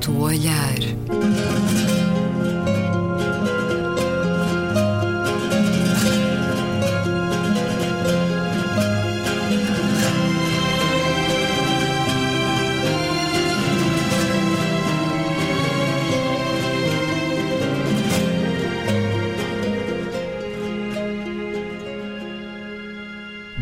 certo 0.00 0.12
olhar. 0.18 1.49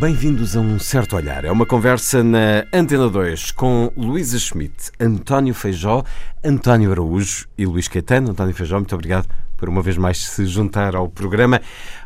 Bem-vindos 0.09 0.57
a 0.57 0.61
um 0.61 0.79
certo 0.79 1.17
olhar. 1.17 1.45
É 1.45 1.53
uma 1.53 1.67
conversa 1.67 2.25
na 2.25 2.65
Antena 2.73 3.11
2 3.11 3.51
com 3.51 3.93
Luísa 3.95 4.39
Schmidt, 4.39 4.91
António 4.98 5.53
Feijó, 5.53 6.03
António 6.43 6.91
Araújo 6.91 7.47
e 7.59 7.67
Luís 7.67 7.89
Caetano. 7.89 8.31
António 8.31 8.55
Feijó, 8.55 8.77
muito 8.77 8.95
obrigado 8.95 9.29
por 9.55 9.69
uma 9.69 9.83
vez 9.83 9.98
mais 9.98 10.17
se 10.17 10.47
juntar 10.47 10.97
ao 10.97 11.11
programa. 11.11 11.61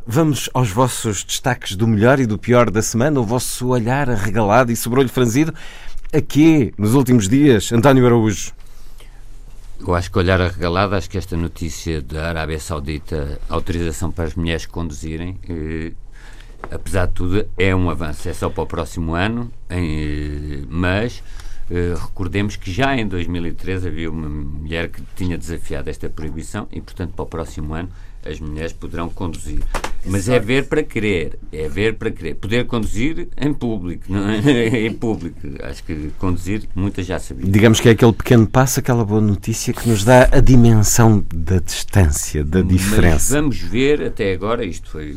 Vamos 0.05 0.51
aos 0.53 0.69
vossos 0.69 1.23
destaques 1.23 1.77
do 1.77 1.87
melhor 1.87 2.19
e 2.19 2.27
do 2.27 2.37
pior 2.37 2.73
da 2.73 2.83
semana, 2.83 3.21
o 3.21 3.25
vosso 3.25 3.69
olhar 3.69 4.11
arregalado 4.11 4.73
e 4.73 4.77
sobrolho 4.77 5.09
franzido. 5.09 5.55
Aqui, 6.13 6.75
nos 6.77 6.95
últimos 6.95 7.29
dias, 7.29 7.71
António 7.71 8.05
Araújo. 8.05 8.53
Eu 9.79 9.95
acho 9.95 10.11
que 10.11 10.19
olhar 10.19 10.41
arregalado, 10.41 10.97
acho 10.97 11.09
que 11.09 11.19
esta 11.19 11.37
notícia 11.37 12.03
da 12.03 12.31
Arábia 12.31 12.59
Saudita, 12.59 13.41
autorização 13.49 14.11
para 14.11 14.25
as 14.25 14.35
mulheres 14.35 14.67
conduzirem, 14.67 15.39
eh, 15.49 15.93
apesar 16.71 17.07
de 17.07 17.13
tudo, 17.15 17.47
é 17.59 17.75
um 17.75 17.91
avanço. 17.91 18.29
É 18.29 18.33
só 18.33 18.49
para 18.49 18.63
o 18.63 18.67
próximo 18.67 19.15
ano, 19.15 19.51
em, 19.71 20.67
mas 20.69 21.23
eh, 21.71 21.95
recordemos 21.99 22.57
que 22.57 22.71
já 22.71 22.97
em 22.97 23.07
2013 23.07 23.89
havia 23.89 24.11
uma 24.11 24.29
mulher 24.29 24.89
que 24.89 25.03
tinha 25.17 25.39
desafiado 25.39 25.89
esta 25.89 26.09
proibição 26.09 26.69
e, 26.71 26.81
portanto, 26.81 27.15
para 27.15 27.23
o 27.23 27.27
próximo 27.27 27.75
ano 27.75 27.89
as 28.25 28.39
mulheres 28.39 28.73
poderão 28.73 29.09
conduzir. 29.09 29.61
Mas 30.05 30.29
é 30.29 30.39
ver 30.39 30.67
para 30.67 30.83
querer, 30.83 31.39
é 31.53 31.69
ver 31.69 31.95
para 31.95 32.11
querer. 32.11 32.35
Poder 32.35 32.67
conduzir 32.67 33.29
em 33.37 33.55
público, 33.55 34.05
não 34.09 34.29
é? 34.29 34.39
em 34.87 34.93
público. 34.93 35.39
Acho 35.63 35.83
que 35.85 36.11
conduzir, 36.19 36.63
muitas 36.75 37.07
já 37.07 37.19
sabiam. 37.19 37.51
Digamos 37.51 37.81
que 37.81 37.89
é 37.89 37.93
aquele 37.93 38.13
pequeno 38.13 38.47
passo, 38.47 38.81
aquela 38.81 39.05
boa 39.05 39.21
notícia 39.21 39.73
que 39.73 39.89
nos 39.89 40.05
dá 40.05 40.29
a 40.33 40.41
dimensão 40.41 41.25
da 41.33 41.59
distância, 41.59 42.45
da 42.45 42.63
diferença. 42.63 43.15
Mas 43.15 43.31
vamos 43.31 43.59
ver, 43.59 44.03
até 44.03 44.33
agora, 44.33 44.65
isto 44.65 44.91
foi 44.91 45.17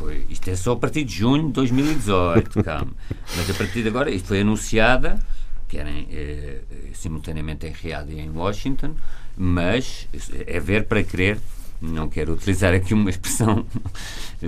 foi, 0.00 0.24
isto 0.30 0.48
é 0.48 0.56
só 0.56 0.72
a 0.72 0.76
partir 0.76 1.04
de 1.04 1.14
junho 1.14 1.48
de 1.48 1.52
2018, 1.52 2.64
calma. 2.64 2.92
Mas 3.36 3.50
a 3.50 3.54
partir 3.54 3.82
de 3.82 3.88
agora, 3.88 4.10
isto 4.10 4.28
foi 4.28 4.40
anunciada, 4.40 5.20
querem 5.68 6.08
eh, 6.10 6.62
simultaneamente 6.94 7.66
em 7.66 7.70
Riad 7.70 8.10
e 8.10 8.18
em 8.18 8.30
Washington, 8.30 8.94
mas 9.36 10.08
é 10.46 10.58
ver 10.58 10.84
para 10.84 11.02
querer. 11.02 11.38
Não 11.82 12.08
quero 12.08 12.32
utilizar 12.32 12.74
aqui 12.74 12.94
uma 12.94 13.10
expressão, 13.10 13.66
eh, 14.42 14.46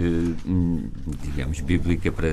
digamos, 1.22 1.60
bíblica 1.60 2.10
para 2.10 2.28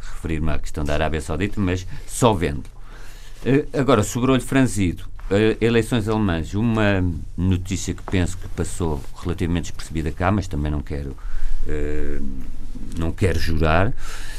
referir-me 0.00 0.50
à 0.50 0.58
questão 0.58 0.84
da 0.84 0.94
Arábia 0.94 1.20
Saudita, 1.20 1.60
mas 1.60 1.86
só 2.06 2.32
vendo. 2.32 2.64
Eh, 3.44 3.66
agora, 3.74 4.02
sobre 4.02 4.30
o 4.30 4.34
olho 4.34 4.42
franzido, 4.42 5.04
eleições 5.60 6.08
alemãs, 6.08 6.54
uma 6.54 7.04
notícia 7.36 7.92
que 7.92 8.02
penso 8.02 8.38
que 8.38 8.48
passou 8.48 9.02
relativamente 9.22 9.64
despercebida 9.64 10.10
cá, 10.10 10.30
mas 10.32 10.48
também 10.48 10.72
não 10.72 10.80
quero 10.80 11.10
eh, 11.10 11.37
não 12.98 13.12
quero 13.12 13.38
jurar, 13.38 13.92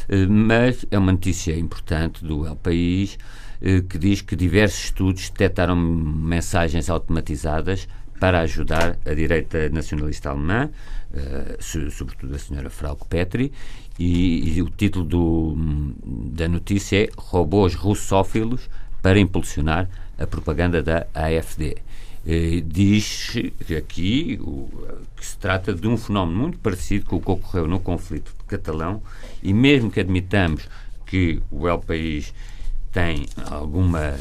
eh, 0.07 0.25
mas 0.25 0.85
é 0.91 0.97
uma 0.97 1.12
notícia 1.12 1.57
importante 1.57 2.23
do 2.23 2.45
El 2.45 2.56
País 2.56 3.17
eh, 3.62 3.81
que 3.88 3.97
diz 3.97 4.22
que 4.22 4.35
diversos 4.35 4.85
estudos 4.85 5.29
detectaram 5.29 5.75
mensagens 5.75 6.89
automatizadas 6.89 7.88
para 8.19 8.41
ajudar 8.41 8.97
a 9.06 9.13
direita 9.13 9.69
nacionalista 9.69 10.29
alemã, 10.29 10.69
sobretudo 11.59 12.35
a 12.35 12.38
senhora 12.38 12.69
Frauke 12.69 13.06
Petri, 13.07 13.53
e, 13.97 14.57
e 14.57 14.62
o 14.62 14.69
título 14.69 15.06
do, 15.06 15.56
da 16.34 16.47
notícia 16.47 17.03
é 17.03 17.09
Robôs 17.18 17.75
russófilos 17.75 18.69
para 19.01 19.19
impulsionar 19.19 19.89
a 20.18 20.28
propaganda 20.28 20.84
da 20.84 21.07
AFD. 21.13 21.78
Eh, 22.28 22.62
diz 22.66 23.31
aqui 23.78 24.38
o, 24.41 24.69
que 25.16 25.25
se 25.25 25.38
trata 25.38 25.74
de 25.74 25.88
um 25.88 25.97
fenómeno 25.97 26.38
muito 26.38 26.57
parecido 26.59 27.06
com 27.06 27.16
o 27.16 27.22
que 27.22 27.31
ocorreu 27.31 27.66
no 27.66 27.80
conflito 27.80 28.35
catalão 28.46 29.02
e 29.41 29.53
mesmo 29.53 29.90
que 29.90 30.02
admitamos 30.02 30.68
que 31.06 31.41
o 31.50 31.68
El 31.68 31.80
País 31.80 32.34
tem 32.91 33.25
alguma 33.50 34.18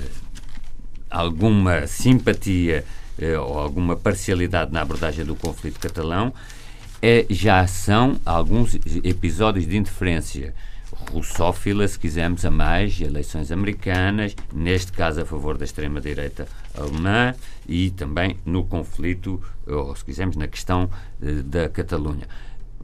alguma 1.10 1.86
simpatia 1.86 2.84
eh, 3.18 3.36
ou 3.36 3.58
alguma 3.58 3.96
parcialidade 3.96 4.72
na 4.72 4.82
abordagem 4.82 5.24
do 5.24 5.34
conflito 5.34 5.80
catalão, 5.80 6.32
é, 7.02 7.26
já 7.28 7.66
são 7.66 8.20
alguns 8.24 8.78
episódios 9.02 9.66
de 9.66 9.76
interferência 9.76 10.54
russófila, 11.12 11.86
se 11.86 11.98
quisermos, 11.98 12.44
a 12.44 12.50
mais 12.50 13.00
eleições 13.00 13.50
americanas, 13.52 14.34
neste 14.52 14.92
caso 14.92 15.20
a 15.20 15.24
favor 15.24 15.56
da 15.56 15.64
extrema-direita 15.64 16.46
alemã 16.78 17.34
e 17.66 17.90
também 17.90 18.36
no 18.44 18.64
conflito, 18.64 19.40
ou 19.66 19.94
se 19.94 20.04
quisermos, 20.04 20.36
na 20.36 20.46
questão 20.46 20.88
eh, 21.22 21.42
da 21.42 21.68
Catalunha. 21.68 22.26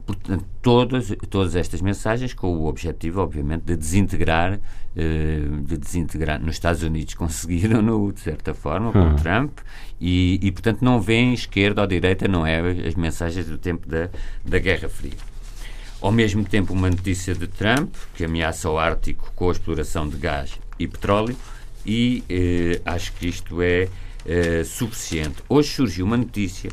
Portanto, 0.05 0.45
todas, 0.61 1.11
todas 1.29 1.55
estas 1.55 1.81
mensagens 1.81 2.33
com 2.33 2.55
o 2.55 2.67
objetivo, 2.67 3.21
obviamente, 3.21 3.63
de 3.63 3.75
desintegrar, 3.75 4.59
eh, 4.95 5.41
de 5.63 5.77
desintegrar. 5.77 6.39
Nos 6.39 6.55
Estados 6.55 6.83
Unidos 6.83 7.13
conseguiram, 7.15 8.11
de 8.11 8.19
certa 8.19 8.53
forma, 8.53 8.91
com 8.91 8.99
hum. 8.99 9.15
Trump, 9.15 9.57
e, 9.99 10.39
e, 10.41 10.51
portanto, 10.51 10.83
não 10.83 11.01
vem 11.01 11.33
esquerda 11.33 11.81
ou 11.81 11.87
direita, 11.87 12.27
não 12.27 12.45
é 12.45 12.59
as 12.87 12.93
mensagens 12.93 13.47
do 13.47 13.57
tempo 13.57 13.87
da, 13.87 14.09
da 14.43 14.59
Guerra 14.59 14.87
Fria. 14.87 15.17
Ao 15.99 16.11
mesmo 16.11 16.43
tempo, 16.43 16.71
uma 16.71 16.89
notícia 16.89 17.33
de 17.33 17.47
Trump, 17.47 17.95
que 18.13 18.25
ameaça 18.25 18.69
o 18.69 18.77
Ártico 18.77 19.31
com 19.35 19.49
a 19.49 19.51
exploração 19.51 20.07
de 20.07 20.17
gás 20.17 20.59
e 20.77 20.87
petróleo, 20.87 21.35
e 21.85 22.23
eh, 22.29 22.81
acho 22.85 23.13
que 23.13 23.27
isto 23.27 23.61
é 23.61 23.87
eh, 24.25 24.63
suficiente. 24.63 25.43
Hoje 25.47 25.69
surgiu 25.69 26.05
uma 26.05 26.17
notícia 26.17 26.71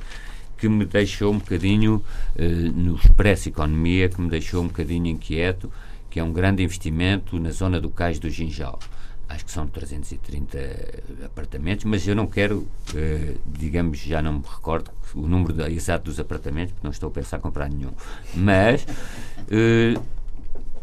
que 0.56 0.68
me 0.68 0.84
deixou 0.84 1.32
um 1.32 1.38
bocadinho, 1.38 2.02
eh, 2.36 2.46
no 2.46 2.96
Expresso 2.96 3.48
Economia, 3.48 4.08
que 4.08 4.20
me 4.20 4.30
deixou 4.30 4.62
um 4.62 4.68
bocadinho 4.68 5.06
inquieto, 5.06 5.70
que 6.08 6.20
é 6.20 6.24
um 6.24 6.32
grande 6.32 6.62
investimento 6.62 7.38
na 7.38 7.50
zona 7.50 7.80
do 7.80 7.90
Cais 7.90 8.18
do 8.18 8.30
Ginjal 8.30 8.78
acho 9.32 9.44
que 9.44 9.50
são 9.50 9.66
330 9.66 10.58
apartamentos, 11.24 11.84
mas 11.84 12.06
eu 12.06 12.14
não 12.14 12.26
quero, 12.26 12.66
eh, 12.94 13.34
digamos, 13.46 13.98
já 13.98 14.20
não 14.20 14.34
me 14.34 14.44
recordo 14.44 14.90
o 15.14 15.26
número 15.26 15.66
exato 15.70 16.04
dos 16.04 16.20
apartamentos, 16.20 16.72
porque 16.72 16.86
não 16.86 16.92
estou 16.92 17.08
a 17.08 17.12
pensar 17.12 17.38
em 17.38 17.40
comprar 17.40 17.68
nenhum. 17.68 17.92
Mas 18.34 18.86
eh, 19.50 19.94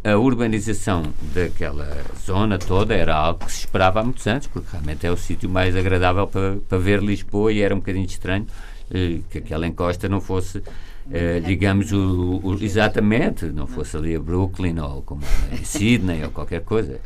a 0.03 0.17
urbanização 0.17 1.03
daquela 1.33 2.03
zona 2.25 2.57
toda 2.57 2.95
era 2.95 3.15
algo 3.15 3.45
que 3.45 3.51
se 3.51 3.59
esperava 3.59 3.99
há 3.99 4.03
muitos 4.03 4.25
anos, 4.27 4.47
porque 4.47 4.67
realmente 4.71 5.05
é 5.05 5.11
o 5.11 5.17
sítio 5.17 5.49
mais 5.49 5.75
agradável 5.75 6.25
para, 6.27 6.57
para 6.67 6.77
ver 6.77 7.01
Lisboa 7.01 7.51
e 7.51 7.61
era 7.61 7.73
um 7.73 7.79
bocadinho 7.79 8.05
estranho 8.05 8.47
eh, 8.91 9.19
que 9.29 9.39
aquela 9.39 9.67
encosta 9.67 10.07
não 10.07 10.21
fosse. 10.21 10.63
Uh, 11.07 11.41
digamos, 11.43 11.91
o, 11.91 12.39
o, 12.43 12.63
exatamente, 12.63 13.45
não 13.45 13.65
fosse 13.65 13.97
ali 13.97 14.15
a 14.15 14.19
Brooklyn 14.19 14.77
ou 14.77 15.01
como 15.01 15.23
em 15.51 15.63
Sydney 15.65 16.23
ou 16.23 16.29
qualquer 16.29 16.61
coisa. 16.61 16.99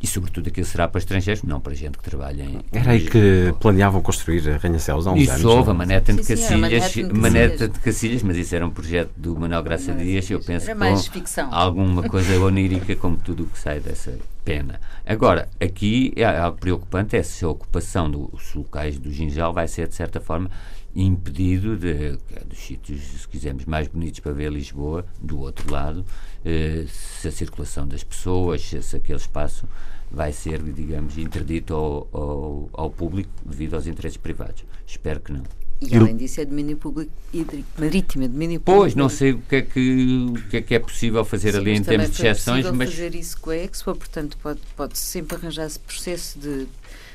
E, 0.00 0.06
sobretudo, 0.06 0.48
aquilo 0.48 0.66
será 0.66 0.86
para 0.86 0.98
estrangeiros, 0.98 1.42
não 1.42 1.58
para 1.58 1.74
gente 1.74 1.96
que 1.96 2.04
trabalha 2.04 2.42
em. 2.42 2.60
Era 2.70 2.92
aí 2.92 3.08
que 3.08 3.54
planeavam 3.60 4.02
construir 4.02 4.48
arranha-céus 4.50 5.06
há 5.06 5.12
uns 5.12 5.22
isso 5.22 5.30
anos. 5.30 5.40
Isso 5.40 5.50
houve, 5.50 5.70
a 5.70 5.74
Maneta 5.74 6.12
de 6.12 6.22
Cacilhas, 6.22 6.96
Maneta 7.12 7.68
de 7.68 7.78
Cacilhas, 7.80 8.22
mas 8.22 8.36
isso 8.36 8.54
era 8.54 8.66
um 8.66 8.70
projeto 8.70 9.10
do 9.16 9.34
Manuel 9.38 9.62
Graça 9.62 9.92
Dias, 9.92 10.30
eu 10.30 10.40
penso 10.40 10.66
era 10.66 10.78
mais 10.78 11.06
ficção. 11.06 11.48
alguma 11.52 12.02
coisa 12.08 12.38
onírica, 12.38 12.94
como 12.94 13.16
tudo 13.16 13.44
o 13.44 13.46
que 13.46 13.58
sai 13.58 13.80
dessa 13.80 14.12
pena. 14.46 14.80
Agora, 15.04 15.48
aqui 15.60 16.12
é 16.14 16.24
algo 16.24 16.56
preocupante 16.56 17.16
é 17.16 17.22
se 17.22 17.44
a 17.44 17.48
ocupação 17.48 18.08
dos 18.08 18.54
locais 18.54 18.96
do 18.96 19.12
Ginjal 19.12 19.52
vai 19.52 19.66
ser, 19.66 19.88
de 19.88 19.94
certa 19.96 20.20
forma, 20.20 20.48
impedido 20.94 21.76
de, 21.76 22.12
dos 22.46 22.58
sítios, 22.58 23.02
se 23.02 23.28
quisermos, 23.28 23.64
mais 23.64 23.88
bonitos 23.88 24.20
para 24.20 24.32
ver 24.32 24.52
Lisboa, 24.52 25.04
do 25.20 25.40
outro 25.40 25.70
lado, 25.70 26.06
eh, 26.44 26.86
se 26.88 27.26
a 27.26 27.32
circulação 27.32 27.88
das 27.88 28.04
pessoas, 28.04 28.62
se 28.62 28.96
aquele 28.96 29.18
espaço 29.18 29.68
vai 30.10 30.32
ser, 30.32 30.62
digamos, 30.62 31.18
interdito 31.18 31.74
ao, 31.74 32.08
ao, 32.12 32.70
ao, 32.72 32.90
público 32.90 33.30
devido 33.44 33.74
aos 33.74 33.88
interesses 33.88 34.16
privados. 34.16 34.64
Espero 34.86 35.20
que 35.20 35.32
não. 35.32 35.65
E 35.80 35.94
além 35.94 36.16
disso 36.16 36.40
é 36.40 36.44
domínio 36.44 36.76
público 36.76 37.12
hídrico, 37.32 37.68
marítimo, 37.78 38.24
é 38.24 38.28
domínio 38.28 38.60
público. 38.60 38.82
Pois, 38.82 38.94
não 38.94 39.08
sei 39.10 39.32
o 39.32 39.38
que 39.40 39.56
é 39.56 39.62
que, 39.62 40.26
o 40.30 40.48
que, 40.48 40.56
é, 40.56 40.62
que 40.62 40.74
é 40.74 40.78
possível 40.78 41.24
fazer 41.24 41.52
Sim, 41.52 41.58
ali 41.58 41.70
em 41.72 41.82
termos 41.82 42.10
de 42.10 42.26
exceções, 42.26 42.64
é 42.64 42.72
mas... 42.72 42.90
fazer 42.90 43.14
isso 43.14 43.38
com 43.38 43.50
a 43.50 43.56
Expo, 43.56 43.94
portanto 43.94 44.38
pode, 44.42 44.60
pode 44.74 44.98
sempre 44.98 45.36
arranjar 45.36 45.66
esse 45.66 45.78
processo 45.78 46.38
de 46.38 46.66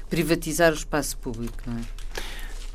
privatizar 0.09 0.71
o 0.71 0.75
espaço 0.75 1.17
público, 1.17 1.57
não 1.65 1.77
é? 1.77 1.81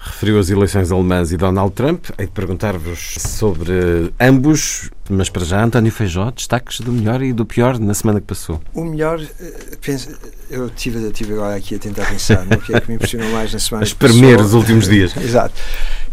Referiu 0.06 0.38
as 0.38 0.48
eleições 0.48 0.92
alemãs 0.92 1.32
e 1.32 1.36
Donald 1.36 1.74
Trump. 1.74 2.06
Hei 2.16 2.26
de 2.26 2.32
perguntar-vos 2.32 3.16
sobre 3.18 4.12
ambos, 4.20 4.88
mas 5.10 5.28
para 5.28 5.44
já, 5.44 5.64
António 5.64 5.90
Feijó, 5.90 6.30
destaques 6.30 6.80
do 6.80 6.92
melhor 6.92 7.22
e 7.22 7.32
do 7.32 7.44
pior 7.44 7.78
na 7.78 7.92
semana 7.92 8.20
que 8.20 8.26
passou. 8.26 8.60
O 8.72 8.84
melhor, 8.84 9.20
eh, 9.20 9.76
penso, 9.80 10.16
eu 10.48 10.70
tive, 10.70 11.10
tive 11.10 11.34
agora 11.34 11.56
aqui 11.56 11.74
a 11.74 11.78
tentar 11.78 12.06
pensar 12.06 12.46
no 12.46 12.58
que 12.58 12.74
é 12.74 12.80
que 12.80 12.88
me 12.88 12.94
impressionou 12.94 13.30
mais 13.32 13.52
na 13.52 13.58
semana. 13.58 13.84
A 13.84 13.86
espremer 13.86 14.40
os 14.40 14.54
últimos 14.54 14.88
dias. 14.88 15.14
Exato. 15.18 15.54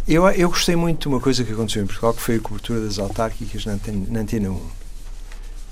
Eu, 0.08 0.28
eu 0.30 0.50
gostei 0.50 0.76
muito 0.76 1.02
de 1.02 1.08
uma 1.08 1.20
coisa 1.20 1.44
que 1.44 1.54
aconteceu 1.54 1.84
em 1.84 1.86
Portugal, 1.86 2.14
que 2.14 2.22
foi 2.22 2.36
a 2.36 2.40
cobertura 2.40 2.82
das 2.82 2.98
autárquicas 2.98 3.66
na 3.66 3.74
Antena, 3.74 4.06
na 4.10 4.20
Antena 4.22 4.50
1. 4.50 4.62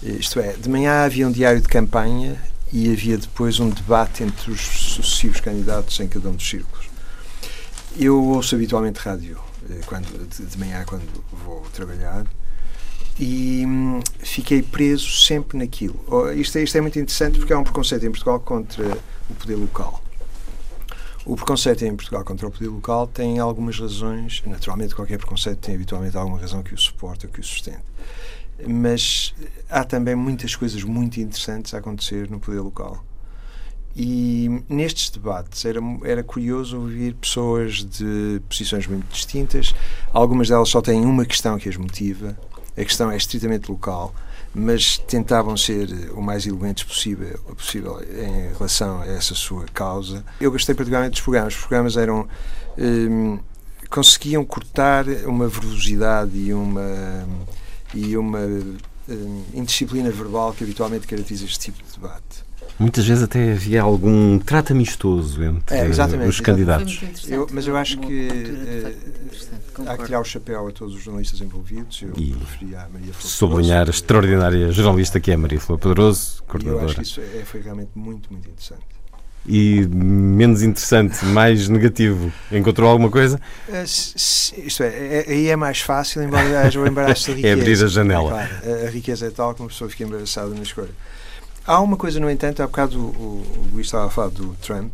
Isto 0.03 0.39
é, 0.39 0.53
de 0.53 0.69
manhã 0.69 1.03
havia 1.03 1.27
um 1.27 1.31
diário 1.31 1.59
de 1.59 1.67
campanha 1.67 2.39
e 2.71 2.91
havia 2.91 3.17
depois 3.17 3.59
um 3.59 3.69
debate 3.69 4.23
entre 4.23 4.51
os 4.51 4.61
sucessivos 4.61 5.41
candidatos 5.41 5.99
em 5.99 6.07
cada 6.07 6.29
um 6.29 6.33
dos 6.33 6.47
círculos. 6.47 6.90
Eu 7.97 8.23
ouço 8.23 8.55
habitualmente 8.55 8.99
rádio 8.99 9.37
eh, 9.69 9.81
quando, 9.85 10.27
de, 10.27 10.57
manhã 10.57 10.83
quando 10.85 11.23
vou 11.45 11.61
trabalhar 11.73 12.25
e 13.19 13.65
hum, 13.65 13.99
fiquei 14.19 14.61
preso 14.61 15.09
sempre 15.09 15.57
naquilo. 15.57 16.03
Oh, 16.07 16.29
isto, 16.31 16.57
é, 16.57 16.63
isto 16.63 16.77
é 16.77 16.81
muito 16.81 16.97
interessante 16.97 17.37
porque 17.37 17.51
há 17.51 17.59
um 17.59 17.63
preconceito 17.63 18.05
em 18.05 18.09
Portugal 18.09 18.39
contra 18.39 18.97
o 19.29 19.35
poder 19.35 19.55
local. 19.55 20.01
O 21.25 21.35
preconceito 21.35 21.85
em 21.85 21.95
Portugal 21.95 22.23
contra 22.23 22.47
o 22.47 22.51
poder 22.51 22.69
local 22.69 23.05
tem 23.05 23.39
algumas 23.39 23.77
razões. 23.77 24.41
Naturalmente, 24.45 24.95
qualquer 24.95 25.17
preconceito 25.17 25.59
tem 25.59 25.75
habitualmente 25.75 26.17
alguma 26.17 26.39
razão 26.39 26.63
que 26.63 26.73
o 26.73 26.77
suporta, 26.77 27.27
que 27.27 27.39
o 27.39 27.43
sustenta. 27.43 27.83
Mas 28.67 29.35
há 29.69 29.83
também 29.83 30.15
muitas 30.15 30.55
coisas 30.55 30.83
muito 30.83 31.19
interessantes 31.19 31.73
a 31.73 31.77
acontecer 31.77 32.29
no 32.29 32.39
poder 32.39 32.61
local. 32.61 33.03
E 33.95 34.63
nestes 34.69 35.09
debates 35.09 35.65
era, 35.65 35.79
era 36.03 36.23
curioso 36.23 36.79
ouvir 36.79 37.13
pessoas 37.15 37.83
de 37.83 38.41
posições 38.47 38.87
muito 38.87 39.05
distintas. 39.11 39.75
Algumas 40.13 40.47
delas 40.47 40.69
só 40.69 40.81
têm 40.81 41.05
uma 41.05 41.25
questão 41.25 41.57
que 41.57 41.67
as 41.67 41.75
motiva. 41.75 42.37
A 42.77 42.85
questão 42.85 43.11
é 43.11 43.17
estritamente 43.17 43.69
local, 43.69 44.15
mas 44.55 44.97
tentavam 44.97 45.57
ser 45.57 45.89
o 46.13 46.21
mais 46.21 46.47
eloquentes 46.47 46.85
possível, 46.85 47.37
possível 47.55 48.01
em 48.01 48.53
relação 48.53 49.01
a 49.01 49.07
essa 49.07 49.35
sua 49.35 49.65
causa. 49.73 50.23
Eu 50.39 50.51
gostei 50.51 50.73
particularmente 50.73 51.13
dos 51.13 51.21
programas. 51.21 51.53
Os 51.53 51.59
programas 51.59 51.97
eram. 51.97 52.27
Hum, 52.77 53.39
conseguiam 53.89 54.45
cortar 54.45 55.05
uma 55.25 55.49
velocidade 55.49 56.37
e 56.37 56.53
uma. 56.53 57.27
e 57.93 58.15
uma 58.15 58.39
hum, 58.39 59.43
indisciplina 59.53 60.09
verbal 60.09 60.53
que 60.53 60.63
habitualmente 60.63 61.05
caracteriza 61.05 61.43
este 61.43 61.59
tipo 61.59 61.83
de 61.83 61.91
debate. 61.91 62.50
Muitas 62.81 63.05
vezes 63.05 63.23
até 63.23 63.51
havia 63.53 63.81
algum 63.81 64.39
trato 64.39 64.73
amistoso 64.73 65.43
entre 65.43 65.77
É, 65.77 65.83
os 65.83 65.89
exatamente. 65.91 66.41
candidatos. 66.41 66.99
Eu- 67.27 67.47
mas 67.51 67.67
eu 67.67 67.77
acho 67.77 67.97
que, 67.99 68.25
interessante, 68.25 68.97
Há 69.87 69.97
que 69.97 70.05
tirar 70.05 70.19
o 70.19 70.23
chapéu 70.23 70.67
a 70.67 70.71
todos 70.71 70.95
os 70.95 71.01
jornalistas 71.01 71.39
envolvidos. 71.41 72.01
Eu 72.01 72.13
E 72.17 72.31
preferia 72.33 72.81
a 72.81 72.89
Maria 72.89 73.13
Flor 73.13 73.31
Sublinhar 73.31 73.87
a 73.87 73.89
extraordinária 73.89 74.71
jornalista 74.71 75.19
que 75.19 75.31
é 75.31 75.37
Maria 75.37 75.59
Flor 75.59 75.77
Poderoso, 75.79 76.19
E 76.19 76.21
eu 76.21 76.33
acho 76.33 76.45
coordenadora. 76.47 76.93
que 76.95 77.01
isso 77.03 77.21
é, 77.21 77.43
foi 77.45 77.61
realmente 77.61 77.91
muito, 77.95 78.31
muito 78.31 78.47
interessante. 78.49 78.81
E 79.47 79.87
menos 79.87 80.61
interessante, 80.61 81.23
mais 81.25 81.67
negativo. 81.67 82.31
Encontrou 82.51 82.87
alguma 82.89 83.09
coisa? 83.09 83.39
Eh, 83.69 83.83
Isto 83.83 84.83
é, 84.83 84.87
é- 84.87 85.25
aí 85.29 85.47
é 85.47 85.55
mais 85.55 85.79
fácil, 85.81 86.21
embora 86.21 86.61
haja 86.61 86.79
o 86.79 86.85
embaraço 86.85 87.29
da 87.29 87.35
riqueza. 87.35 87.47
É 87.57 87.59
abrir 87.59 87.83
a 87.83 87.87
janela. 87.87 88.29
Claro, 88.29 88.51
a- 88.83 88.87
a 88.87 88.89
riqueza 88.91 89.25
é 89.25 89.29
tal 89.31 89.55
que 89.55 89.61
uma 89.61 89.69
pessoa 89.69 89.89
fica 89.89 90.03
embaraçada 90.03 90.49
na 90.53 90.61
escolha. 90.61 90.89
Há 91.71 91.79
uma 91.79 91.95
coisa, 91.95 92.19
no 92.19 92.29
entanto, 92.29 92.61
há 92.61 92.67
bocado 92.67 92.99
o, 92.99 93.45
o, 93.47 93.69
Luís 93.71 93.87
estava 93.87 94.07
a 94.07 94.09
falar 94.09 94.27
do 94.27 94.53
Trump, 94.55 94.93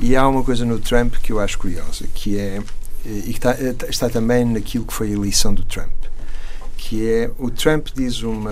e 0.00 0.16
há 0.16 0.26
uma 0.26 0.42
coisa 0.42 0.64
no 0.64 0.78
Trump 0.78 1.16
que 1.16 1.30
eu 1.30 1.38
acho 1.38 1.58
curiosa, 1.58 2.06
que 2.14 2.38
é, 2.38 2.62
eh, 3.04 3.10
e 3.10 3.24
que 3.24 3.32
está, 3.32 3.50
eh, 3.50 3.76
está 3.90 4.08
também 4.08 4.42
naquilo 4.42 4.86
que 4.86 4.94
foi 4.94 5.08
a 5.08 5.10
eleição 5.10 5.52
do 5.52 5.62
Trump, 5.64 5.92
que 6.78 7.06
é, 7.06 7.30
o 7.38 7.50
Trump 7.50 7.88
diz 7.94 8.22
uma, 8.22 8.50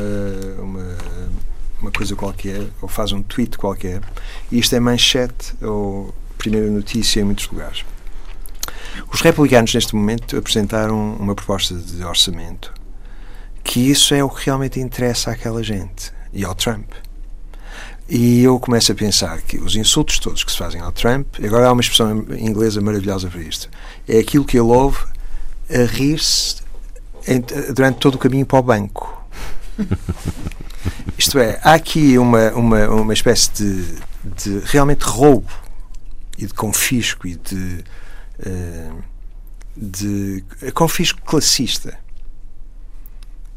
uma, 0.58 0.98
uma 1.80 1.90
coisa 1.90 2.14
qualquer, 2.14 2.62
ou 2.82 2.86
faz 2.86 3.10
um 3.10 3.22
tweet 3.22 3.56
qualquer, 3.56 4.02
e 4.52 4.58
isto 4.58 4.76
é 4.76 4.80
manchete 4.80 5.54
ou 5.62 6.14
primeira 6.36 6.68
notícia 6.68 7.22
em 7.22 7.24
muitos 7.24 7.48
lugares. 7.48 7.86
Os 9.10 9.22
republicanos, 9.22 9.72
neste 9.72 9.96
momento, 9.96 10.36
apresentaram 10.36 11.14
uma 11.14 11.34
proposta 11.34 11.74
de 11.74 12.04
orçamento 12.04 12.70
que 13.64 13.90
isso 13.90 14.12
é 14.12 14.22
o 14.22 14.28
que 14.28 14.44
realmente 14.44 14.78
interessa 14.78 15.30
àquela 15.30 15.62
gente 15.62 16.12
e 16.34 16.44
ao 16.44 16.54
Trump. 16.54 16.92
E 18.10 18.42
eu 18.42 18.58
começo 18.58 18.90
a 18.90 18.94
pensar 18.96 19.40
que 19.40 19.56
os 19.56 19.76
insultos 19.76 20.18
todos 20.18 20.42
que 20.42 20.50
se 20.50 20.58
fazem 20.58 20.80
ao 20.80 20.90
Trump, 20.90 21.36
agora 21.44 21.68
há 21.68 21.72
uma 21.72 21.80
expressão 21.80 22.26
inglesa 22.36 22.80
maravilhosa 22.80 23.28
para 23.28 23.40
isto, 23.40 23.70
é 24.08 24.18
aquilo 24.18 24.44
que 24.44 24.58
ele 24.58 24.66
ouve 24.66 24.98
a 25.72 25.84
rir-se 25.84 26.56
durante 27.72 27.98
todo 27.98 28.16
o 28.16 28.18
caminho 28.18 28.44
para 28.44 28.58
o 28.58 28.62
banco. 28.64 29.24
Isto 31.16 31.38
é, 31.38 31.60
há 31.62 31.74
aqui 31.74 32.18
uma, 32.18 32.50
uma, 32.50 32.88
uma 32.88 33.12
espécie 33.12 33.52
de, 33.52 33.98
de 34.24 34.58
realmente 34.64 35.02
roubo 35.02 35.52
e 36.36 36.46
de 36.46 36.54
confisco 36.54 37.28
e 37.28 37.36
de, 37.36 37.84
eh, 38.40 38.90
de 39.76 40.44
confisco 40.74 41.20
classista. 41.22 41.96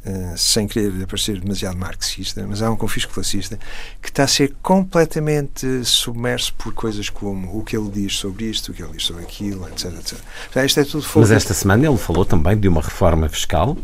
Eh, 0.05 0.33
sem 0.35 0.67
querer 0.67 1.07
parecer 1.07 1.39
demasiado 1.39 1.77
marxista, 1.77 2.45
mas 2.45 2.61
há 2.61 2.69
um 2.69 2.75
confisco 2.75 3.13
classista 3.13 3.57
que 4.01 4.09
está 4.09 4.25
a 4.25 4.27
ser 4.27 4.53
completamente 4.61 5.85
submerso 5.85 6.53
por 6.55 6.73
coisas 6.73 7.09
como 7.09 7.57
o 7.57 7.63
que 7.63 7.77
ele 7.77 7.89
diz 7.89 8.17
sobre 8.17 8.43
isto, 8.49 8.73
o 8.73 8.75
que 8.75 8.83
ele 8.83 8.91
diz 8.91 9.05
sobre 9.05 9.23
aquilo, 9.23 9.65
etc. 9.69 9.85
etc. 9.93 10.19
Portanto, 10.43 10.65
isto 10.65 10.79
é 10.81 10.83
tudo 10.83 11.03
fogo. 11.03 11.21
Mas 11.21 11.31
esta 11.31 11.53
semana 11.53 11.87
ele 11.87 11.97
falou 11.97 12.25
também 12.25 12.57
de 12.57 12.67
uma 12.67 12.81
reforma 12.81 13.29
fiscal. 13.29 13.77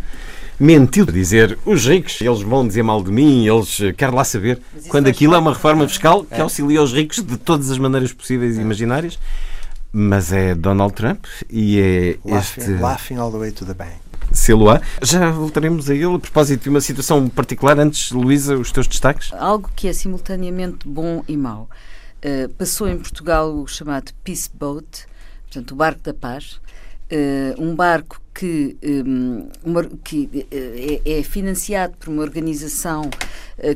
Mentiu 0.60 1.06
a 1.08 1.12
dizer 1.12 1.58
os 1.66 1.88
ricos, 1.88 2.20
eles 2.20 2.42
vão 2.42 2.68
dizer 2.68 2.84
mal 2.84 3.02
de 3.02 3.14
mim, 3.14 3.48
eles 3.48 3.80
eh, 3.80 3.94
quer 3.94 4.12
lá 4.12 4.26
saber. 4.26 4.60
Quando 4.90 5.08
aquilo 5.08 5.36
é 5.36 5.38
uma 5.38 5.54
reforma 5.54 5.88
fiscal 5.88 6.26
que 6.26 6.42
auxilia 6.42 6.84
os 6.84 6.92
ricos 6.92 7.24
de 7.24 7.38
todas 7.38 7.72
as 7.72 7.78
maneiras 7.78 8.12
possíveis 8.12 8.58
e 8.58 8.62
imaginárias. 8.62 9.18
Mas 9.94 10.34
é 10.34 10.54
Donald 10.54 10.94
Trump 10.94 11.26
e 11.50 11.80
é 11.80 12.30
laughing, 12.30 12.60
este 12.62 12.72
laughing 12.74 13.16
all 13.16 13.32
the 13.32 13.38
way 13.38 13.52
to 13.52 13.66
the 13.66 13.74
bank. 13.74 14.09
Celular. 14.40 14.82
Já 15.02 15.30
voltaremos 15.32 15.90
a 15.90 15.96
ele 15.96 16.16
a 16.16 16.20
propósito 16.20 16.64
de 16.64 16.70
uma 16.70 16.82
situação 16.82 17.28
particular. 17.30 17.80
Antes, 17.80 18.12
Luísa, 18.12 18.56
os 18.58 18.72
teus 18.72 18.88
destaques? 18.88 19.32
Algo 19.34 19.70
que 19.76 19.88
é 19.88 19.94
simultaneamente 19.94 20.88
bom 20.88 21.24
e 21.28 21.36
mau. 21.38 21.70
Uh, 22.24 22.50
passou 22.56 22.88
em 22.88 22.98
Portugal 22.98 23.54
o 23.56 23.68
chamado 23.68 24.12
Peace 24.24 24.50
Boat, 24.54 25.06
portanto, 25.44 25.72
o 25.72 25.76
barco 25.76 26.02
da 26.04 26.14
paz. 26.14 26.60
Uh, 27.12 27.62
um 27.62 27.76
barco 27.76 28.22
que, 28.34 28.78
um, 28.84 29.50
uma- 29.64 29.86
que 30.04 30.30
uh, 30.34 31.02
é, 31.06 31.20
é 31.20 31.24
financiado 31.24 31.94
por 31.98 32.10
uma 32.10 32.22
organização 32.22 33.10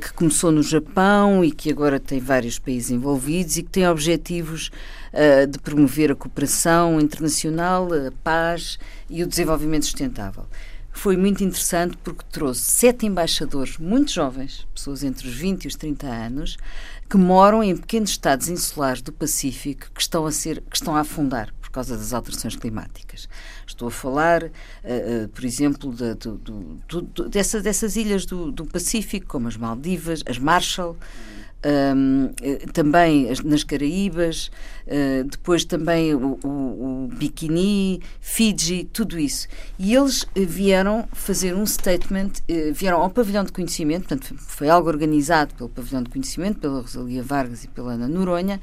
que 0.02 0.14
começou 0.14 0.50
no 0.50 0.64
Japão 0.64 1.44
e 1.44 1.52
que 1.52 1.70
agora 1.70 2.00
tem 2.00 2.18
vários 2.18 2.58
países 2.58 2.90
envolvidos 2.90 3.58
e 3.58 3.64
que 3.64 3.70
tem 3.70 3.86
objetivos 3.86 4.72
uh, 5.14 5.48
de 5.48 5.60
promover 5.60 6.12
a 6.12 6.16
cooperação 6.16 7.00
internacional, 7.00 7.88
a 7.94 8.12
paz 8.24 8.78
e 9.10 9.24
o 9.24 9.28
desenvolvimento 9.28 9.86
sustentável. 9.86 10.46
Foi 10.92 11.18
muito 11.18 11.44
interessante 11.44 11.98
porque 12.04 12.24
trouxe 12.32 12.62
sete 12.62 13.06
embaixadores 13.08 13.78
muito 13.80 14.12
jovens, 14.12 14.68
pessoas 14.76 15.04
entre 15.04 15.28
os 15.28 15.34
20 15.34 15.64
e 15.64 15.68
os 15.68 15.76
30 15.76 16.06
anos, 16.08 16.58
que 17.10 17.18
moram 17.18 17.64
em 17.64 17.76
pequenos 17.76 18.12
estados 18.12 18.48
insulares 18.48 19.02
do 19.02 19.12
Pacífico 19.12 19.88
que 19.94 20.02
estão 20.02 20.26
a, 20.26 20.32
ser, 20.32 20.62
que 20.70 20.76
estão 20.76 20.96
a 20.96 21.00
afundar 21.02 21.52
por 21.62 21.72
causa 21.72 21.98
das 21.98 22.14
alterações 22.14 22.56
climáticas. 22.56 23.28
Estou 23.66 23.88
a 23.88 23.92
falar, 23.92 24.44
uh, 24.44 24.48
uh, 25.26 25.28
por 25.30 25.44
exemplo, 25.44 25.92
do- 25.92 26.16
do- 26.16 27.02
do- 27.02 27.30
dessa- 27.30 27.60
dessas 27.60 27.96
ilhas 27.96 28.26
do, 28.28 28.52
do 28.52 28.64
Pacífico, 28.64 29.26
como 29.26 29.48
as 29.48 29.58
Maldivas, 29.58 30.22
as 30.28 30.38
Marshall, 30.38 30.96
um, 31.66 32.30
eh, 32.42 32.66
também 32.74 33.30
as- 33.30 33.42
nas 33.42 33.64
Caraíbas, 33.64 34.52
eh, 34.86 35.24
depois 35.24 35.64
também 35.66 36.14
o, 36.14 36.38
o, 36.44 36.48
o 36.48 37.10
Bikini, 37.18 38.02
Fiji, 38.20 38.84
tudo 38.92 39.18
isso. 39.20 39.48
E 39.80 39.96
eles 39.96 40.26
eh, 40.36 40.46
vieram 40.46 41.08
fazer 41.14 41.56
um 41.56 41.66
statement, 41.66 42.32
eh, 42.50 42.72
vieram 42.72 43.02
ao 43.02 43.10
pavilhão 43.10 43.44
de 43.44 43.52
conhecimento, 43.52 44.08
portanto 44.08 44.36
foi 44.38 44.70
algo 44.70 44.90
organizado 44.90 45.54
pelo 45.56 45.70
pavilhão 45.70 46.04
de 46.04 46.10
conhecimento, 46.10 46.60
pela 46.60 46.82
Rosalia 46.82 47.24
Vargas 47.24 47.64
e 47.64 47.68
pela 47.68 47.94
Ana 47.94 48.08
Noronha, 48.08 48.60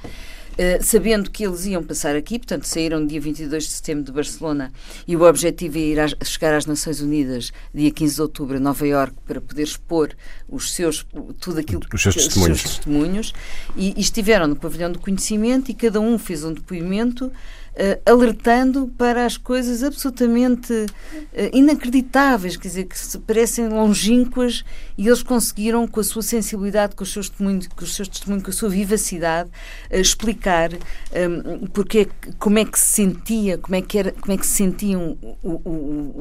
eh, 0.59 0.79
sabendo 0.83 1.31
que 1.31 1.45
eles 1.47 1.65
iam 1.67 1.83
passar 1.83 2.15
aqui, 2.17 2.39
portanto 2.39 2.65
saíram 2.65 3.07
dia 3.07 3.21
22 3.21 3.65
de 3.65 3.71
setembro 3.71 4.05
de 4.05 4.13
Barcelona 4.13 4.73
e 5.07 5.17
o 5.17 5.23
objetivo 5.23 5.79
é 5.79 5.81
ir 5.81 6.01
às- 6.01 6.15
chegar 6.25 6.55
às 6.55 6.67
Nações 6.67 7.01
Unidas 7.01 7.53
dia 7.75 7.91
15 7.91 8.15
de 8.17 8.23
outubro 8.23 8.57
a 8.57 8.61
Nova 8.61 8.87
Iorque 8.87 9.17
para 9.27 9.41
poder 9.41 9.63
expor 9.63 10.15
os 10.49 10.73
seus, 10.73 11.07
tudo 11.41 11.61
aquilo 11.61 11.81
Os 11.93 12.03
seus 12.03 12.15
que- 12.15 12.23
testemunhos. 12.23 12.63
testemunhos 12.63 13.33
e, 13.77 13.95
e 13.97 14.01
estiveram 14.01 14.47
no 14.47 14.57
pavilhão 14.57 14.91
do 14.93 14.99
conhecimento 14.99 15.71
e 15.71 15.75
cada 15.75 16.01
um 16.01 16.19
fez 16.19 16.45
um 16.45 16.53
depoimento 16.53 17.31
alertando 18.05 18.89
para 18.99 19.25
as 19.25 19.37
coisas 19.37 19.83
absolutamente 19.83 20.87
inacreditáveis, 21.53 22.57
quer 22.57 22.69
dizer, 22.69 22.85
que 22.85 22.99
se 22.99 23.19
parecem 23.19 23.69
longínquas 23.69 24.65
e 24.99 25.07
eles 25.07 25.23
conseguiram, 25.23 25.87
com 25.87 26.01
a 26.01 26.05
sua 26.05 26.23
sensibilidade, 26.23 26.95
com 26.95 27.03
os 27.03 27.13
seus 27.13 27.29
testemunhos, 27.29 27.67
com, 27.69 27.85
os 27.85 27.95
seus 27.95 28.09
testemunhos, 28.09 28.45
com 28.45 28.51
a 28.51 28.55
sua 28.55 28.69
vivacidade, 28.69 29.51
explicar 29.91 30.71
um, 30.73 31.67
porque, 31.69 32.09
como 32.39 32.59
é 32.59 32.65
que 32.65 32.79
se 32.79 32.87
sentia, 32.87 33.57
como 33.57 33.75
é 33.77 33.83
que, 33.83 33.99
era, 33.99 34.13
como 34.13 34.33
é 34.33 34.37
que 34.37 34.47
se 34.47 34.55
sentiam 34.55 35.17
o, 35.43 35.51
o, 35.65 36.21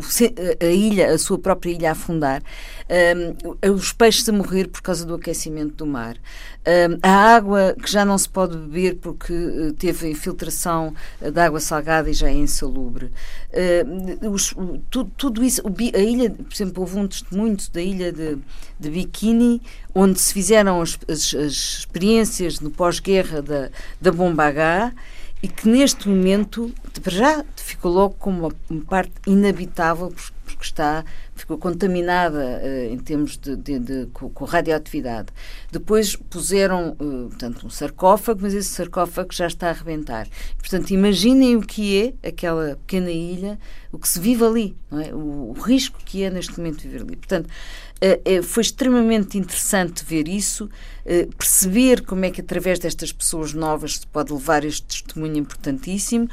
a 0.62 0.66
ilha, 0.66 1.12
a 1.12 1.18
sua 1.18 1.38
própria 1.38 1.72
ilha 1.72 1.90
a 1.90 1.92
afundar, 1.92 2.42
um, 2.90 3.72
os 3.74 3.92
peixes 3.92 4.28
a 4.30 4.32
morrer 4.32 4.68
por 4.68 4.82
causa 4.82 5.06
do 5.06 5.16
aquecimento 5.16 5.76
do 5.76 5.86
mar, 5.86 6.16
um, 6.16 7.00
a 7.02 7.36
água 7.36 7.76
que 7.82 7.92
já 7.92 8.06
não 8.06 8.18
se 8.18 8.30
pode 8.30 8.58
beber 8.58 8.96
porque 8.96 9.34
teve 9.78 10.10
infiltração 10.10 10.94
de 11.22 11.40
água 11.50 11.60
salgada 11.60 12.10
e 12.10 12.14
já 12.14 12.30
é 12.30 12.34
insalubre. 12.34 13.12
Uh, 13.52 14.30
os, 14.32 14.54
tudo, 14.90 15.12
tudo, 15.18 15.44
isso, 15.44 15.62
a 15.94 16.00
ilha, 16.00 16.32
por 16.32 16.54
exemplo, 16.54 16.82
houve 16.82 16.98
um 16.98 17.08
testemunho 17.08 17.58
da 17.74 17.82
ilha 17.82 18.12
de, 18.12 18.38
de 18.80 18.90
Bikini, 18.90 19.62
onde 19.94 20.20
se 20.20 20.34
fizeram 20.34 20.82
as, 20.82 20.98
as, 21.08 21.34
as 21.36 21.54
experiências 21.80 22.60
no 22.60 22.72
pós-guerra 22.72 23.42
da, 23.42 23.70
da 24.00 24.12
bomba 24.12 24.46
H 24.46 24.94
e 25.42 25.48
que 25.48 25.68
neste 25.70 26.08
momento 26.08 26.72
já 27.08 27.46
ficou 27.56 27.92
logo 27.92 28.16
como 28.20 28.54
uma 28.70 28.82
parte 28.86 29.12
inabitável 29.26 30.10
porque 30.10 30.39
está 30.62 31.04
ficou 31.40 31.58
contaminada 31.58 32.62
uh, 32.62 32.94
em 32.94 32.98
termos 32.98 33.38
de, 33.38 33.56
de, 33.56 33.80
de 33.80 34.06
com, 34.08 34.30
com, 34.30 34.46
radioatividade. 34.46 35.30
Depois 35.72 36.16
puseram, 36.16 36.92
uh, 37.00 37.30
portanto, 37.30 37.66
um 37.66 37.70
sarcófago, 37.70 38.42
mas 38.42 38.54
esse 38.54 38.70
sarcófago 38.70 39.34
já 39.34 39.48
está 39.48 39.68
a 39.68 39.70
arrebentar. 39.72 40.28
Portanto, 40.58 40.92
imaginem 40.92 41.56
o 41.56 41.62
que 41.62 42.16
é 42.24 42.28
aquela 42.28 42.76
pequena 42.86 43.12
ilha, 43.12 43.58
o 43.92 43.98
que 43.98 44.08
se 44.08 44.20
vive 44.20 44.44
ali, 44.44 44.76
é? 44.92 45.14
o, 45.14 45.50
o, 45.50 45.54
risco 45.54 46.00
que 46.06 46.24
é 46.24 46.30
neste 46.30 46.58
momento 46.58 46.82
viver 46.82 47.02
ali. 47.02 47.16
Portanto, 47.16 47.48
uh, 47.48 48.44
foi 48.44 48.62
extremamente 48.62 49.38
interessante 49.38 50.04
ver 50.04 50.28
isso, 50.28 50.70
perceber 51.38 52.06
como 52.06 52.24
é 52.24 52.30
que 52.30 52.42
através 52.42 52.78
destas 52.78 53.12
pessoas 53.12 53.52
novas 53.52 53.98
se 53.98 54.08
pode 54.08 54.32
levar 54.32 54.64
este 54.64 54.86
testemunho 54.86 55.38
importantíssimo. 55.38 56.30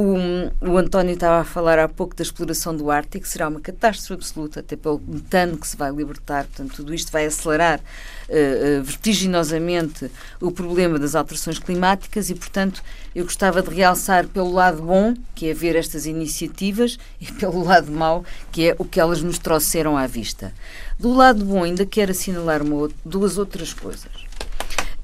O, 0.00 0.14
o, 0.60 0.78
António 0.78 1.14
estava 1.14 1.40
a 1.40 1.44
falar 1.44 1.76
há 1.80 1.88
pouco 1.88 2.14
da 2.14 2.22
exploração 2.22 2.76
do 2.76 2.88
Ártico, 2.88 3.26
será 3.26 3.48
uma 3.48 3.58
catástrofe 3.58 4.12
absoluta, 4.12 4.60
até 4.60 4.76
pelo 4.76 5.02
metano 5.04 5.58
que 5.58 5.66
se 5.66 5.76
vai 5.76 5.90
libertar, 5.90 6.44
portanto, 6.44 6.76
tudo 6.76 6.94
isto 6.94 7.10
vai 7.10 7.26
acelerar 7.26 7.80
uh, 7.80 8.80
vertiginosamente 8.84 10.08
o 10.40 10.52
problema 10.52 11.00
das 11.00 11.16
alterações 11.16 11.58
climáticas 11.58 12.30
e, 12.30 12.36
portanto, 12.36 12.80
eu 13.12 13.24
gostava 13.24 13.60
de 13.60 13.74
realçar 13.74 14.28
pelo 14.28 14.52
lado 14.52 14.82
bom, 14.82 15.14
que 15.34 15.48
é 15.48 15.52
ver 15.52 15.74
estas 15.74 16.06
iniciativas, 16.06 16.96
e 17.20 17.32
pelo 17.32 17.64
lado 17.64 17.90
mau, 17.90 18.24
que 18.52 18.68
é 18.68 18.76
o 18.78 18.84
que 18.84 19.00
elas 19.00 19.20
nos 19.20 19.40
trouxeram 19.40 19.96
à 19.96 20.06
vista. 20.06 20.54
Do 20.96 21.12
lado 21.12 21.44
bom, 21.44 21.64
ainda 21.64 21.84
quero 21.84 22.12
assinalar 22.12 22.62
uma, 22.62 22.88
duas 23.04 23.36
outras 23.36 23.72
coisas. 23.72 24.27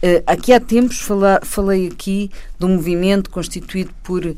Uh, 0.05 0.23
aqui 0.27 0.53
há 0.53 0.61
tempos 0.61 1.01
fala, 1.01 1.41
falei 1.43 1.89
aqui 1.89 2.31
de 2.59 2.67
um 2.67 2.75
movimento 2.75 3.31
constituído 3.31 3.91
por 4.03 4.23
uh, 4.23 4.37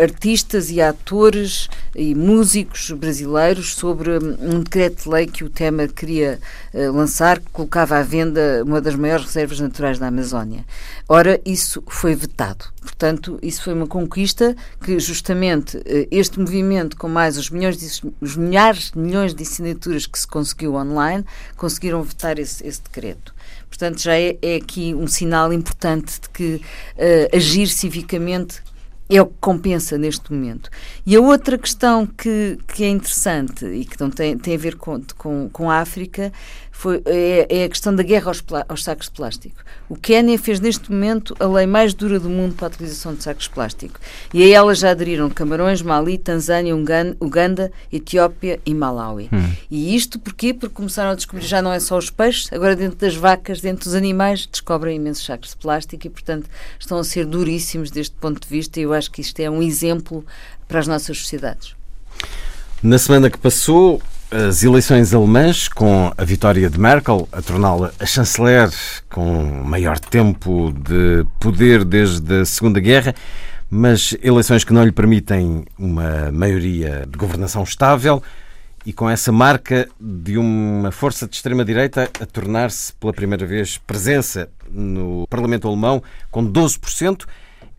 artistas 0.00 0.70
e 0.70 0.80
atores 0.80 1.68
e 1.96 2.14
músicos 2.14 2.92
brasileiros 2.92 3.74
sobre 3.74 4.08
um 4.18 4.60
decreto 4.60 5.02
de 5.02 5.08
lei 5.08 5.26
que 5.26 5.42
o 5.42 5.50
tema 5.50 5.88
queria 5.88 6.38
uh, 6.72 6.92
lançar, 6.92 7.40
que 7.40 7.50
colocava 7.50 7.96
à 7.96 8.04
venda 8.04 8.62
uma 8.64 8.80
das 8.80 8.94
maiores 8.94 9.24
reservas 9.24 9.58
naturais 9.58 9.98
da 9.98 10.06
Amazónia. 10.06 10.64
Ora, 11.08 11.40
isso 11.44 11.82
foi 11.88 12.14
vetado. 12.14 12.66
Portanto, 12.80 13.36
isso 13.42 13.64
foi 13.64 13.74
uma 13.74 13.88
conquista 13.88 14.54
que 14.80 14.96
justamente 15.00 15.82
este 16.10 16.38
movimento, 16.38 16.96
com 16.96 17.08
mais 17.08 17.36
os 17.36 17.50
milhões 17.50 17.76
de, 17.76 18.12
os 18.20 18.36
milhares 18.36 18.92
de 18.92 18.98
milhões 18.98 19.34
de 19.34 19.42
assinaturas 19.42 20.06
que 20.06 20.18
se 20.18 20.26
conseguiu 20.26 20.76
online, 20.76 21.24
conseguiram 21.56 22.00
vetar 22.02 22.38
esse, 22.38 22.64
esse 22.64 22.80
decreto. 22.80 23.34
Portanto, 23.70 24.02
já 24.02 24.18
é, 24.18 24.36
é 24.42 24.56
aqui 24.56 24.92
um 24.94 25.06
sinal 25.06 25.52
importante 25.52 26.20
de 26.20 26.28
que 26.28 26.54
uh, 26.54 27.36
agir 27.36 27.68
civicamente 27.68 28.60
é 29.08 29.22
o 29.22 29.26
que 29.26 29.34
compensa 29.40 29.96
neste 29.96 30.32
momento. 30.32 30.68
E 31.06 31.16
a 31.16 31.20
outra 31.20 31.56
questão 31.56 32.06
que, 32.06 32.58
que 32.68 32.84
é 32.84 32.88
interessante 32.88 33.64
e 33.64 33.84
que 33.84 33.98
não 34.00 34.10
tem, 34.10 34.36
tem 34.36 34.54
a 34.54 34.58
ver 34.58 34.76
com, 34.76 35.00
com, 35.16 35.48
com 35.50 35.70
a 35.70 35.80
África 35.80 36.32
foi, 36.80 37.02
é, 37.04 37.46
é, 37.50 37.64
a 37.64 37.68
questão 37.68 37.94
da 37.94 38.02
guerra 38.02 38.28
aos, 38.28 38.42
aos, 38.66 38.84
sacos 38.84 39.08
de 39.08 39.12
plástico. 39.12 39.56
O 39.86 39.94
Quênia 39.94 40.38
fez 40.38 40.60
neste 40.60 40.90
momento 40.90 41.36
a 41.38 41.46
lei 41.46 41.66
mais 41.66 41.92
dura 41.92 42.18
do 42.18 42.30
mundo 42.30 42.54
para 42.54 42.68
a 42.68 42.70
utilização 42.70 43.14
de 43.14 43.22
sacos 43.22 43.44
de 43.44 43.50
plástico. 43.50 44.00
E 44.32 44.42
a 44.42 44.56
ela 44.56 44.74
já 44.74 44.92
aderiram 44.92 45.28
Camarões, 45.28 45.82
Mali, 45.82 46.16
Tanzânia, 46.16 46.74
Uganda, 46.74 47.70
Etiópia 47.92 48.58
e 48.64 48.72
Malawi. 48.72 49.28
Hum. 49.30 49.52
E 49.70 49.94
isto 49.94 50.18
porquê? 50.18 50.54
Porque 50.54 50.74
começaram 50.74 51.10
a 51.10 51.14
descobrir 51.14 51.44
já 51.44 51.60
não 51.60 51.70
é 51.70 51.78
só 51.78 51.98
os 51.98 52.08
peixes, 52.08 52.50
agora 52.50 52.74
dentro 52.74 52.96
das 52.96 53.14
vacas, 53.14 53.60
dentro 53.60 53.84
dos 53.84 53.94
animais, 53.94 54.48
descobrem 54.50 54.96
imensos 54.96 55.26
sacos 55.26 55.50
de 55.50 55.56
plástico 55.56 56.06
e, 56.06 56.08
portanto, 56.08 56.48
estão 56.78 56.96
a 56.98 57.04
ser 57.04 57.26
duríssimos 57.26 57.90
deste 57.90 58.16
ponto 58.16 58.40
de 58.40 58.48
vista 58.48 58.80
e 58.80 58.84
eu 58.84 58.94
acho 58.94 59.10
que 59.10 59.20
isto 59.20 59.38
é 59.38 59.50
um 59.50 59.62
exemplo 59.62 60.24
para 60.66 60.78
as 60.78 60.86
nossas 60.86 61.18
sociedades. 61.18 61.74
Na 62.82 62.98
semana 62.98 63.28
que 63.28 63.36
passou, 63.36 64.00
as 64.30 64.62
eleições 64.62 65.12
alemãs, 65.12 65.66
com 65.66 66.12
a 66.16 66.24
vitória 66.24 66.70
de 66.70 66.78
Merkel, 66.78 67.28
a 67.32 67.42
torná-la 67.42 67.92
a 67.98 68.06
chanceler 68.06 68.70
com 69.10 69.44
maior 69.64 69.98
tempo 69.98 70.72
de 70.72 71.26
poder 71.40 71.84
desde 71.84 72.42
a 72.42 72.44
Segunda 72.44 72.78
Guerra, 72.78 73.12
mas 73.68 74.16
eleições 74.22 74.62
que 74.62 74.72
não 74.72 74.84
lhe 74.84 74.92
permitem 74.92 75.64
uma 75.76 76.30
maioria 76.30 77.04
de 77.08 77.18
governação 77.18 77.64
estável 77.64 78.22
e 78.86 78.92
com 78.92 79.10
essa 79.10 79.32
marca 79.32 79.88
de 80.00 80.38
uma 80.38 80.92
força 80.92 81.26
de 81.26 81.34
extrema-direita 81.34 82.08
a 82.20 82.26
tornar-se 82.26 82.92
pela 82.94 83.12
primeira 83.12 83.44
vez 83.44 83.78
presença 83.78 84.48
no 84.70 85.26
Parlamento 85.28 85.66
Alemão 85.66 86.02
com 86.30 86.44
12%. 86.46 87.26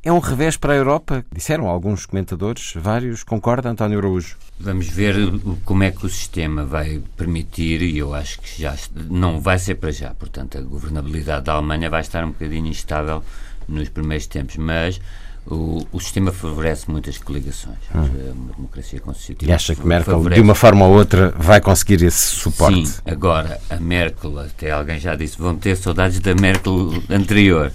É 0.04 0.12
um 0.12 0.18
revés 0.18 0.58
para 0.58 0.74
a 0.74 0.76
Europa, 0.76 1.24
disseram 1.32 1.68
alguns 1.68 2.08
comentadores, 2.08 2.74
vários. 2.76 3.24
Concorda, 3.24 3.70
António 3.70 4.00
Araújo? 4.00 4.36
Vamos 4.60 4.88
ver 4.88 5.16
como 5.64 5.84
é 5.84 5.92
que 5.92 6.04
o 6.04 6.10
sistema 6.10 6.66
vai 6.66 7.04
permitir, 7.16 7.84
e 7.84 8.00
eu 8.00 8.12
acho 8.12 8.42
que 8.42 8.60
já 8.60 8.76
não 8.96 9.40
vai 9.40 9.60
ser 9.60 9.76
para 9.76 9.92
já. 9.92 10.10
Portanto, 10.16 10.58
a 10.58 10.62
governabilidade 10.62 11.46
da 11.46 11.54
Alemanha 11.54 11.88
vai 11.88 12.02
estar 12.02 12.24
um 12.24 12.30
bocadinho 12.30 12.66
instável 12.66 13.24
nos 13.68 13.90
primeiros 13.90 14.26
tempos, 14.26 14.58
mas 14.58 15.00
o, 15.46 15.86
o 15.92 16.00
sistema 16.00 16.32
favorece 16.32 16.90
muitas 16.90 17.20
coligações. 17.20 17.78
Hum. 17.94 18.10
É 18.28 18.32
uma 18.32 18.54
democracia 18.54 19.00
constitutiva. 19.00 19.52
E 19.52 19.54
acha 19.54 19.76
que 19.76 19.86
Merkel, 19.86 20.14
favorece... 20.16 20.42
de 20.42 20.44
uma 20.44 20.56
forma 20.56 20.86
ou 20.86 20.96
outra, 20.96 21.30
vai 21.38 21.62
conseguir 21.62 22.04
esse 22.04 22.36
suporte? 22.36 22.88
Sim, 22.88 23.02
agora, 23.06 23.62
a 23.70 23.76
Merkel, 23.76 24.40
até 24.40 24.72
alguém 24.72 25.00
já 25.00 25.16
disse, 25.16 25.38
vão 25.38 25.56
ter 25.56 25.76
saudades 25.76 26.20
da 26.20 26.34
Merkel 26.34 27.04
anterior. 27.08 27.72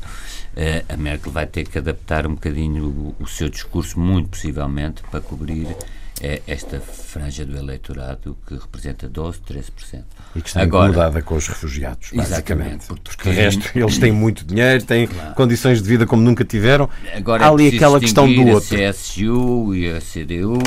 Eh, 0.56 0.84
a 0.88 0.96
Merkel 0.96 1.30
vai 1.30 1.46
ter 1.46 1.68
que 1.68 1.76
adaptar 1.76 2.26
um 2.26 2.34
bocadinho 2.34 2.86
o, 2.86 3.16
o 3.20 3.26
seu 3.26 3.48
discurso, 3.50 4.00
muito 4.00 4.30
possivelmente, 4.30 5.02
para 5.10 5.20
cobrir 5.20 5.76
eh, 6.22 6.40
esta 6.46 6.80
franja 6.80 7.44
do 7.44 7.58
eleitorado 7.58 8.38
que 8.46 8.54
representa 8.54 9.06
12, 9.06 9.40
13%. 9.40 10.04
E 10.34 10.40
que 10.40 10.48
está 10.48 10.62
Agora, 10.62 10.88
incomodada 10.90 11.20
com 11.20 11.34
os 11.34 11.46
refugiados, 11.46 12.10
basicamente. 12.14 12.86
Porque, 12.86 13.28
de 13.28 13.36
resto, 13.36 13.70
eles 13.78 13.98
têm 13.98 14.12
muito 14.12 14.46
dinheiro, 14.46 14.82
têm 14.82 15.06
claro. 15.06 15.34
condições 15.34 15.82
de 15.82 15.88
vida 15.88 16.06
como 16.06 16.22
nunca 16.22 16.42
tiveram. 16.42 16.88
Agora 17.14 17.44
Há 17.44 17.48
é 17.48 17.50
ali 17.50 17.76
aquela 17.76 18.00
questão 18.00 18.32
do 18.32 18.46
outro. 18.46 18.74
A 18.76 18.92
CSU 18.92 19.74
e 19.74 19.90
a 19.90 20.00
CDU, 20.00 20.58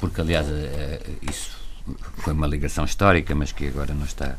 porque, 0.00 0.22
aliás, 0.22 0.46
eh, 0.48 1.00
isso 1.30 1.50
foi 2.16 2.32
uma 2.32 2.46
ligação 2.46 2.86
histórica, 2.86 3.34
mas 3.34 3.52
que 3.52 3.66
agora 3.66 3.92
não 3.92 4.06
está, 4.06 4.36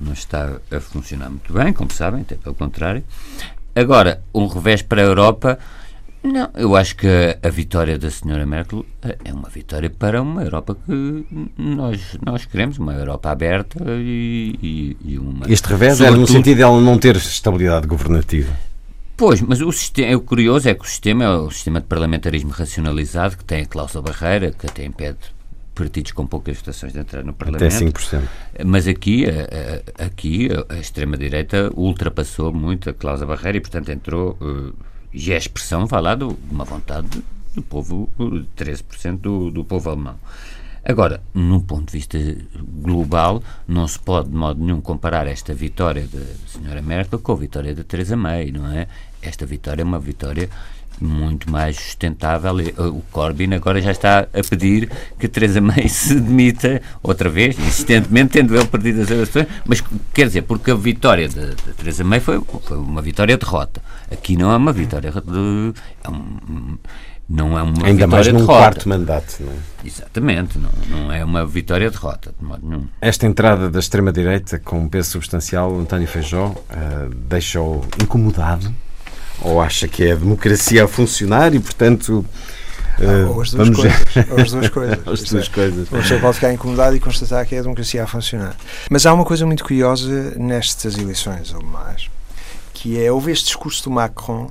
não 0.00 0.12
está 0.12 0.58
a 0.68 0.80
funcionar 0.80 1.30
muito 1.30 1.52
bem, 1.52 1.72
como 1.72 1.92
sabem, 1.92 2.22
até 2.22 2.34
pelo 2.34 2.56
contrário. 2.56 3.04
Agora, 3.74 4.22
um 4.34 4.46
revés 4.46 4.82
para 4.82 5.02
a 5.02 5.04
Europa. 5.04 5.58
Não, 6.22 6.50
eu 6.56 6.74
acho 6.74 6.96
que 6.96 7.06
a, 7.06 7.48
vitória 7.48 7.96
da 7.96 8.10
senhora 8.10 8.44
Merkel 8.44 8.84
eh, 9.02 9.16
é 9.24 9.32
uma 9.32 9.48
vitória 9.48 9.88
para 9.88 10.20
uma 10.20 10.42
Europa 10.42 10.76
que 10.84 11.24
nós, 11.56 12.18
nós 12.24 12.44
queremos, 12.44 12.76
uma 12.76 12.92
Europa 12.92 13.30
aberta 13.30 13.78
e, 13.86 14.58
e, 14.60 15.12
e 15.12 15.18
uma... 15.18 15.46
Este 15.48 15.68
revés 15.68 16.00
é 16.00 16.10
no 16.10 16.26
sentido 16.26 16.56
de 16.56 16.62
ela 16.62 16.80
não 16.80 16.98
ter 16.98 17.14
estabilidade 17.14 17.86
governativa. 17.86 18.52
Pois, 19.16 19.40
mas 19.40 19.60
o, 19.60 19.70
sistema, 19.70 20.16
o 20.16 20.20
curioso 20.20 20.68
é 20.68 20.74
que 20.74 20.84
o 20.84 20.88
sistema 20.88 21.24
é 21.24 21.28
o 21.28 21.50
sistema 21.50 21.80
de 21.80 21.86
parlamentarismo 21.86 22.50
racionalizado, 22.50 23.36
que 23.36 23.44
tem 23.44 23.62
a 23.62 23.66
cláusula 23.66 24.02
barreira, 24.02 24.50
que 24.50 24.66
até 24.66 24.84
impede 24.84 25.18
partidos 25.78 26.12
com 26.12 26.26
poucas 26.26 26.58
votações 26.58 26.92
de 26.92 26.98
entrar 26.98 27.24
no 27.24 27.32
Parlamento. 27.32 27.64
Até 27.64 27.84
5%. 27.84 28.22
Mas 28.66 28.88
aqui, 28.88 29.26
aqui 29.98 30.48
a 30.68 30.76
extrema-direita 30.76 31.70
ultrapassou 31.74 32.52
muito 32.52 32.90
a 32.90 32.92
cláusula 32.92 33.36
barreira 33.36 33.58
e, 33.58 33.60
portanto, 33.60 33.90
entrou. 33.90 34.36
E 35.12 35.30
eh, 35.30 35.32
é 35.32 35.34
a 35.36 35.38
expressão, 35.38 35.86
vá 35.86 36.00
lá, 36.00 36.14
de 36.14 36.24
uma 36.50 36.64
vontade 36.64 37.22
do 37.54 37.62
povo, 37.62 38.10
13% 38.56 39.18
do, 39.18 39.50
do 39.50 39.64
povo 39.64 39.88
alemão. 39.88 40.18
Agora, 40.84 41.20
num 41.34 41.60
ponto 41.60 41.86
de 41.86 41.98
vista 41.98 42.18
global, 42.82 43.42
não 43.66 43.86
se 43.86 43.98
pode 43.98 44.30
de 44.30 44.36
modo 44.36 44.62
nenhum 44.64 44.80
comparar 44.80 45.26
esta 45.26 45.52
vitória 45.52 46.06
da 46.10 46.20
senhora 46.46 46.80
Merkel 46.80 47.18
com 47.18 47.32
a 47.32 47.36
vitória 47.36 47.74
da 47.74 47.84
Theresa 47.84 48.16
May, 48.16 48.50
não 48.50 48.66
é? 48.72 48.86
Esta 49.20 49.44
vitória 49.44 49.82
é 49.82 49.84
uma 49.84 49.98
vitória 49.98 50.48
muito 51.00 51.50
mais 51.50 51.76
sustentável. 51.76 52.54
O 52.78 53.02
Corbyn 53.10 53.54
agora 53.54 53.80
já 53.80 53.90
está 53.90 54.20
a 54.20 54.42
pedir 54.48 54.90
que 55.18 55.28
Teresa 55.28 55.60
May 55.60 55.86
se 55.88 56.14
demita 56.14 56.80
outra 57.02 57.28
vez, 57.28 57.58
insistentemente, 57.58 58.32
tendo 58.32 58.54
ele 58.56 58.66
perdido 58.66 59.02
as 59.02 59.10
eleições. 59.10 59.46
Mas 59.64 59.82
quer 60.12 60.26
dizer, 60.26 60.42
porque 60.42 60.70
a 60.70 60.74
vitória 60.74 61.28
de, 61.28 61.54
de 61.54 61.72
Teresa 61.76 62.04
May 62.04 62.20
foi, 62.20 62.40
foi 62.62 62.76
uma 62.76 63.02
vitória-derrota. 63.02 63.82
Aqui 64.10 64.36
não 64.36 64.50
é 64.50 64.56
uma 64.56 64.72
vitória 64.72 65.10
de. 65.10 65.72
É 66.04 66.08
um, 66.10 66.78
não 67.28 67.58
é 67.58 67.62
uma 67.62 67.86
Ainda 67.86 68.06
vitória 68.06 68.08
mais 68.08 68.26
num 68.28 68.38
derrota. 68.38 68.58
quarto 68.58 68.88
mandato, 68.88 69.36
não 69.40 69.52
é? 69.52 69.56
Exatamente, 69.84 70.58
não, 70.58 70.70
não 70.88 71.12
é 71.12 71.22
uma 71.22 71.44
vitória-derrota, 71.44 72.34
de 72.38 72.44
modo 72.44 72.66
nenhum. 72.66 72.86
Esta 73.02 73.26
entrada 73.26 73.68
da 73.68 73.78
extrema-direita 73.78 74.58
com 74.58 74.80
um 74.80 74.88
peso 74.88 75.10
substancial, 75.10 75.78
António 75.78 76.08
Feijó, 76.08 76.46
uh, 76.46 77.14
deixou 77.28 77.84
incomodado? 78.02 78.74
Ou 79.42 79.60
acha 79.60 79.86
que 79.86 80.04
é 80.04 80.12
a 80.12 80.16
democracia 80.16 80.84
a 80.84 80.88
funcionar 80.88 81.54
e, 81.54 81.60
portanto. 81.60 82.24
Uh, 82.98 83.28
ou 83.32 83.42
as 83.42 83.52
duas 83.52 83.68
vamos 83.68 83.76
coisas. 83.76 84.30
ou 84.30 84.40
as 84.40 84.50
duas 84.50 84.68
coisas. 84.70 84.98
as 85.06 85.22
duas 85.22 85.46
é. 85.46 85.50
coisas. 85.50 85.88
Uma 85.90 86.02
pessoa 86.02 86.20
pode 86.20 86.34
ficar 86.34 86.52
incomodado 86.52 86.96
e 86.96 87.00
constatar 87.00 87.46
que 87.46 87.54
é 87.54 87.58
a 87.58 87.62
democracia 87.62 88.02
a 88.02 88.06
funcionar. 88.06 88.56
Mas 88.90 89.06
há 89.06 89.14
uma 89.14 89.24
coisa 89.24 89.46
muito 89.46 89.64
curiosa 89.64 90.34
nestas 90.36 90.98
eleições 90.98 91.54
alemãs, 91.54 92.10
que 92.74 93.00
é, 93.00 93.12
houve 93.12 93.30
este 93.30 93.46
discurso 93.46 93.84
do 93.84 93.90
Macron 93.90 94.50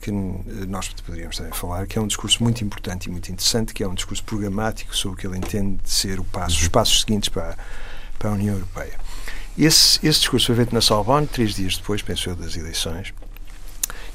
que 0.00 0.10
nós 0.10 0.88
poderíamos 0.88 1.36
também 1.36 1.52
falar, 1.52 1.86
que 1.86 1.98
é 1.98 2.00
um 2.00 2.06
discurso 2.06 2.42
muito 2.42 2.64
importante 2.64 3.06
e 3.06 3.10
muito 3.10 3.30
interessante, 3.30 3.74
que 3.74 3.82
é 3.82 3.88
um 3.88 3.94
discurso 3.94 4.24
programático 4.24 4.96
sobre 4.96 5.16
o 5.16 5.20
que 5.20 5.26
ele 5.26 5.36
entende 5.36 5.78
de 5.82 5.90
ser 5.90 6.18
o 6.18 6.24
passo, 6.24 6.58
os 6.58 6.68
passos 6.68 7.02
seguintes 7.02 7.28
para, 7.28 7.56
para 8.18 8.30
a 8.30 8.32
União 8.32 8.54
Europeia. 8.54 8.94
Esse, 9.58 9.98
esse 10.06 10.20
discurso 10.20 10.46
foi 10.46 10.56
feito 10.56 10.74
na 10.74 10.80
Sorbonne, 10.80 11.26
três 11.26 11.54
dias 11.54 11.76
depois, 11.76 12.00
penso 12.00 12.30
eu, 12.30 12.36
das 12.36 12.56
eleições, 12.56 13.12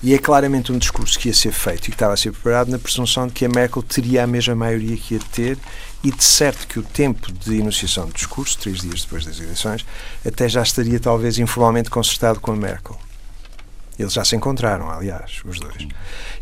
e 0.04 0.14
é 0.14 0.18
claramente 0.18 0.72
um 0.72 0.78
discurso 0.78 1.18
que 1.18 1.30
ia 1.30 1.34
ser 1.34 1.52
feito 1.52 1.86
e 1.86 1.90
que 1.90 1.96
estava 1.96 2.14
a 2.14 2.18
ser 2.18 2.32
preparado 2.32 2.70
na 2.70 2.78
presunção 2.78 3.28
de 3.28 3.34
que 3.34 3.46
a 3.46 3.50
Merkel 3.50 3.82
teria 3.84 4.24
a 4.24 4.28
mesma 4.28 4.56
maioria 4.56 4.96
que 4.98 5.16
ia 5.16 5.20
ter 5.32 5.58
e 6.04 6.12
de 6.12 6.24
certo 6.24 6.68
que 6.68 6.78
o 6.78 6.84
tempo 6.84 7.32
de 7.32 7.58
enunciação 7.58 8.06
do 8.06 8.14
discurso, 8.14 8.58
três 8.60 8.82
dias 8.82 9.02
depois 9.02 9.26
das 9.26 9.40
eleições, 9.40 9.84
até 10.24 10.48
já 10.48 10.62
estaria 10.62 11.00
talvez 11.00 11.40
informalmente 11.40 11.90
concertado 11.90 12.40
com 12.40 12.52
a 12.52 12.56
Merkel. 12.56 13.00
Eles 13.98 14.14
já 14.14 14.26
se 14.26 14.36
encontraram, 14.36 14.92
aliás, 14.92 15.42
os 15.46 15.60
dois. 15.60 15.88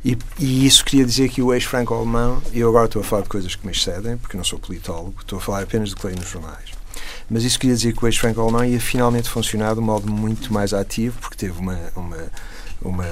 E, 0.04 0.18
e 0.40 0.66
isso 0.66 0.84
queria 0.84 1.06
dizer 1.06 1.30
que 1.30 1.42
o 1.42 1.54
ex-franco-alemão, 1.54 2.42
eu 2.52 2.68
agora 2.68 2.88
estou 2.88 3.02
a 3.02 3.06
falar 3.06 3.22
de 3.22 3.30
coisas 3.30 3.56
que 3.56 3.66
me 3.66 3.72
excedem, 3.72 4.18
porque 4.18 4.36
não 4.36 4.44
sou 4.44 4.58
politólogo, 4.58 5.22
estou 5.22 5.38
a 5.38 5.42
falar 5.42 5.64
apenas 5.64 5.92
do 5.92 5.96
que 5.96 6.08
leio 6.08 6.20
nos 6.20 6.30
jornais. 6.30 6.72
Mas 7.30 7.44
isso 7.44 7.60
queria 7.60 7.76
dizer 7.76 7.94
que 7.94 8.04
o 8.04 8.08
ex-franco-alemão 8.08 8.66
ia 8.66 8.82
finalmente 8.82 9.30
funcionar 9.30 9.76
de 9.76 9.80
um 9.80 9.84
modo 9.84 10.12
muito 10.12 10.52
mais 10.52 10.74
ativo, 10.74 11.18
porque 11.20 11.38
teve 11.38 11.58
uma, 11.60 11.80
uma, 11.96 12.18
uma, 12.84 13.06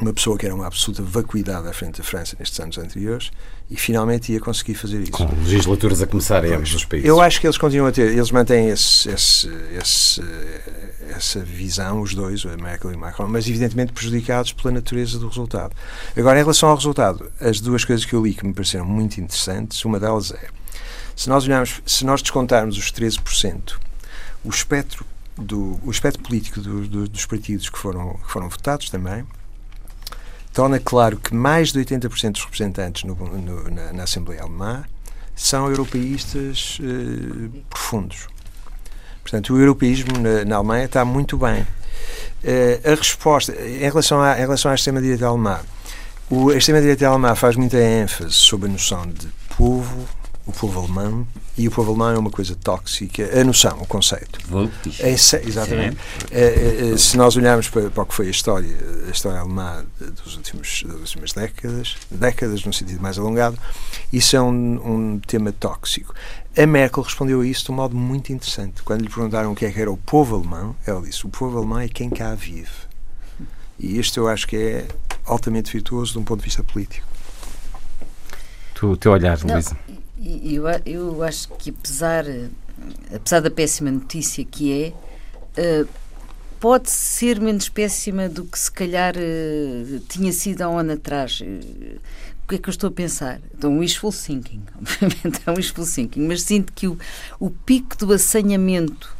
uma 0.00 0.12
pessoa 0.12 0.36
que 0.36 0.46
era 0.46 0.54
uma 0.54 0.66
absoluta 0.66 1.02
vacuidade 1.02 1.66
à 1.66 1.72
frente 1.72 1.98
da 1.98 2.04
França 2.04 2.36
nestes 2.38 2.58
anos 2.60 2.78
anteriores, 2.78 3.30
e 3.70 3.76
finalmente 3.76 4.32
ia 4.32 4.40
conseguir 4.40 4.74
fazer 4.74 5.00
isso. 5.00 5.12
Com 5.12 5.24
legislaturas 5.44 6.00
a 6.00 6.06
começar 6.06 6.44
em 6.44 6.54
ambos 6.54 6.74
os 6.74 6.84
países. 6.84 7.08
Eu 7.08 7.20
acho 7.20 7.40
que 7.40 7.46
eles 7.46 7.58
continuam 7.58 7.88
a 7.88 7.92
ter, 7.92 8.12
eles 8.12 8.30
mantêm 8.30 8.68
esse, 8.68 9.08
esse, 9.10 9.50
esse, 9.78 10.22
essa 11.10 11.40
visão, 11.40 12.00
os 12.00 12.14
dois, 12.14 12.44
a 12.46 12.56
Merkel 12.56 12.92
e 12.92 12.94
o 12.94 12.98
Macron, 12.98 13.28
mas 13.28 13.48
evidentemente 13.48 13.92
prejudicados 13.92 14.52
pela 14.52 14.72
natureza 14.72 15.18
do 15.18 15.28
resultado. 15.28 15.74
Agora, 16.16 16.38
em 16.38 16.42
relação 16.42 16.68
ao 16.68 16.76
resultado, 16.76 17.30
as 17.40 17.60
duas 17.60 17.84
coisas 17.84 18.04
que 18.04 18.14
eu 18.14 18.24
li 18.24 18.34
que 18.34 18.46
me 18.46 18.54
pareceram 18.54 18.86
muito 18.86 19.20
interessantes, 19.20 19.84
uma 19.84 20.00
delas 20.00 20.32
é, 20.32 20.48
se 21.14 21.28
nós 21.28 21.44
olharmos, 21.44 21.82
se 21.84 22.04
nós 22.04 22.22
descontarmos 22.22 22.78
os 22.78 22.92
13%, 22.92 23.74
o 24.44 24.50
espectro, 24.50 25.04
do, 25.38 25.80
o 25.84 25.90
espectro 25.90 26.22
político 26.22 26.60
do, 26.60 26.86
do, 26.86 27.08
dos 27.08 27.26
partidos 27.26 27.68
que 27.68 27.78
foram, 27.78 28.14
que 28.14 28.30
foram 28.30 28.48
votados 28.48 28.90
também, 28.90 29.24
torna 30.52 30.80
claro 30.80 31.18
que 31.18 31.34
mais 31.34 31.72
de 31.72 31.78
80% 31.78 32.32
dos 32.32 32.44
representantes 32.44 33.04
no, 33.04 33.14
no, 33.14 33.70
na, 33.70 33.92
na, 33.92 34.02
Assembleia 34.02 34.42
Alemã 34.42 34.84
são 35.36 35.68
europeístas 35.70 36.78
eh, 36.82 37.60
profundos. 37.70 38.26
Portanto, 39.22 39.54
o 39.54 39.60
europeísmo 39.60 40.18
na, 40.18 40.44
na 40.44 40.56
Alemanha 40.56 40.86
está 40.86 41.04
muito 41.04 41.36
bem. 41.36 41.62
Uh, 41.62 42.92
a 42.92 42.94
resposta, 42.94 43.52
em 43.52 43.80
relação, 43.80 44.20
à, 44.20 44.36
em 44.36 44.40
relação 44.40 44.70
à 44.70 44.74
extrema-direita 44.74 45.26
alemã, 45.26 45.60
o, 46.30 46.50
a 46.50 46.56
extrema-direita 46.56 47.06
alemã 47.06 47.34
faz 47.34 47.54
muita 47.56 47.76
ênfase 47.76 48.32
sobre 48.32 48.68
a 48.68 48.72
noção 48.72 49.06
de 49.06 49.28
povo, 49.56 50.08
o 50.48 50.52
povo 50.52 50.80
alemão, 50.80 51.26
e 51.58 51.68
o 51.68 51.70
povo 51.70 51.90
alemão 51.90 52.10
é 52.10 52.18
uma 52.18 52.30
coisa 52.30 52.56
tóxica, 52.56 53.38
a 53.38 53.44
noção, 53.44 53.82
o 53.82 53.86
conceito. 53.86 54.40
É, 54.98 55.10
exatamente. 55.12 55.98
É, 56.30 56.92
é, 56.94 56.96
se 56.96 57.18
nós 57.18 57.36
olharmos 57.36 57.68
para, 57.68 57.90
para, 57.90 58.02
o 58.02 58.06
que 58.06 58.14
foi 58.14 58.28
a 58.28 58.30
história, 58.30 58.74
a 59.06 59.10
história 59.10 59.40
alemã 59.40 59.84
dos 60.00 60.36
últimos, 60.36 60.84
das 60.86 61.00
últimas 61.00 61.32
décadas, 61.32 61.96
décadas 62.10 62.64
no 62.64 62.72
sentido 62.72 62.98
mais 63.02 63.18
alongado, 63.18 63.58
isso 64.10 64.36
é 64.36 64.40
um, 64.40 65.16
um 65.16 65.20
tema 65.20 65.52
tóxico. 65.52 66.14
A 66.56 66.66
Merkel 66.66 67.02
respondeu 67.02 67.42
a 67.42 67.46
isso 67.46 67.66
de 67.66 67.70
um 67.70 67.74
modo 67.74 67.94
muito 67.94 68.32
interessante. 68.32 68.82
Quando 68.82 69.02
lhe 69.02 69.10
perguntaram 69.10 69.52
o 69.52 69.54
que 69.54 69.66
é 69.66 69.70
que 69.70 69.78
era 69.78 69.92
o 69.92 69.98
povo 69.98 70.34
alemão, 70.34 70.74
ela 70.86 71.02
disse: 71.02 71.26
o 71.26 71.28
povo 71.28 71.58
alemão 71.58 71.80
é 71.80 71.88
quem 71.88 72.08
cá 72.08 72.34
vive. 72.34 72.88
E 73.78 73.98
isto 73.98 74.18
eu 74.18 74.28
acho 74.28 74.48
que 74.48 74.56
é 74.56 74.88
altamente 75.26 75.70
virtuoso 75.70 76.12
de 76.12 76.18
um 76.18 76.24
ponto 76.24 76.40
de 76.40 76.46
vista 76.46 76.64
político. 76.64 77.06
O 78.82 78.96
teu 78.96 79.12
olhar, 79.12 79.38
Luísa. 79.42 79.76
Eu, 80.20 80.64
eu 80.84 81.22
acho 81.22 81.48
que 81.50 81.70
apesar, 81.70 82.24
apesar 83.14 83.40
da 83.40 83.50
péssima 83.50 83.90
notícia 83.90 84.44
que 84.44 84.92
é, 85.56 85.82
uh, 85.82 85.88
pode 86.58 86.90
ser 86.90 87.40
menos 87.40 87.68
péssima 87.68 88.28
do 88.28 88.44
que 88.44 88.58
se 88.58 88.70
calhar 88.70 89.14
uh, 89.16 90.00
tinha 90.08 90.32
sido 90.32 90.62
há 90.62 90.68
um 90.68 90.78
ano 90.78 90.94
atrás. 90.94 91.40
Uh, 91.40 91.98
o 92.44 92.48
que 92.48 92.56
é 92.56 92.58
que 92.58 92.68
eu 92.68 92.72
estou 92.72 92.88
a 92.88 92.92
pensar? 92.92 93.40
Então, 93.56 93.78
wishful 93.78 94.10
thinking, 94.10 94.62
obviamente 94.74 95.40
é 95.46 95.50
um 95.50 95.54
wishful 95.54 95.86
thinking, 95.86 96.26
mas 96.26 96.42
sinto 96.42 96.72
que 96.72 96.88
o, 96.88 96.98
o 97.38 97.50
pico 97.50 97.96
do 97.96 98.12
assanhamento 98.12 99.16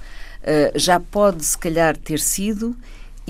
já 0.74 0.98
pode, 0.98 1.44
se 1.44 1.58
calhar, 1.58 1.94
ter 1.94 2.18
sido 2.18 2.74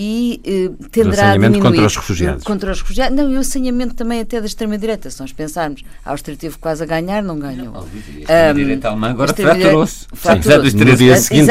e 0.01 0.41
eh, 0.45 0.71
tenderá 0.93 1.31
a 1.31 1.33
diminuir. 1.33 1.61
contra 1.61 1.85
os 1.85 1.97
refugiados. 1.97 2.45
Contra 2.45 2.71
os 2.71 2.81
refugiados. 2.81 3.17
Não, 3.17 3.29
e 3.29 3.37
o 3.37 3.41
assanhamento 3.41 3.95
também 3.95 4.21
até 4.21 4.41
da 4.41 4.47
extrema-direita. 4.47 5.11
Se 5.11 5.21
nós 5.21 5.33
pensarmos, 5.33 5.83
a 6.05 6.13
Áustria 6.13 6.37
teve 6.37 6.57
quase 6.57 6.85
a 6.85 6.87
ganhar, 6.87 7.21
não 7.21 7.37
ganhou. 7.37 7.73
Não, 7.73 7.81
a 7.81 8.21
extrema-direita 8.21 8.89
alemã 8.91 9.11
agora 9.11 9.35
fraturou-se. 9.35 10.07
Fraturou-se. 10.13 10.77
No 10.77 10.97
dia 10.97 11.17
seguinte 11.17 11.51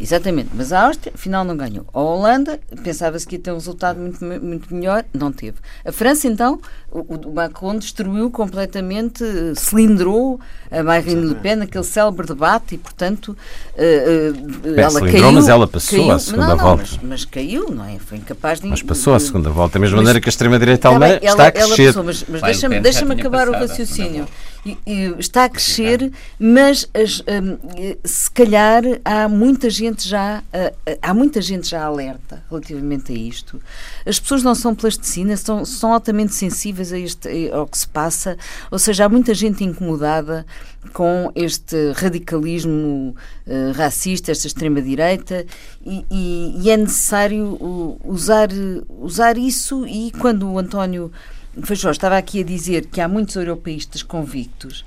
Exatamente. 0.00 0.50
Mas 0.54 0.72
a 0.72 0.86
Áustria, 0.86 1.12
afinal, 1.12 1.44
não 1.44 1.56
ganhou. 1.56 1.84
A 1.92 2.00
Holanda, 2.00 2.60
pensava-se 2.84 3.26
que 3.26 3.34
ia 3.34 3.40
ter 3.40 3.50
um 3.50 3.56
resultado 3.56 3.98
muito, 3.98 4.24
muito 4.24 4.72
melhor, 4.72 5.04
não 5.12 5.32
teve. 5.32 5.56
A 5.84 5.90
França, 5.90 6.28
então, 6.28 6.60
o, 6.92 7.28
o 7.28 7.34
Macron 7.34 7.78
destruiu 7.78 8.30
completamente, 8.30 9.24
cilindrou 9.56 10.38
a 10.70 10.82
Marine 10.82 11.28
Le 11.28 11.34
Pen, 11.36 11.62
aquele 11.62 11.84
célebre 11.84 12.26
debate, 12.26 12.74
e, 12.74 12.78
portanto, 12.78 13.28
uh, 13.28 14.68
uh, 14.68 14.78
ela 14.78 15.00
caiu. 15.00 15.32
mas 15.32 15.48
ela 15.48 15.66
passou 15.66 15.98
caiu, 15.98 16.12
à 16.12 16.18
segunda 16.18 16.48
não, 16.48 16.58
volta. 16.58 16.82
Mas, 16.82 16.98
mas, 17.02 17.24
caiu, 17.24 17.70
não 17.70 17.84
é? 17.84 17.98
Foi 17.98 18.18
incapaz 18.18 18.60
de. 18.60 18.66
Mas 18.66 18.82
passou 18.82 19.14
à 19.14 19.20
segunda 19.20 19.48
volta, 19.48 19.74
da 19.74 19.80
mesma 19.80 19.96
maneira 19.96 20.20
que 20.20 20.28
a 20.28 20.30
extrema-direita 20.30 20.88
alemã 20.88 21.14
está 21.14 21.28
ela, 21.30 21.46
a 21.46 21.52
crescer. 21.52 21.86
Passou, 21.86 22.04
mas, 22.04 22.24
mas 22.28 22.42
deixa-me 22.42 22.80
deixa 22.80 23.04
acabar 23.10 23.46
passado, 23.46 23.56
o 23.56 23.68
raciocínio. 23.68 24.28
Está 25.18 25.44
a 25.44 25.48
crescer, 25.48 26.12
mas 26.38 26.88
as, 26.94 27.20
um, 27.20 27.58
se 28.04 28.30
calhar 28.30 28.84
há 29.04 29.28
muita 29.28 29.68
gente 29.68 30.08
já 30.08 30.38
uh, 30.38 30.98
há 31.02 31.12
muita 31.12 31.42
gente 31.42 31.68
já 31.68 31.84
alerta 31.84 32.44
relativamente 32.48 33.12
a 33.12 33.14
isto. 33.16 33.60
As 34.06 34.20
pessoas 34.20 34.44
não 34.44 34.54
são 34.54 34.72
plasticinas, 34.72 35.40
são, 35.40 35.64
são 35.64 35.92
altamente 35.92 36.34
sensíveis 36.34 36.92
a 36.92 36.98
este, 36.98 37.50
ao 37.50 37.66
que 37.66 37.76
se 37.76 37.88
passa, 37.88 38.36
ou 38.70 38.78
seja, 38.78 39.06
há 39.06 39.08
muita 39.08 39.34
gente 39.34 39.64
incomodada 39.64 40.46
com 40.92 41.32
este 41.34 41.92
radicalismo 41.92 43.16
uh, 43.46 43.72
racista, 43.72 44.30
esta 44.30 44.46
extrema-direita, 44.46 45.44
e, 45.84 46.04
e, 46.08 46.62
e, 46.62 46.70
é 46.70 46.76
necessário 46.76 47.58
usar, 48.04 48.48
usar 49.00 49.36
isso. 49.36 49.86
E 49.86 50.12
quando 50.12 50.48
o 50.48 50.58
António 50.58 51.10
Feijó 51.62 51.90
estava 51.90 52.16
aqui 52.16 52.40
a 52.40 52.44
dizer 52.44 52.86
que 52.86 53.00
há 53.00 53.08
muitos 53.08 53.36
europeístas 53.36 54.02
convictos, 54.02 54.84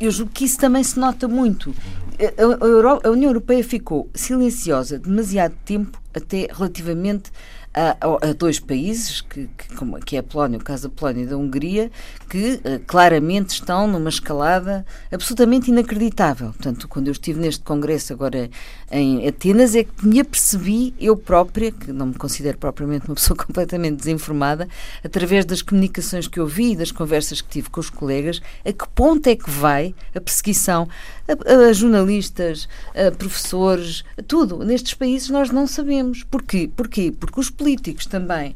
eu 0.00 0.10
julgo 0.10 0.32
que 0.32 0.44
isso 0.44 0.58
também 0.58 0.82
se 0.82 0.98
nota 0.98 1.28
muito. 1.28 1.74
A, 2.18 3.04
a, 3.04 3.08
a 3.08 3.10
União 3.10 3.30
Europeia 3.30 3.62
ficou 3.62 4.08
silenciosa 4.14 4.98
demasiado 4.98 5.54
tempo 5.64 6.00
até 6.14 6.48
relativamente 6.50 7.30
a, 7.74 7.96
a, 8.28 8.32
dois 8.32 8.60
países, 8.60 9.20
que, 9.20 9.48
que, 9.58 10.00
que 10.06 10.16
é 10.16 10.20
a 10.20 10.22
Polónia, 10.22 10.58
o 10.58 10.62
caso 10.62 10.88
da 10.88 10.94
Polónia 10.94 11.24
e 11.24 11.26
da 11.26 11.36
Hungria, 11.36 11.90
que 12.30 12.54
uh, 12.54 12.80
claramente 12.86 13.50
estão 13.50 13.88
numa 13.88 14.08
escalada 14.08 14.86
absolutamente 15.12 15.70
inacreditável. 15.70 16.52
Portanto, 16.52 16.86
quando 16.86 17.08
eu 17.08 17.12
estive 17.12 17.40
neste 17.40 17.64
congresso 17.64 18.12
agora 18.12 18.48
em 18.96 19.26
Atenas, 19.26 19.74
é 19.74 19.82
que 19.82 20.06
me 20.06 20.20
apercebi, 20.20 20.94
eu 21.00 21.16
própria, 21.16 21.72
que 21.72 21.92
não 21.92 22.06
me 22.06 22.14
considero 22.14 22.56
propriamente 22.56 23.08
uma 23.08 23.16
pessoa 23.16 23.36
completamente 23.36 23.96
desinformada, 23.96 24.68
através 25.02 25.44
das 25.44 25.62
comunicações 25.62 26.28
que 26.28 26.38
eu 26.38 26.46
vi 26.46 26.72
e 26.72 26.76
das 26.76 26.92
conversas 26.92 27.40
que 27.40 27.48
tive 27.48 27.70
com 27.70 27.80
os 27.80 27.90
colegas, 27.90 28.40
a 28.64 28.72
que 28.72 28.88
ponto 28.94 29.26
é 29.26 29.34
que 29.34 29.50
vai 29.50 29.92
a 30.14 30.20
perseguição 30.20 30.88
a, 31.26 31.68
a 31.68 31.72
jornalistas, 31.72 32.68
a 32.94 33.10
professores, 33.10 34.04
a 34.16 34.22
tudo. 34.22 34.64
Nestes 34.64 34.94
países 34.94 35.28
nós 35.28 35.50
não 35.50 35.66
sabemos. 35.66 36.22
Porquê? 36.22 36.70
Porquê? 36.76 37.12
Porque 37.18 37.40
os 37.40 37.50
políticos 37.50 38.06
também 38.06 38.54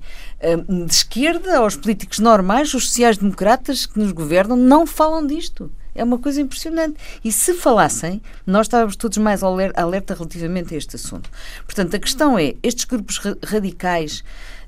hum, 0.69 0.87
de 0.87 0.93
esquerda, 0.93 1.65
os 1.65 1.75
políticos 1.75 2.21
normais, 2.21 2.73
os 2.75 2.87
sociais-democratas 2.87 3.87
que 3.87 3.99
nos 3.99 4.13
governam, 4.13 4.57
não 4.57 4.87
falam 4.87 5.27
disto. 5.27 5.69
É 5.99 6.05
uma 6.05 6.19
coisa 6.19 6.41
impressionante. 6.41 6.97
E 7.25 7.33
se 7.33 7.55
falassem, 7.55 8.23
nós 8.47 8.67
estávamos 8.67 8.97
todos 8.97 9.19
mais 9.19 9.43
alerta 9.43 10.15
relativamente 10.15 10.75
a 10.75 10.79
este 10.79 10.97
assunto. 10.97 11.31
Portanto, 11.65 11.97
a 11.97 11.99
questão 11.99 12.39
é: 12.39 12.55
estes 12.63 12.85
grupos 12.85 13.21
radicais 13.45 14.23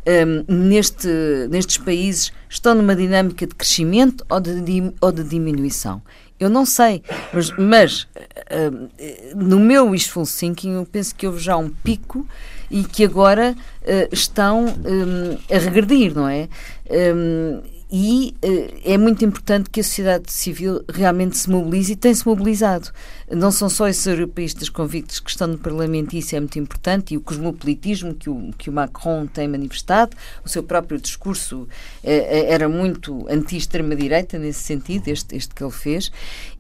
um, 0.07 0.67
neste, 0.67 1.09
nestes 1.51 1.77
países 1.79 2.33
estão 2.49 2.75
numa 2.75 2.97
dinâmica 2.97 3.47
de 3.47 3.55
crescimento 3.55 4.25
ou 4.29 4.41
de, 4.41 4.93
ou 5.01 5.13
de 5.13 5.23
diminuição? 5.25 6.03
Eu 6.39 6.49
não 6.49 6.65
sei, 6.65 7.03
mas, 7.35 7.51
mas 7.59 8.03
uh, 8.05 9.37
no 9.37 9.61
meu 9.61 9.91
wishful 9.91 10.25
thinking 10.25 10.73
eu 10.73 10.87
penso 10.87 11.15
que 11.15 11.27
houve 11.27 11.39
já 11.39 11.55
um 11.55 11.69
pico 11.69 12.27
e 12.71 12.83
que 12.83 13.05
agora 13.05 13.55
uh, 13.55 14.09
estão 14.11 14.65
um, 14.65 15.55
a 15.55 15.59
regredir, 15.59 16.15
não 16.15 16.27
é? 16.27 16.49
Um, 17.15 17.61
e 17.93 18.35
uh, 18.45 18.81
é 18.85 18.97
muito 18.97 19.25
importante 19.25 19.69
que 19.69 19.81
a 19.81 19.85
sociedade 19.85 20.33
civil 20.33 20.83
realmente 20.89 21.37
se 21.37 21.51
mobilize 21.51 21.93
e 21.93 21.97
tem-se 21.97 22.27
mobilizado. 22.27 22.91
Não 23.31 23.51
são 23.51 23.69
só 23.69 23.89
esses 23.89 24.07
europeístas 24.07 24.69
convictos 24.69 25.21
que 25.21 25.31
estão 25.31 25.47
no 25.47 25.59
Parlamento, 25.59 26.15
e 26.15 26.19
isso 26.19 26.35
é 26.35 26.41
muito 26.41 26.59
importante, 26.59 27.15
e 27.15 27.17
o 27.17 27.21
cosmopolitismo 27.21 28.15
que 28.15 28.29
o, 28.29 28.51
que 28.59 28.69
o 28.69 28.73
Macron 28.73 29.27
tem 29.27 29.47
manifestado, 29.47 30.17
o 30.45 30.49
seu 30.49 30.63
próprio 30.63 31.01
discurso 31.01 31.63
uh, 31.63 31.69
era 32.03 32.69
muito 32.69 33.27
anti-extrema-direita 33.29 34.39
nesse 34.39 34.61
sentido, 34.61 35.09
este, 35.09 35.37
este 35.37 35.55
que 35.55 35.63
ele 35.63 35.71
fez, 35.71 36.11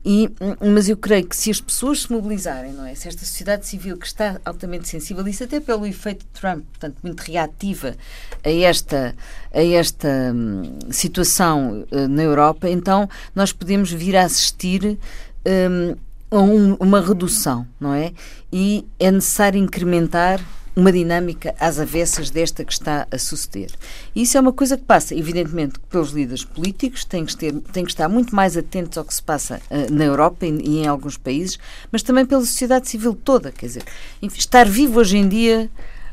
e, 0.05 0.31
mas 0.61 0.89
eu 0.89 0.97
creio 0.97 1.27
que 1.27 1.37
se 1.37 1.51
as 1.51 1.61
pessoas 1.61 2.03
se 2.03 2.13
mobilizarem, 2.13 2.73
não 2.73 2.87
é? 2.87 2.95
Se 2.95 3.07
esta 3.07 3.25
sociedade 3.25 3.67
civil 3.67 3.99
que 3.99 4.07
está 4.07 4.41
altamente 4.45 4.89
sensível, 4.89 5.27
isso 5.29 5.45
até 5.45 5.61
pelo 5.61 5.87
efeito 5.87 6.21
de 6.21 6.41
Trump, 6.41 6.65
portanto, 6.71 6.97
muito 7.03 7.21
reativa 7.21 7.95
a 8.43 8.51
esta, 8.51 9.15
a 9.53 9.63
esta 9.63 10.09
hum, 10.35 10.79
situação 10.91 11.85
uh, 11.91 12.09
na 12.09 12.23
Europa, 12.23 12.69
então 12.69 13.09
nós 13.35 13.53
podemos 13.53 13.93
vir 13.93 14.17
a 14.17 14.25
assistir 14.25 14.99
um, 15.47 15.93
a 15.93 16.10
um, 16.31 16.75
uma 16.75 17.01
redução, 17.01 17.67
não 17.79 17.93
é? 17.93 18.13
E 18.53 18.87
é 18.99 19.11
necessário 19.11 19.59
incrementar 19.59 20.41
uma 20.75 20.93
dinâmica 20.93 21.55
às 21.59 21.79
avessas 21.79 22.31
desta 22.31 22.65
que 22.65 22.73
está 22.73 23.07
a 23.11 23.19
suceder. 23.19 23.71
Isso 24.15 24.39
é 24.39 24.41
uma 24.41 24.53
coisa 24.53 24.77
que 24.77 24.85
passa, 24.85 25.15
evidentemente, 25.15 25.79
pelos 25.91 26.11
líderes 26.11 26.45
políticos, 26.45 27.05
têm 27.05 27.25
que, 27.25 27.37
ter, 27.37 27.53
têm 27.73 27.85
que 27.85 27.91
estar 27.91 28.09
muito 28.09 28.35
mais 28.35 28.57
atentos 28.57 28.97
ao 28.97 29.05
que 29.05 29.13
se 29.13 29.23
passa 29.23 29.61
uh, 29.71 29.93
na 29.93 30.05
Europa 30.05 30.47
e, 30.47 30.51
e, 30.51 30.79
em 30.79 30.87
alguns 30.87 31.17
países, 31.17 31.59
mas 31.91 32.03
também 32.03 32.25
pela 32.25 32.41
sociedade 32.41 32.89
civil 32.89 33.15
toda. 33.15 33.51
Quer 33.51 33.67
dizer, 33.67 33.85
estar 34.23 34.69
vivo 34.69 35.01
hoje 35.01 35.19
em 35.19 35.29
dia 35.29 35.71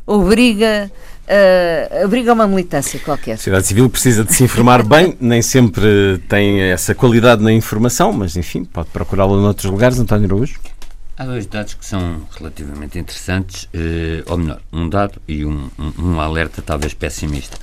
obriga 0.08 0.90
uh, 1.28 2.06
obriga 2.06 2.34
uma 2.34 2.48
militância 2.48 3.00
qualquer. 3.00 3.34
A 3.34 3.38
sociedade 3.38 3.68
civil 3.68 3.90
precisa 3.90 4.24
de 4.24 4.34
se 4.34 4.44
informar 4.44 4.84
bem, 4.84 5.18
nem 5.20 5.42
sempre 5.42 6.22
tem 6.28 6.62
essa 6.62 6.96
qualidade 6.96 7.44
na 7.44 7.52
informação, 7.52 8.12
mas 8.14 8.36
enfim, 8.36 8.64
pode 8.64 8.90
procurá-la 8.90 9.36
noutros 9.38 9.70
lugares. 9.70 10.00
António 10.00 10.26
Araújo? 10.26 10.60
Há 11.18 11.26
dois 11.26 11.48
dados 11.48 11.74
que 11.74 11.84
são 11.84 12.28
relativamente 12.38 13.00
interessantes, 13.00 13.68
eh, 13.74 14.24
ou 14.28 14.38
melhor, 14.38 14.62
um 14.72 14.88
dado 14.88 15.20
e 15.28 15.44
um, 15.44 15.68
um, 15.80 15.94
um, 15.98 16.20
alerta 16.22 16.62
talvez 16.62 16.94
pessimista. 16.94 17.58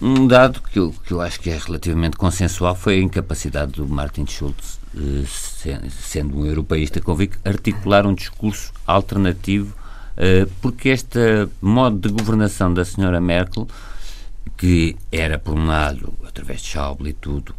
Um 0.00 0.24
dado 0.28 0.62
que 0.62 0.78
eu, 0.78 0.94
que 1.04 1.12
eu 1.12 1.20
acho 1.20 1.40
que 1.40 1.50
é 1.50 1.58
relativamente 1.58 2.16
consensual 2.16 2.76
foi 2.76 2.98
a 2.98 3.02
incapacidade 3.02 3.72
do 3.72 3.88
Martin 3.88 4.24
Schulz, 4.24 4.78
eh, 4.96 5.80
sendo 5.90 6.38
um 6.38 6.46
europeísta 6.46 7.00
convicto, 7.00 7.40
articular 7.44 8.06
um 8.06 8.14
discurso 8.14 8.72
alternativo, 8.86 9.74
eh, 9.74 9.85
porque 10.60 10.90
este 10.90 11.48
modo 11.60 12.08
de 12.08 12.14
governação 12.14 12.72
da 12.72 12.84
senhora 12.84 13.20
Merkel, 13.20 13.68
que 14.56 14.96
era, 15.12 15.38
por 15.38 15.54
um 15.54 15.66
lado, 15.66 16.14
através 16.26 16.62
de 16.62 16.68
Schauble 16.68 17.10
e 17.10 17.12
tudo, 17.12 17.54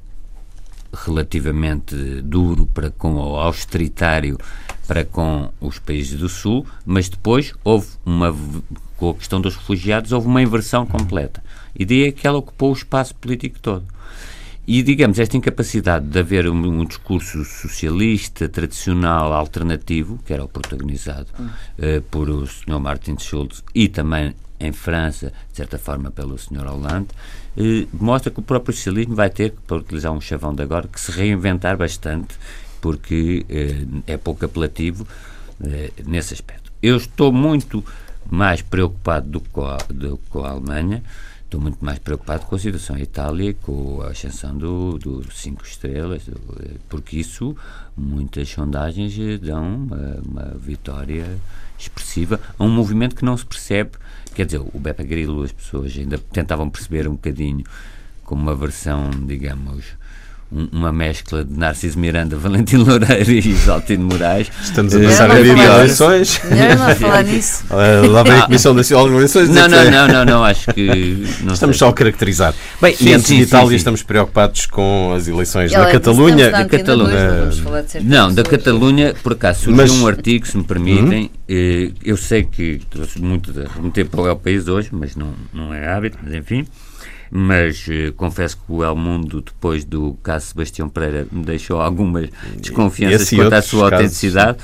relativamente 0.94 1.96
duro 2.22 2.66
para 2.66 2.90
com 2.90 3.16
o 3.16 3.36
austeritário 3.36 4.38
para 4.88 5.04
com 5.04 5.50
os 5.60 5.80
países 5.80 6.18
do 6.18 6.30
Sul, 6.30 6.66
mas 6.86 7.10
depois 7.10 7.54
houve 7.64 7.88
uma 8.06 8.34
com 8.96 9.12
a 9.12 9.14
questão 9.14 9.40
dos 9.40 9.56
refugiados 9.56 10.12
houve 10.12 10.28
uma 10.28 10.42
inversão 10.42 10.86
completa. 10.86 11.44
E 11.78 11.86
daí 11.86 12.06
é 12.06 12.12
que 12.12 12.26
ela 12.26 12.40
ocupou 12.40 12.72
o 12.72 12.74
espaço 12.74 13.14
político 13.16 13.60
todo. 13.60 13.86
E, 14.68 14.84
digamos, 14.84 15.18
esta 15.18 15.38
incapacidade 15.38 16.06
de 16.08 16.20
haver 16.20 16.50
um, 16.50 16.82
um 16.82 16.84
discurso 16.84 17.46
socialista, 17.46 18.50
tradicional, 18.50 19.32
alternativo, 19.32 20.20
que 20.26 20.34
era 20.34 20.44
o 20.44 20.48
protagonizado 20.50 21.28
uh, 21.40 22.02
por 22.12 22.30
o 22.30 22.46
Sr. 22.46 22.78
Martin 22.78 23.18
Schulz 23.18 23.64
e 23.74 23.88
também 23.88 24.36
em 24.60 24.74
França, 24.74 25.32
de 25.52 25.56
certa 25.56 25.78
forma, 25.78 26.12
pelo 26.12 26.38
Sr. 26.38 26.66
Hollande, 26.68 27.08
eh, 27.56 27.86
mostra 27.94 28.32
que 28.32 28.40
o 28.40 28.42
próprio 28.42 28.76
socialismo 28.76 29.14
vai 29.14 29.30
ter, 29.30 29.54
para 29.68 29.78
utilizar 29.78 30.12
um 30.12 30.20
chavão 30.20 30.54
de 30.54 30.64
agora, 30.64 30.88
que 30.88 31.00
se 31.00 31.12
reinventar 31.12 31.78
bastante, 31.78 32.36
porque 32.82 33.46
eh, 33.48 33.86
é 34.08 34.18
pouco 34.18 34.44
apelativo 34.44 35.08
nesse 36.06 36.34
aspecto. 36.34 36.72
Eu 36.82 36.98
estou 36.98 37.32
muito 37.32 37.86
mais 38.30 38.64
preocupado 38.64 39.30
do 39.30 39.42
que 39.42 39.50
com 39.50 39.66
a, 39.66 39.78
do, 39.90 40.18
com 40.30 40.44
a 40.44 40.50
Alemanha, 40.50 41.04
estou 41.48 41.62
muito 41.62 41.84
mais 41.84 41.98
preocupado 41.98 42.46
com 42.46 42.56
a 42.56 42.60
situação 42.60 42.98
em 42.98 43.04
Itália, 43.04 43.54
com 43.54 44.02
a 44.02 44.10
ascensão 44.10 44.56
do, 44.56 45.00
do 45.00 45.32
cinco 45.32 45.64
estrelas, 45.64 46.24
porque 46.90 47.18
isso, 47.18 47.56
muitas 47.96 48.50
sondagens 48.50 49.18
dão 49.40 49.76
uma, 49.76 50.20
uma 50.26 50.58
vitória 50.58 51.26
expressiva 51.80 52.40
a 52.60 52.64
um 52.64 52.70
movimento 52.70 53.16
que 53.16 53.24
não 53.24 53.38
se 53.38 53.46
percebe. 53.46 53.92
Quer 54.36 54.46
dizer, 54.46 54.60
o 54.60 54.78
Beppe 54.78 55.04
Grillo, 55.04 55.44
as 55.44 55.52
pessoas 55.54 55.98
ainda 55.98 56.18
tentavam 56.18 56.70
perceber 56.70 57.08
um 57.08 57.14
bocadinho 57.14 57.64
como 58.26 58.42
uma 58.42 58.56
versão, 58.56 59.10
digamos, 59.26 59.86
um, 60.52 60.68
uma 60.72 60.92
mescla 60.92 61.44
de 61.44 61.58
Narciso 61.58 62.00
Miranda, 62.00 62.36
Valentim 62.38 62.78
Loureiro 62.78 63.32
e 63.32 63.40
Isaltino 63.40 64.06
Moraes. 64.06 64.50
Estamos 64.64 64.96
a 64.96 65.00
passar 65.00 65.32
a 65.32 65.36
vida 65.36 65.62
eleições. 65.62 66.40
Não, 66.44 66.88
não 66.88 66.96
falar 66.96 67.24
nisso. 67.24 67.66
Lá 67.70 68.24
vem 68.24 68.34
a 68.34 68.42
Comissão 68.44 68.74
Nacional 68.74 69.10
de 69.10 69.16
Eleições. 69.16 69.50
Não, 69.50 69.68
não, 69.68 69.92
não, 69.92 70.08
não, 70.08 70.26
não, 70.26 70.44
acho 70.44 70.72
que. 70.74 71.28
Não 71.44 71.54
estamos 71.54 71.78
sei. 71.78 71.86
só 71.86 71.90
a 71.90 71.94
caracterizar. 71.94 72.54
Bem, 72.82 72.96
sim, 72.96 73.10
e 73.10 73.14
antes 73.14 73.28
sim, 73.28 73.38
de 73.38 73.44
Itália, 73.44 73.70
sim, 73.70 73.76
estamos 73.76 74.04
preocupados 74.04 74.66
com 74.66 75.14
as 75.16 75.28
eleições 75.28 75.72
da 75.72 75.92
Catalunha. 75.92 76.52
Da 76.52 76.66
Catalunha. 76.66 77.50
Não, 78.04 78.34
da 78.34 78.44
Catalunha, 78.44 79.14
por 79.22 79.34
acaso, 79.34 79.62
surgiu 79.64 79.76
Mas... 79.76 79.92
um 79.92 80.08
artigo, 80.08 80.48
se 80.48 80.58
me 80.58 80.64
permitem. 80.64 81.24
Uhum. 81.24 81.30
Eh, 81.50 81.92
eu 82.04 82.18
sei 82.18 82.44
que 82.44 82.82
trouxe 82.90 83.22
muito 83.22 83.54
de 83.54 83.66
remeter 83.66 84.06
para 84.06 84.34
o 84.34 84.36
país 84.36 84.68
hoje, 84.68 84.90
mas 84.92 85.16
não, 85.16 85.34
não 85.54 85.74
é 85.74 85.88
hábito, 85.88 86.18
mas 86.22 86.34
enfim 86.34 86.66
mas 87.30 87.86
eh, 87.90 88.12
confesso 88.16 88.58
que 88.58 88.72
o 88.72 88.84
El 88.84 88.96
Mundo, 88.96 89.42
depois 89.42 89.84
do 89.84 90.14
caso 90.24 90.48
Sebastião 90.48 90.90
Pereira, 90.90 91.28
me 91.32 91.44
deixou 91.44 91.82
algumas 91.82 92.30
desconfianças 92.60 93.30
quanto 93.30 93.54
à 93.54 93.62
sua 93.62 93.86
autenticidade. 93.86 94.58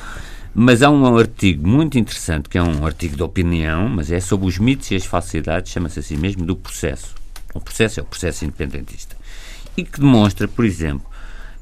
Mas 0.56 0.84
há 0.84 0.90
um 0.90 1.18
artigo 1.18 1.68
muito 1.68 1.98
interessante, 1.98 2.48
que 2.48 2.60
é 2.60 2.62
um 2.62 2.86
artigo 2.86 3.16
de 3.16 3.24
opinião, 3.24 3.90
mas 3.90 4.12
é 4.12 4.20
sobre 4.20 4.46
os 4.46 4.60
mitos 4.60 4.92
e 4.92 4.96
as 4.96 5.04
falsidades, 5.04 5.72
chama-se 5.72 6.00
assim 6.00 6.16
mesmo, 6.16 6.46
do 6.46 6.56
processo. 6.56 7.16
O 7.56 7.60
processo 7.60 8.00
é 8.00 8.04
o 8.04 8.06
processo 8.06 8.46
independentista. 8.46 9.16
E 9.76 9.84
que 9.84 10.00
demonstra, 10.00 10.48
por 10.48 10.64
exemplo, 10.64 11.08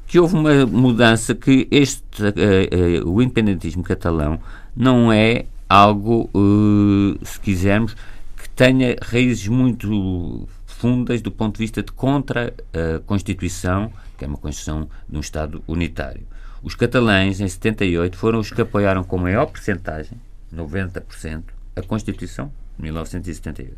que 0.06 0.18
houve 0.20 0.36
uma 0.36 0.66
mudança 0.66 1.34
que 1.34 1.66
este, 1.70 2.22
uh, 2.22 3.06
uh, 3.06 3.10
o 3.10 3.22
independentismo 3.22 3.82
catalão 3.82 4.38
não 4.76 5.10
é 5.10 5.46
algo, 5.66 6.28
uh, 6.34 7.18
se 7.24 7.40
quisermos, 7.40 7.96
que 8.36 8.50
tenha 8.50 8.94
raízes 9.00 9.48
muito 9.48 10.46
fundas 10.82 11.22
do 11.22 11.30
ponto 11.30 11.54
de 11.54 11.60
vista 11.60 11.80
de 11.80 11.92
contra 11.92 12.52
a 12.74 12.98
Constituição, 13.06 13.92
que 14.18 14.24
é 14.24 14.26
uma 14.26 14.36
Constituição 14.36 14.88
de 15.08 15.16
um 15.16 15.20
Estado 15.20 15.62
unitário. 15.68 16.26
Os 16.60 16.74
catalães, 16.74 17.40
em 17.40 17.46
78, 17.46 18.16
foram 18.16 18.40
os 18.40 18.50
que 18.50 18.62
apoiaram 18.62 19.04
com 19.04 19.16
maior 19.16 19.46
percentagem, 19.46 20.18
90%, 20.52 21.44
a 21.76 21.82
Constituição 21.82 22.52
de 22.76 22.82
1978. 22.82 23.76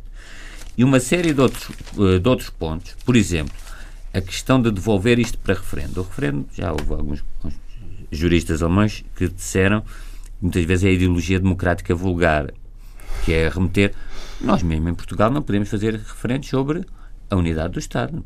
E 0.78 0.82
uma 0.82 0.98
série 0.98 1.34
de 1.34 1.40
outros, 1.42 1.68
eh, 1.98 2.18
de 2.18 2.26
outros 2.26 2.48
pontos, 2.48 2.96
por 3.04 3.16
exemplo, 3.16 3.54
a 4.14 4.22
questão 4.22 4.60
de 4.60 4.70
devolver 4.70 5.18
isto 5.18 5.36
para 5.36 5.52
referendo. 5.52 6.00
O 6.00 6.04
referendo, 6.04 6.46
já 6.54 6.72
houve 6.72 6.90
alguns 6.90 7.22
juristas 8.10 8.62
alemães 8.62 9.04
que 9.14 9.28
disseram 9.28 9.84
muitas 10.40 10.64
vezes 10.64 10.84
é 10.84 10.88
a 10.88 10.92
ideologia 10.92 11.38
democrática 11.38 11.94
vulgar 11.94 12.50
que 13.26 13.32
é 13.34 13.48
remeter. 13.48 13.94
Nós 14.40 14.62
mesmo 14.62 14.88
em 14.88 14.94
Portugal 14.94 15.30
não 15.30 15.42
podemos 15.42 15.68
fazer 15.68 15.94
referendos 15.94 16.48
sobre 16.48 16.84
a 17.30 17.36
unidade 17.36 17.74
do 17.74 17.78
Estado. 17.78 18.24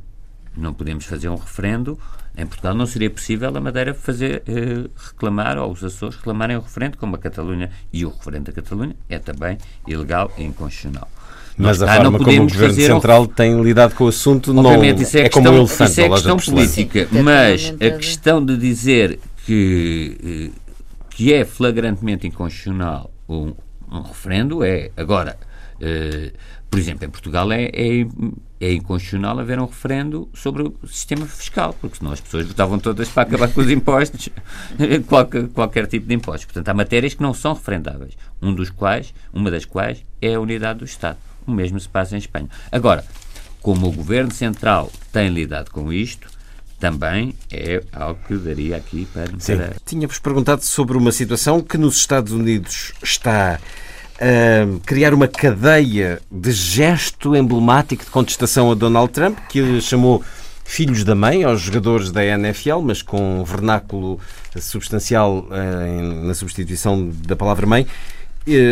Não 0.57 0.75
podemos 0.75 1.05
fazer 1.05 1.29
um 1.29 1.37
referendo. 1.37 1.99
Em 2.37 2.47
Portugal 2.47 2.75
não 2.75 2.87
seria 2.87 3.11
possível 3.11 3.49
a 3.55 3.61
Madeira 3.61 3.95
fazer 3.95 4.43
eh, 4.47 4.89
reclamar, 4.97 5.59
ou 5.59 5.73
os 5.73 5.83
Açores 5.83 6.17
reclamarem 6.17 6.57
o 6.57 6.61
referendo, 6.61 6.97
como 6.97 7.17
a 7.17 7.19
Catalunha. 7.19 7.71
E 7.93 8.05
o 8.05 8.11
referendo 8.11 8.45
da 8.45 8.53
Catalunha 8.53 8.97
é 9.09 9.19
também 9.19 9.59
ilegal 9.87 10.31
e 10.39 10.45
inconstitucional. 10.45 11.09
Mas 11.57 11.81
Nós, 11.81 11.83
a 11.83 11.97
forma 11.97 12.19
como 12.19 12.31
o 12.31 12.49
Governo 12.49 12.75
Central 12.75 13.27
tem 13.27 13.61
lidado 13.61 13.95
com 13.97 14.05
o 14.05 14.09
assunto 14.09 14.55
não 14.55 14.85
isso 14.85 15.17
é, 15.17 15.23
é 15.23 15.25
questão, 15.25 15.43
como 15.43 15.57
um 15.57 15.61
elefante 15.63 15.91
Isso 15.91 16.01
é 16.01 16.09
questão 16.09 16.37
política, 16.37 17.09
mas 17.11 17.75
a 17.81 17.91
questão 17.97 18.45
de 18.45 18.57
dizer 18.57 19.19
que, 19.45 20.53
eh, 20.53 20.59
que 21.11 21.33
é 21.33 21.45
flagrantemente 21.45 22.29
inconstitucional 22.29 23.11
um, 23.29 23.53
um 23.91 24.03
referendo 24.03 24.65
é. 24.65 24.91
Agora, 24.97 25.37
uh, 25.81 26.33
por 26.71 26.79
exemplo, 26.79 27.07
em 27.07 27.11
Portugal 27.11 27.51
é, 27.51 27.65
é, 27.65 28.07
é, 28.61 28.73
inconstitucional 28.73 29.39
haver 29.39 29.59
um 29.59 29.67
referendo 29.67 30.29
sobre 30.35 30.63
o 30.63 30.75
sistema 30.87 31.27
fiscal, 31.27 31.75
porque 31.81 31.99
senão 31.99 32.13
as 32.13 32.21
pessoas 32.21 32.47
votavam 32.47 32.79
todas 32.79 33.09
para 33.09 33.23
acabar 33.23 33.49
com 33.49 33.61
os 33.61 33.71
impostos, 33.71 34.29
qualquer, 35.09 35.49
qualquer 35.49 35.87
tipo 35.87 36.07
de 36.07 36.15
impostos. 36.15 36.45
Portanto, 36.45 36.69
há 36.69 36.75
matérias 36.75 37.15
que 37.15 37.23
não 37.23 37.33
são 37.33 37.55
referendáveis, 37.55 38.15
um 38.43 38.55
dos 38.55 38.71
quais, 38.71 39.15
uma 39.33 39.51
das 39.51 39.65
quais 39.65 40.05
é 40.21 40.35
a 40.35 40.41
unidade 40.41 40.81
do 40.81 40.85
Estado. 40.85 41.19
O 41.47 41.51
mesmo 41.51 41.81
se 41.81 41.89
passa 41.89 42.15
em 42.15 42.19
Espanha. 42.19 42.49
Agora, 42.71 43.05
como 43.63 43.89
o 43.89 43.93
Governo 43.93 44.31
Central 44.31 44.93
tem 45.11 45.31
lidado 45.31 45.71
com 45.71 45.91
isto, 45.91 46.29
também 46.79 47.35
é 47.51 47.83
algo 47.93 48.21
que 48.27 48.37
daria 48.37 48.77
aqui 48.77 49.07
para... 49.13 49.27
Sim. 49.39 49.57
Para... 49.57 49.75
Tinha-vos 49.85 50.19
perguntado 50.19 50.63
sobre 50.65 50.97
uma 50.97 51.11
situação 51.11 51.61
que 51.61 51.79
nos 51.79 51.97
Estados 51.97 52.33
Unidos 52.33 52.93
está 53.03 53.59
a 54.21 54.81
criar 54.85 55.15
uma 55.15 55.29
cadeia 55.29 56.21
de 56.31 56.51
gesto 56.53 57.35
emblemático 57.37 58.05
de 58.05 58.11
contestação 58.11 58.71
a 58.71 58.75
Donald 58.75 59.13
Trump, 59.13 59.39
que 59.49 59.81
chamou 59.81 60.23
filhos 60.65 61.05
da 61.05 61.15
mãe 61.15 61.45
aos 61.45 61.63
jogadores 61.63 62.11
da 62.11 62.25
NFL, 62.25 62.81
mas 62.83 63.01
com 63.01 63.41
um 63.41 63.45
vernáculo 63.45 64.21
substancial 64.61 65.47
eh, 65.51 66.25
na 66.25 66.35
substituição 66.35 67.11
da 67.27 67.35
palavra 67.35 67.67
mãe 67.67 67.87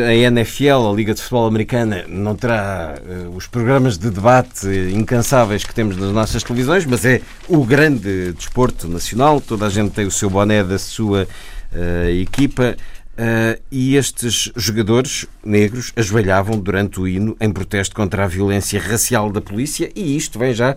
a 0.08 0.14
NFL, 0.14 0.90
a 0.90 0.94
Liga 0.94 1.12
de 1.12 1.20
Futebol 1.20 1.46
Americana, 1.46 2.04
não 2.08 2.34
terá 2.34 2.94
uh, 2.98 3.36
os 3.36 3.46
programas 3.46 3.98
de 3.98 4.10
debate 4.10 4.66
incansáveis 4.94 5.64
que 5.64 5.74
temos 5.74 5.96
nas 5.96 6.12
nossas 6.12 6.42
televisões, 6.42 6.86
mas 6.86 7.04
é 7.04 7.20
o 7.48 7.62
grande 7.64 8.32
desporto 8.32 8.88
nacional. 8.88 9.40
Toda 9.40 9.66
a 9.66 9.70
gente 9.70 9.90
tem 9.90 10.06
o 10.06 10.10
seu 10.10 10.30
boné 10.30 10.64
da 10.64 10.78
sua 10.78 11.28
uh, 11.72 12.08
equipa. 12.08 12.76
Uh, 13.18 13.58
e 13.70 13.96
estes 13.96 14.52
jogadores 14.54 15.26
negros 15.42 15.92
ajoelhavam 15.96 16.58
durante 16.58 17.00
o 17.00 17.08
hino 17.08 17.34
em 17.40 17.50
protesto 17.50 17.94
contra 17.94 18.24
a 18.24 18.26
violência 18.26 18.78
racial 18.78 19.32
da 19.32 19.40
polícia, 19.40 19.90
e 19.94 20.16
isto 20.16 20.38
vem 20.38 20.52
já 20.52 20.76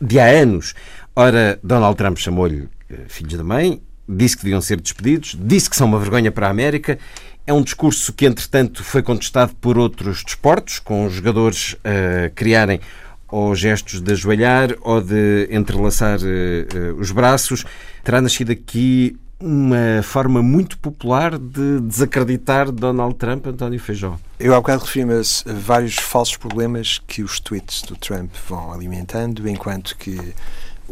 de 0.00 0.18
há 0.20 0.26
anos. 0.26 0.74
Ora, 1.16 1.58
Donald 1.62 1.96
Trump 1.96 2.18
chamou-lhe 2.18 2.68
filhos 3.08 3.34
da 3.34 3.44
mãe, 3.44 3.80
disse 4.06 4.36
que 4.36 4.42
deviam 4.42 4.60
ser 4.60 4.80
despedidos, 4.80 5.36
disse 5.40 5.70
que 5.70 5.76
são 5.76 5.86
uma 5.86 5.98
vergonha 5.98 6.30
para 6.30 6.46
a 6.46 6.50
América 6.50 6.98
é 7.46 7.52
um 7.52 7.62
discurso 7.62 8.12
que, 8.12 8.26
entretanto, 8.26 8.84
foi 8.84 9.02
contestado 9.02 9.54
por 9.56 9.76
outros 9.76 10.22
desportos, 10.22 10.78
com 10.78 11.06
os 11.06 11.14
jogadores 11.14 11.74
uh, 11.74 12.32
criarem 12.34 12.80
ou 13.28 13.54
gestos 13.54 14.00
de 14.00 14.12
ajoelhar 14.12 14.76
ou 14.82 15.00
de 15.00 15.48
entrelaçar 15.50 16.18
uh, 16.20 16.22
uh, 16.22 17.00
os 17.00 17.10
braços. 17.10 17.64
Terá 18.04 18.20
nascido 18.20 18.52
aqui 18.52 19.16
uma 19.42 20.02
forma 20.02 20.40
muito 20.40 20.78
popular 20.78 21.36
de 21.36 21.80
desacreditar 21.80 22.70
Donald 22.70 23.16
Trump, 23.16 23.46
António 23.46 23.80
Feijó. 23.80 24.16
Eu 24.38 24.54
há 24.54 24.56
bocado 24.58 24.84
referi-me 24.84 25.14
a 25.14 25.52
vários 25.52 25.96
falsos 25.96 26.36
problemas 26.36 27.02
que 27.06 27.22
os 27.22 27.40
tweets 27.40 27.82
do 27.82 27.96
Trump 27.96 28.30
vão 28.48 28.72
alimentando, 28.72 29.48
enquanto 29.48 29.96
que 29.96 30.32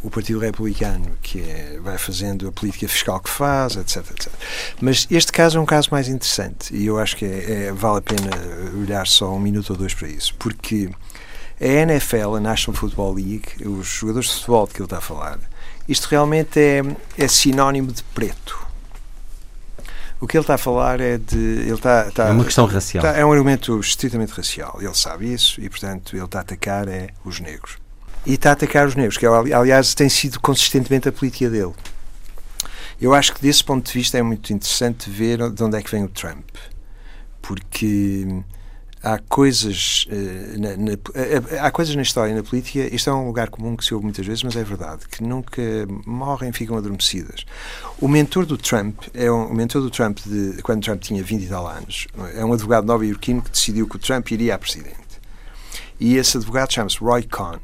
o 0.02 0.10
Partido 0.10 0.38
Republicano, 0.40 1.16
que 1.22 1.40
é, 1.40 1.78
vai 1.82 1.98
fazendo 1.98 2.48
a 2.48 2.52
política 2.52 2.88
fiscal 2.88 3.20
que 3.20 3.30
faz, 3.30 3.76
etc, 3.76 3.98
etc. 4.10 4.32
Mas 4.80 5.06
este 5.10 5.30
caso 5.30 5.58
é 5.58 5.60
um 5.60 5.66
caso 5.66 5.88
mais 5.92 6.08
interessante 6.08 6.74
e 6.74 6.86
eu 6.86 6.98
acho 6.98 7.16
que 7.16 7.24
é, 7.24 7.66
é, 7.66 7.72
vale 7.72 7.98
a 7.98 8.02
pena 8.02 8.30
olhar 8.78 9.06
só 9.06 9.32
um 9.32 9.40
minuto 9.40 9.70
ou 9.70 9.76
dois 9.76 9.94
para 9.94 10.08
isso, 10.08 10.34
porque 10.38 10.90
a 11.60 11.66
NFL, 11.66 12.36
a 12.36 12.40
National 12.40 12.78
Football 12.80 13.14
League, 13.14 13.48
os 13.66 13.86
jogadores 13.86 14.28
de 14.28 14.34
futebol 14.36 14.66
de 14.66 14.72
que 14.72 14.80
ele 14.80 14.86
está 14.86 14.98
a 14.98 15.02
falar, 15.02 15.38
isto 15.90 16.07
realmente 16.07 16.59
é, 16.59 16.83
é 17.18 17.29
sinónimo 17.29 17.92
de 17.92 18.03
preto. 18.03 18.59
O 20.20 20.26
que 20.26 20.37
ele 20.37 20.42
está 20.42 20.55
a 20.55 20.59
falar 20.59 21.00
é 21.00 21.16
de. 21.16 21.37
Ele 21.37 21.72
está, 21.72 22.09
está, 22.09 22.29
é 22.29 22.31
uma 22.31 22.44
questão 22.44 22.66
racial. 22.66 23.05
Está, 23.05 23.18
é 23.18 23.24
um 23.24 23.33
argumento 23.33 23.81
estritamente 23.81 24.33
racial. 24.33 24.76
Ele 24.81 24.94
sabe 24.94 25.33
isso 25.33 25.61
e, 25.61 25.68
portanto, 25.68 26.14
ele 26.14 26.24
está 26.24 26.38
a 26.38 26.42
atacar 26.42 26.88
é 26.88 27.09
os 27.24 27.40
negros 27.40 27.79
e 28.24 28.35
está 28.35 28.50
a 28.50 28.53
atacar 28.53 28.87
os 28.87 28.94
negros, 28.94 29.16
que 29.16 29.26
aliás 29.26 29.94
tem 29.94 30.09
sido 30.09 30.40
consistentemente 30.40 31.09
a 31.09 31.12
política 31.12 31.48
dele. 31.48 31.72
Eu 33.00 33.14
acho 33.14 33.33
que 33.33 33.40
desse 33.40 33.64
ponto 33.64 33.87
de 33.87 33.92
vista 33.92 34.18
é 34.18 34.22
muito 34.22 34.53
interessante 34.53 35.09
ver 35.09 35.50
de 35.50 35.62
onde 35.62 35.76
é 35.79 35.83
que 35.83 35.90
vem 35.90 36.05
o 36.05 36.09
Trump, 36.09 36.48
porque 37.40 38.26
há 39.02 39.18
coisas 39.18 40.06
uh, 40.10 40.60
na, 40.60 40.76
na, 40.76 40.92
uh, 40.92 41.60
há 41.60 41.70
coisas 41.70 41.94
na 41.94 42.02
história 42.02 42.32
e 42.32 42.34
na 42.34 42.42
política 42.42 42.94
isto 42.94 43.08
é 43.08 43.12
um 43.12 43.26
lugar 43.26 43.48
comum 43.48 43.76
que 43.76 43.84
se 43.84 43.94
ouve 43.94 44.04
muitas 44.04 44.26
vezes 44.26 44.42
mas 44.42 44.56
é 44.56 44.62
verdade 44.62 45.08
que 45.08 45.22
nunca 45.22 45.62
morrem 46.06 46.52
ficam 46.52 46.76
adormecidas 46.76 47.46
o 47.98 48.06
mentor 48.06 48.44
do 48.44 48.58
Trump 48.58 49.02
é 49.14 49.30
um, 49.30 49.46
o 49.46 49.54
mentor 49.54 49.82
do 49.82 49.90
Trump 49.90 50.18
de 50.26 50.62
quando 50.62 50.82
Trump 50.82 51.00
tinha 51.00 51.22
20 51.22 51.42
e 51.42 51.46
tal 51.48 51.66
anos 51.66 52.08
é 52.34 52.44
um 52.44 52.52
advogado 52.52 52.86
nova-iorquino 52.86 53.40
que 53.40 53.50
decidiu 53.50 53.88
que 53.88 53.96
o 53.96 53.98
Trump 53.98 54.30
iria 54.30 54.54
a 54.54 54.58
presidente 54.58 54.98
e 55.98 56.16
esse 56.16 56.36
advogado 56.36 56.72
chama-se 56.72 56.98
Roy 56.98 57.22
Cohn 57.22 57.58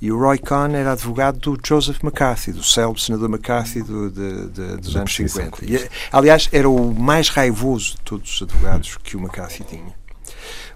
e 0.00 0.12
o 0.12 0.18
Roy 0.18 0.38
Cohn 0.38 0.74
era 0.74 0.92
advogado 0.92 1.38
do 1.38 1.58
Joseph 1.66 2.04
McCarthy, 2.04 2.52
do 2.52 2.62
célebre 2.62 3.02
senador 3.02 3.28
McCarthy 3.28 3.82
do, 3.82 4.08
de, 4.08 4.48
de, 4.48 4.76
dos 4.76 4.94
anos 4.94 5.12
50. 5.12 5.64
E, 5.64 5.88
aliás, 6.12 6.48
era 6.52 6.68
o 6.68 6.94
mais 6.94 7.28
raivoso 7.28 7.96
de 7.96 8.02
todos 8.02 8.34
os 8.34 8.42
advogados 8.42 8.96
que 8.98 9.16
o 9.16 9.20
McCarthy 9.20 9.64
tinha. 9.64 9.98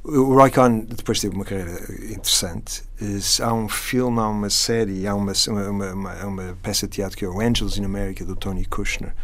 O 0.04 0.34
Roy 0.34 0.50
Cohn 0.50 0.80
depois 0.80 1.20
teve 1.20 1.34
uma 1.36 1.44
carreira 1.44 1.80
interessante. 2.10 2.82
Há 3.40 3.54
um 3.54 3.68
filme, 3.68 4.18
há 4.18 4.28
uma 4.28 4.50
série, 4.50 5.06
há 5.06 5.14
uma, 5.14 5.32
uma, 5.48 5.92
uma, 5.92 6.26
uma 6.26 6.58
peça 6.60 6.88
de 6.88 6.94
teatro 6.94 7.16
que 7.16 7.24
é 7.24 7.28
o 7.28 7.40
Angels 7.40 7.78
in 7.78 7.84
America, 7.84 8.24
do 8.24 8.34
Tony 8.34 8.64
Kushner, 8.64 9.14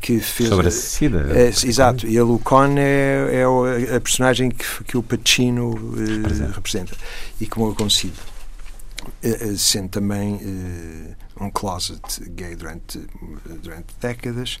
que 0.00 0.20
fez 0.20 0.50
sobre 0.50 0.68
a 0.68 0.70
SIDA. 0.70 1.26
É, 1.36 1.48
exato, 1.48 2.06
e 2.06 2.10
ele, 2.10 2.20
o 2.20 2.38
Con 2.38 2.76
é, 2.78 3.42
é 3.42 3.96
a 3.96 4.00
personagem 4.00 4.50
que, 4.50 4.84
que 4.84 4.96
o 4.96 5.02
Pacino 5.02 5.74
eh, 5.96 6.52
representa 6.54 6.96
e 7.40 7.46
como. 7.46 7.74
Eh, 9.22 9.28
eh, 9.30 9.54
sendo 9.56 9.88
também 9.88 10.38
um 11.40 11.50
closet 11.50 12.22
gay 12.30 12.54
durante, 12.54 13.00
durante 13.62 13.94
décadas 14.00 14.60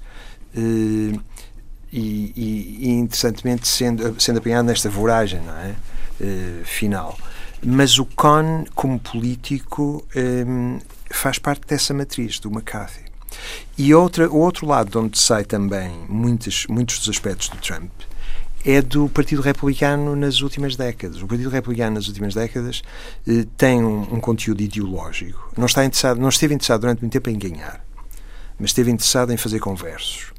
e, 1.92 2.32
e, 2.36 2.78
e, 2.80 2.90
interessantemente 2.90 3.66
sendo, 3.66 4.20
sendo 4.20 4.38
apanhado 4.38 4.66
nesta 4.66 4.88
voragem 4.90 5.40
não 5.40 5.56
é? 5.56 5.74
Uh, 6.20 6.64
final. 6.64 7.16
Mas 7.64 7.98
o 7.98 8.04
Con, 8.04 8.64
como 8.74 8.98
político, 8.98 10.04
um, 10.46 10.78
faz 11.10 11.38
parte 11.38 11.66
dessa 11.66 11.92
matriz 11.94 12.38
do 12.38 12.50
McCarthy. 12.50 13.04
E 13.76 13.94
outra, 13.94 14.28
o 14.28 14.36
outro 14.36 14.66
lado 14.66 14.90
de 14.90 14.98
onde 14.98 15.18
sai 15.18 15.44
também 15.44 15.92
muitos, 16.08 16.66
muitos 16.68 16.98
dos 16.98 17.08
aspectos 17.08 17.48
do 17.48 17.56
Trump 17.58 17.90
é 18.64 18.82
do 18.82 19.08
Partido 19.08 19.40
Republicano 19.40 20.16
nas 20.16 20.40
últimas 20.40 20.76
décadas. 20.76 21.22
O 21.22 21.26
Partido 21.26 21.48
Republicano 21.48 21.94
nas 21.94 22.08
últimas 22.08 22.34
décadas 22.34 22.82
eh, 23.26 23.46
tem 23.56 23.82
um, 23.82 24.14
um, 24.14 24.20
conteúdo 24.20 24.60
ideológico. 24.60 25.52
Não, 25.56 25.66
está 25.66 25.84
interessado, 25.84 26.20
não 26.20 26.28
esteve 26.28 26.54
interessado 26.54 26.80
durante 26.80 27.00
muito 27.00 27.12
tempo 27.12 27.30
em 27.30 27.38
ganhar, 27.38 27.84
mas 28.58 28.70
esteve 28.70 28.90
interessado 28.90 29.32
em 29.32 29.36
fazer 29.36 29.60
conversos. 29.60 30.32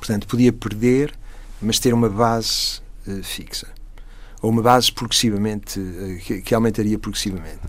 Portanto, 0.00 0.26
podia 0.26 0.50
perder, 0.50 1.14
mas 1.60 1.78
ter 1.78 1.92
uma 1.92 2.08
base 2.08 2.80
eh, 3.06 3.20
fixa. 3.22 3.68
Ou 4.40 4.50
uma 4.50 4.62
base 4.62 4.90
progressivamente, 4.90 5.78
eh, 5.78 6.18
que, 6.24 6.40
que 6.40 6.54
aumentaria 6.54 6.98
progressivamente. 6.98 7.60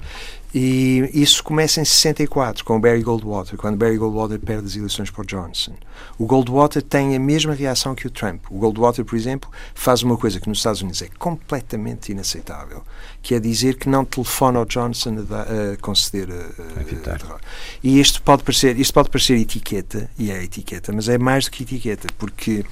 E 0.54 1.10
isso 1.14 1.42
começa 1.42 1.80
em 1.80 1.86
64, 1.86 2.66
com 2.66 2.76
o 2.76 2.80
Barry 2.80 3.02
Goldwater, 3.02 3.58
quando 3.58 3.78
Barry 3.78 3.98
Goldwater 3.98 4.38
perde 4.38 4.66
as 4.66 4.76
eleições 4.76 5.10
para 5.10 5.24
Johnson. 5.24 5.74
O 6.18 6.26
Goldwater 6.26 6.82
tem 6.82 7.16
a 7.16 7.20
mesma 7.20 7.54
reação 7.54 7.96
que 7.96 8.06
o 8.06 8.10
Trump. 8.10 8.44
O 8.50 8.58
Goldwater, 8.58 9.06
por 9.06 9.16
exemplo, 9.16 9.50
faz 9.74 10.04
uma 10.04 10.18
coisa 10.18 10.42
que 10.42 10.50
nos 10.50 10.58
Estados 10.58 10.82
Unidos 10.82 11.02
é 11.02 11.08
completamente 11.18 12.12
inaceitável, 12.12 12.84
que 13.22 13.34
é 13.34 13.40
dizer 13.40 13.76
que 13.76 13.88
não 13.88 14.04
telefona 14.04 14.60
ao 14.60 14.66
Johnson 14.66 15.26
a, 15.30 15.74
a 15.74 15.78
conceder 15.78 16.28
a, 16.30 16.34
a, 16.34 17.36
a 17.36 17.40
E 17.82 18.02
isto 18.02 18.22
pode 18.22 18.44
parecer, 18.44 18.78
isto 18.78 18.94
pode 18.94 19.10
parecer 19.10 19.38
etiqueta, 19.38 20.10
e 20.20 20.32
é 20.32 20.44
etiqueta, 20.44 20.92
mas 20.92 21.08
é 21.08 21.18
mais 21.18 21.46
do 21.46 21.52
que 21.52 21.64
etiqueta, 21.64 22.10
porque 22.18 22.66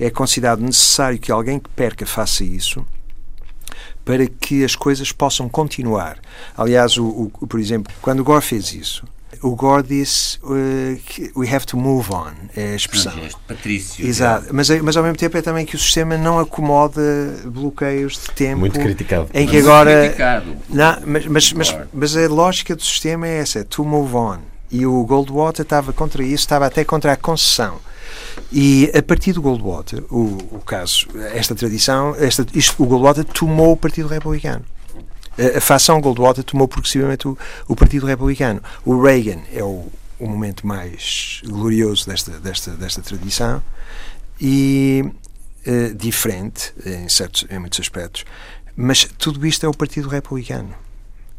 é 0.00 0.08
considerado 0.08 0.60
necessário 0.60 1.18
que 1.18 1.30
alguém 1.30 1.58
que 1.58 1.68
perca 1.70 2.06
faça 2.06 2.42
isso 2.42 2.86
para 4.08 4.26
que 4.26 4.64
as 4.64 4.74
coisas 4.74 5.12
possam 5.12 5.50
continuar. 5.50 6.16
Aliás, 6.56 6.96
o, 6.96 7.30
o, 7.42 7.46
por 7.46 7.60
exemplo, 7.60 7.92
quando 8.00 8.20
o 8.20 8.24
Gore 8.24 8.42
fez 8.42 8.72
isso, 8.72 9.04
O 9.42 9.54
Gore 9.54 9.86
disse 9.86 10.38
uh, 10.42 11.38
we 11.38 11.46
have 11.54 11.66
to 11.66 11.76
move 11.76 12.10
on, 12.10 12.32
é 12.56 12.72
a 12.72 12.74
expressão. 12.74 13.12
Gesto 13.12 13.38
patrício. 13.46 14.06
Exato, 14.06 14.46
mas, 14.50 14.70
mas 14.80 14.96
ao 14.96 15.02
mesmo 15.02 15.18
tempo 15.18 15.36
é 15.36 15.42
também 15.42 15.66
que 15.66 15.76
o 15.76 15.78
sistema 15.78 16.16
não 16.16 16.38
acomoda 16.38 17.02
bloqueios 17.44 18.14
de 18.14 18.30
tempo. 18.30 18.60
Muito 18.60 18.80
criticado. 18.80 19.28
Em 19.34 19.46
que 19.46 19.52
Muito 19.52 19.68
agora. 19.68 20.00
criticado. 20.00 20.56
Não, 20.70 20.98
mas, 21.04 21.26
mas, 21.26 21.52
mas, 21.52 21.76
mas 21.92 22.16
a 22.16 22.26
lógica 22.28 22.74
do 22.74 22.82
sistema 22.82 23.28
é 23.28 23.40
essa, 23.40 23.58
é 23.58 23.64
to 23.64 23.84
move 23.84 24.16
on. 24.16 24.38
E 24.70 24.86
o 24.86 25.04
Goldwater 25.04 25.64
estava 25.64 25.92
contra 25.92 26.22
isso, 26.22 26.44
estava 26.44 26.64
até 26.64 26.82
contra 26.82 27.12
a 27.12 27.16
concessão. 27.16 27.78
E 28.50 28.90
a 28.96 29.02
partir 29.02 29.32
do 29.32 29.42
Goldwater, 29.42 30.02
o, 30.10 30.38
o 30.52 30.62
caso, 30.64 31.06
esta 31.34 31.54
tradição, 31.54 32.14
esta, 32.18 32.46
isto, 32.54 32.82
o 32.82 32.86
Goldwater 32.86 33.24
tomou 33.24 33.72
o 33.72 33.76
Partido 33.76 34.08
Republicano. 34.08 34.64
A, 35.38 35.58
a 35.58 35.60
facção 35.60 36.00
Goldwater 36.00 36.44
tomou 36.44 36.66
progressivamente 36.66 37.28
o, 37.28 37.36
o 37.68 37.76
Partido 37.76 38.06
Republicano. 38.06 38.62
O 38.84 39.00
Reagan 39.00 39.40
é 39.52 39.62
o, 39.62 39.86
o 40.18 40.26
momento 40.26 40.66
mais 40.66 41.42
glorioso 41.44 42.06
desta, 42.06 42.32
desta, 42.32 42.70
desta 42.72 43.02
tradição 43.02 43.62
e 44.40 45.04
eh, 45.64 45.92
diferente 45.94 46.72
em, 46.86 47.08
certos, 47.08 47.44
em 47.50 47.58
muitos 47.58 47.80
aspectos. 47.80 48.24
Mas 48.76 49.04
tudo 49.18 49.44
isto 49.46 49.66
é 49.66 49.68
o 49.68 49.74
Partido 49.74 50.08
Republicano. 50.08 50.74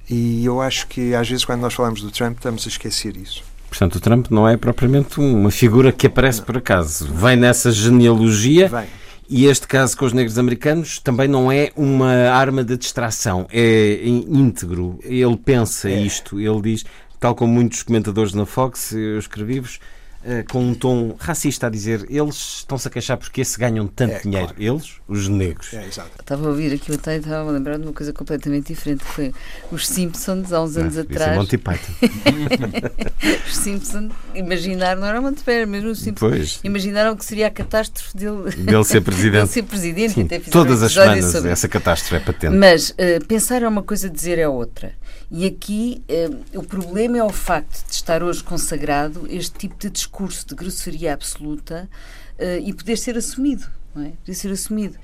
E 0.09 0.43
eu 0.43 0.61
acho 0.61 0.87
que 0.87 1.13
às 1.15 1.27
vezes 1.29 1.45
quando 1.45 1.61
nós 1.61 1.73
falamos 1.73 2.01
do 2.01 2.11
Trump 2.11 2.37
estamos 2.37 2.65
a 2.65 2.69
esquecer 2.69 3.15
isso. 3.15 3.43
Portanto, 3.69 3.95
o 3.95 3.99
Trump 3.99 4.27
não 4.29 4.47
é 4.47 4.57
propriamente 4.57 5.19
uma 5.19 5.51
figura 5.51 5.91
que 5.91 6.07
aparece 6.07 6.41
por 6.41 6.57
acaso. 6.57 7.07
Vem 7.13 7.35
nessa 7.35 7.71
genealogia. 7.71 8.67
Vem. 8.67 8.85
E 9.31 9.45
este 9.45 9.67
caso 9.67 9.95
com 9.95 10.05
os 10.05 10.11
negros 10.13 10.39
americanos 10.39 10.97
também 10.97 11.27
não 11.27 11.51
é 11.51 11.71
uma 11.75 12.11
arma 12.31 12.63
de 12.63 12.75
distração, 12.75 13.45
é 13.51 13.99
íntegro. 14.03 14.97
Ele 15.03 15.37
pensa 15.37 15.87
É. 15.87 16.01
isto, 16.01 16.39
ele 16.39 16.59
diz, 16.61 16.83
tal 17.19 17.35
como 17.35 17.53
muitos 17.53 17.83
comentadores 17.83 18.33
na 18.33 18.47
Fox, 18.47 18.91
eu 18.91 19.19
escrevi-vos, 19.19 19.79
com 20.51 20.59
um 20.61 20.73
tom 20.73 21.15
racista 21.19 21.67
a 21.67 21.69
dizer 21.69 22.05
eles 22.09 22.57
estão-se 22.59 22.87
a 22.87 22.91
queixar 22.91 23.17
porque 23.17 23.43
se 23.45 23.57
ganham 23.57 23.87
tanto 23.87 24.13
É, 24.15 24.19
dinheiro. 24.19 24.47
claro. 24.47 24.61
Eles, 24.63 24.95
os 25.07 25.27
negros. 25.27 25.73
É. 25.73 25.87
Estava 25.87 26.45
a 26.45 26.49
ouvir 26.49 26.73
aqui 26.73 26.91
o 26.91 26.95
António 26.95 27.17
e 27.17 27.21
estava 27.21 27.49
a 27.49 27.51
lembrar 27.53 27.77
de 27.77 27.83
uma 27.85 27.93
coisa 27.93 28.11
completamente 28.13 28.67
diferente, 28.73 29.03
que 29.03 29.11
foi 29.11 29.33
os 29.71 29.87
Simpsons, 29.87 30.51
há 30.51 30.61
uns 30.61 30.75
anos 30.77 30.97
Ah, 30.97 31.01
isso 31.01 31.11
é 31.11 31.15
atrás. 31.15 31.37
Monty 31.37 31.57
Python. 31.57 31.93
Os 33.47 33.55
Simpsons 33.57 34.11
imaginaram, 34.35 35.01
não 35.01 35.07
era 35.07 35.21
Monty 35.21 35.43
Python, 35.43 35.67
mesmo 35.69 35.89
os 35.89 35.99
Simpsons, 35.99 36.19
Pois, 36.19 36.59
imaginaram 36.63 37.15
que 37.15 37.25
seria 37.25 37.47
a 37.47 37.49
catástrofe 37.51 38.15
dele, 38.15 38.43
dele 38.55 38.83
ser 38.83 38.93
dele 38.93 39.05
presidente. 39.05 39.47
ser 39.49 39.63
presidente. 39.63 40.13
Sim, 40.13 40.27
todas 40.51 40.81
um 40.81 40.85
as 40.85 40.91
semanas 40.93 41.25
sobre 41.31 41.51
essa 41.51 41.67
catástrofe 41.67 42.15
é 42.15 42.19
patente. 42.19 42.55
Mas 42.55 42.93
eh, 42.97 43.19
pensar 43.19 43.61
é 43.63 43.67
uma 43.67 43.83
coisa, 43.83 44.09
dizer 44.09 44.37
é 44.37 44.47
outra. 44.47 44.93
E 45.31 45.45
aqui 45.45 46.03
eh, 46.07 46.27
o 46.55 46.63
problema 46.63 47.17
é 47.17 47.23
o 47.23 47.29
facto 47.29 47.85
de 47.85 47.93
estar 47.93 48.23
hoje 48.23 48.43
consagrado 48.43 49.27
este 49.29 49.59
tipo 49.59 49.77
de 49.77 49.89
discurso 49.89 50.47
de 50.47 50.55
grosseria 50.55 51.13
absoluta 51.13 51.87
eh, 52.37 52.59
e 52.59 52.73
poder 52.73 52.97
ser 52.97 53.15
assumido. 53.15 53.67
Não 53.95 54.03
é? 54.03 54.09
Poder 54.23 54.33
ser 54.35 54.51
assumido. 54.51 54.95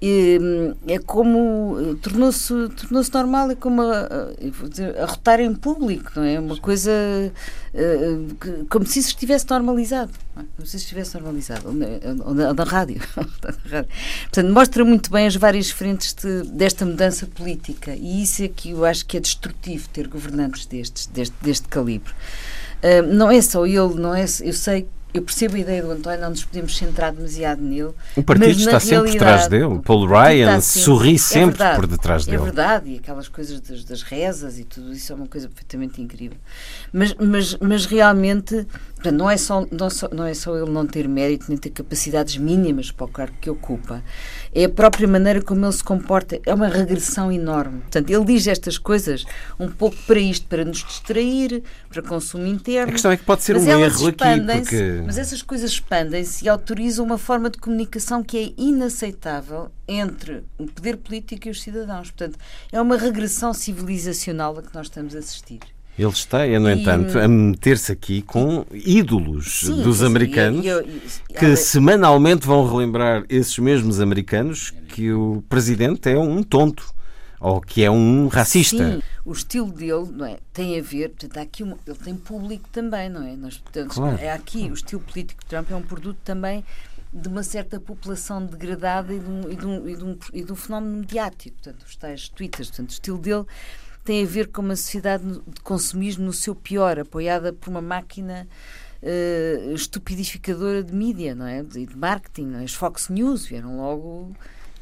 E, 0.00 0.36
hum, 0.42 0.74
é 0.88 0.98
como. 0.98 1.76
eh, 1.80 1.94
Tornou-se 2.02 2.48
tornou 2.70 3.02
normal, 3.14 3.50
é 3.52 3.54
como 3.54 3.82
a, 3.82 4.00
a, 4.00 4.68
dizer, 4.68 4.98
a 4.98 5.06
rotar 5.06 5.38
em 5.40 5.54
público, 5.54 6.10
não 6.16 6.24
é? 6.24 6.40
Uma 6.40 6.56
coisa. 6.58 6.90
eh, 7.72 8.16
que- 8.40 8.64
como 8.68 8.84
se 8.84 8.98
isso 8.98 9.08
estivesse 9.10 9.48
normalizado. 9.48 10.10
é? 10.36 10.40
Como 10.56 10.66
se 10.66 10.76
isso 10.76 10.84
estivesse 10.86 11.14
normalizado. 11.14 11.68
Ou 11.68 11.72
na, 11.74 11.86
ou 12.26 12.34
na- 12.34 12.48
ou 12.48 12.54
na 12.54 12.64
rádio. 12.64 13.00
Portanto, 13.70 14.52
mostra 14.52 14.84
muito 14.84 15.10
bem 15.10 15.26
as 15.26 15.36
várias 15.36 15.70
frentes 15.70 16.12
de- 16.14 16.42
desta 16.50 16.84
mudança 16.84 17.26
política. 17.26 17.94
E 17.94 18.22
isso 18.22 18.42
é 18.42 18.48
que 18.48 18.70
eu 18.70 18.84
acho 18.84 19.06
que 19.06 19.16
é 19.16 19.20
destrutivo 19.20 19.88
ter 19.88 20.08
governantes 20.08 20.66
destes, 20.66 21.06
deste, 21.06 21.34
deste 21.40 21.68
calibre. 21.68 22.12
Ah, 22.82 23.02
não 23.02 23.30
é 23.30 23.40
só 23.40 23.64
ele, 23.64 23.94
não 23.94 24.12
é. 24.14 24.24
Eu 24.42 24.52
sei, 24.52 24.88
eu 25.14 25.22
percebo 25.22 25.56
a 25.56 25.58
ideia 25.58 25.82
do 25.82 25.90
António, 25.90 26.20
não 26.20 26.30
nos 26.30 26.44
podemos 26.44 26.76
centrar 26.76 27.12
demasiado 27.12 27.60
nele. 27.62 27.90
O 28.16 28.22
partido 28.22 28.46
mas 28.48 28.56
na 28.58 28.62
está 28.64 28.80
sempre 28.80 29.10
por 29.12 29.18
trás 29.18 29.46
dele. 29.48 29.64
o 29.64 29.78
Paul 29.80 30.06
Ryan 30.06 30.60
sempre- 30.60 30.84
sorri 30.84 31.14
é 31.14 31.18
sempre 31.18 31.46
verdade, 31.58 31.76
por 31.76 31.86
detrás 31.86 32.26
É 32.26 32.30
dele. 32.30 32.42
verdade, 32.42 32.90
e 32.90 32.96
aquelas 32.96 33.28
coisas 33.28 33.60
das, 33.60 33.84
das 33.84 34.02
rezas 34.02 34.58
e 34.58 34.64
tudo 34.64 34.92
isso 34.92 35.12
é 35.12 35.16
uma 35.16 35.26
coisa 35.26 35.48
perfeitamente 35.48 36.00
incrível. 36.00 36.38
Mas, 36.92 37.14
mas, 37.14 37.56
mas 37.60 37.84
realmente, 37.86 38.66
portanto, 39.02 39.18
não 39.18 39.28
é, 39.28 39.36
só, 39.36 39.66
não, 39.70 39.90
só, 39.90 40.08
não 40.12 40.24
é 40.24 40.32
só 40.32 40.56
ele 40.56 40.70
não 40.70 40.86
ter 40.86 41.08
mérito 41.08 41.46
nem 41.48 41.58
ter 41.58 41.70
capacidades 41.70 42.36
mínimas 42.36 42.90
para 42.92 43.04
o 43.04 43.08
cargo 43.08 43.34
que 43.40 43.50
ocupa, 43.50 44.02
é 44.54 44.64
a 44.64 44.68
própria 44.68 45.08
maneira 45.08 45.42
como 45.42 45.66
ele 45.66 45.72
se 45.72 45.82
comporta, 45.82 46.40
é 46.46 46.54
uma 46.54 46.68
regressão 46.68 47.30
enorme. 47.32 47.80
Portanto, 47.80 48.10
ele 48.10 48.24
diz 48.24 48.46
estas 48.46 48.78
coisas 48.78 49.24
um 49.58 49.68
pouco 49.68 49.96
para 50.06 50.20
isto, 50.20 50.46
para 50.46 50.64
nos 50.64 50.84
distrair, 50.84 51.62
para 51.88 52.02
consumo 52.02 52.46
interno. 52.46 52.90
A 52.90 52.92
questão 52.92 53.10
é 53.10 53.16
que 53.16 53.24
pode 53.24 53.42
ser 53.42 53.54
Mas 53.54 53.64
um 53.64 53.80
erro 53.80 54.06
aqui, 54.08 54.40
porque. 54.40 55.02
Mas 55.04 55.18
essas 55.18 55.42
coisas 55.42 55.70
expandem-se 55.70 56.44
e 56.44 56.48
autorizam 56.48 57.04
uma 57.04 57.18
forma 57.18 57.50
de 57.50 57.58
comunicação 57.58 58.22
que 58.22 58.38
é 58.38 58.52
inaceitável 58.56 59.70
entre 59.88 60.44
o 60.58 60.66
poder 60.66 60.96
político 60.96 61.48
e 61.48 61.50
os 61.50 61.60
cidadãos. 61.60 62.10
Portanto, 62.10 62.38
é 62.70 62.80
uma 62.80 62.96
regressão 62.96 63.52
civilizacional 63.52 64.58
a 64.58 64.62
que 64.62 64.74
nós 64.74 64.86
estamos 64.86 65.16
a 65.16 65.18
assistir. 65.18 65.60
Ele 65.98 66.08
está, 66.08 66.46
é, 66.46 66.58
no 66.58 66.70
E- 66.70 66.72
entanto, 66.80 67.18
a 67.18 67.28
meter-se 67.28 67.92
aqui 67.92 68.22
com 68.22 68.64
ídolos 68.72 69.60
Sim, 69.66 69.82
dos 69.82 70.02
americanos 70.02 70.64
e- 70.64 70.68
e- 70.68 71.02
e- 71.30 71.34
que 71.34 71.44
ela- 71.44 71.56
semanalmente 71.56 72.46
vão 72.46 72.66
relembrar 72.66 73.24
esses 73.28 73.58
mesmos 73.58 74.00
americanos 74.00 74.72
que 74.88 75.12
o 75.12 75.44
presidente 75.48 76.08
é 76.08 76.18
um 76.18 76.42
tonto 76.42 76.92
ou 77.38 77.60
que 77.60 77.82
é 77.84 77.90
um 77.90 78.28
racista. 78.28 78.92
Sim, 78.94 79.02
o 79.24 79.32
estilo 79.32 79.70
dele 79.70 80.08
não 80.12 80.24
é, 80.24 80.38
tem 80.52 80.78
a 80.78 80.82
ver, 80.82 81.10
portanto, 81.10 81.36
aqui 81.38 81.62
uma- 81.62 81.76
ele 81.86 81.98
tem 81.98 82.14
público 82.14 82.68
também, 82.72 83.10
não 83.10 83.22
é? 83.22 83.36
Nós, 83.36 83.58
portanto, 83.58 83.94
Claro. 83.94 84.16
é 84.18 84.30
aqui 84.32 84.70
o 84.70 84.74
estilo 84.74 85.02
político 85.02 85.42
de 85.42 85.48
Trump 85.50 85.70
é 85.70 85.76
um 85.76 85.82
produto 85.82 86.18
também 86.24 86.64
de 87.12 87.28
uma 87.28 87.42
certa 87.42 87.78
população 87.78 88.46
degradada 88.46 89.12
e 89.12 89.18
de 89.18 89.28
um, 89.28 89.50
e 89.50 89.56
de 89.56 89.66
um, 89.66 89.88
e 89.88 89.96
de 89.96 90.04
um, 90.04 90.16
e 90.32 90.42
de 90.42 90.52
um 90.52 90.56
fenómeno 90.56 90.96
mediático, 90.98 91.54
portanto, 91.62 91.84
os 91.86 91.96
tais 91.96 92.28
twitters, 92.30 92.68
portanto, 92.70 92.88
o 92.88 92.92
estilo 92.92 93.18
dele 93.18 93.44
tem 94.04 94.24
a 94.24 94.26
ver 94.26 94.48
com 94.48 94.62
uma 94.62 94.76
sociedade 94.76 95.24
de 95.24 95.60
consumismo 95.62 96.24
no 96.24 96.32
seu 96.32 96.54
pior, 96.54 96.98
apoiada 96.98 97.52
por 97.52 97.70
uma 97.70 97.80
máquina 97.80 98.48
eh, 99.02 99.72
estupidificadora 99.74 100.82
de 100.82 100.94
mídia, 100.94 101.34
não 101.34 101.46
é? 101.46 101.62
De, 101.62 101.86
de 101.86 101.96
marketing, 101.96 102.46
não 102.46 102.60
é? 102.60 102.64
As 102.64 102.72
Fox 102.72 103.08
News 103.08 103.46
vieram 103.46 103.76
logo 103.76 104.32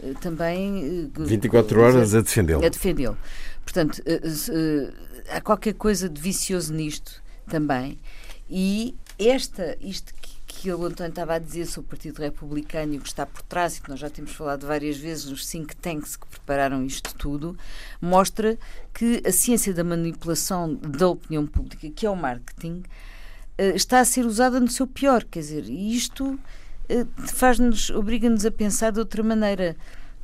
eh, 0.03 0.13
também 0.21 1.11
eh, 1.17 1.25
24 1.25 1.81
horas 1.81 2.15
a 2.15 2.21
defendê-lo. 2.21 2.65
a 2.65 2.69
defendê-lo. 2.69 3.17
Portanto, 3.65 4.03
há 5.31 5.41
qualquer 5.41 5.75
coisa 5.75 6.09
de 6.09 6.21
vicioso 6.21 6.73
nisto 6.75 7.23
também. 7.49 7.99
E 8.49 8.95
esta, 9.19 9.77
isto 9.81 10.13
que, 10.61 10.71
o 10.71 10.85
António 10.85 11.09
estava 11.09 11.35
a 11.35 11.39
dizer 11.39 11.65
sobre 11.65 11.87
o 11.87 11.91
Partido 11.91 12.19
Republicano 12.19 12.93
e 12.93 12.99
o 12.99 13.01
que 13.01 13.09
está 13.09 13.25
por 13.25 13.41
trás, 13.43 13.79
e 13.79 13.81
que 13.81 13.89
nós 13.89 13.99
já 13.99 14.11
temos 14.11 14.33
falado 14.33 14.67
várias 14.67 14.99
vezes 14.99 15.25
nos 15.25 15.47
think 15.51 15.75
tanks 15.77 16.17
que 16.17 16.27
prepararam 16.27 16.85
isto 16.85 17.15
tudo, 17.15 17.57
mostra 17.99 18.59
que 18.93 19.23
a 19.27 19.33
ciência 19.33 19.73
da 19.73 19.83
manipulação 19.83 20.75
da 20.75 21.09
opinião 21.09 21.47
pública, 21.47 21.89
que 21.89 22.05
é 22.05 22.11
o 22.11 22.15
marketing, 22.15 22.83
eh, 23.57 23.75
está 23.75 24.01
a 24.01 24.05
ser 24.05 24.27
usada 24.27 24.61
no 24.61 24.69
seu 24.69 24.87
pior. 24.87 25.25
Quer 25.25 25.41
dizer, 25.41 25.65
e 25.65 25.97
isto 25.97 26.39
eh, 26.91 27.07
faz-nos, 27.17 27.89
obriga-nos 27.89 28.45
a 28.45 28.51
pensar 28.51 28.93
de 28.93 28.99
outra 28.99 29.23
maneira. 29.23 29.75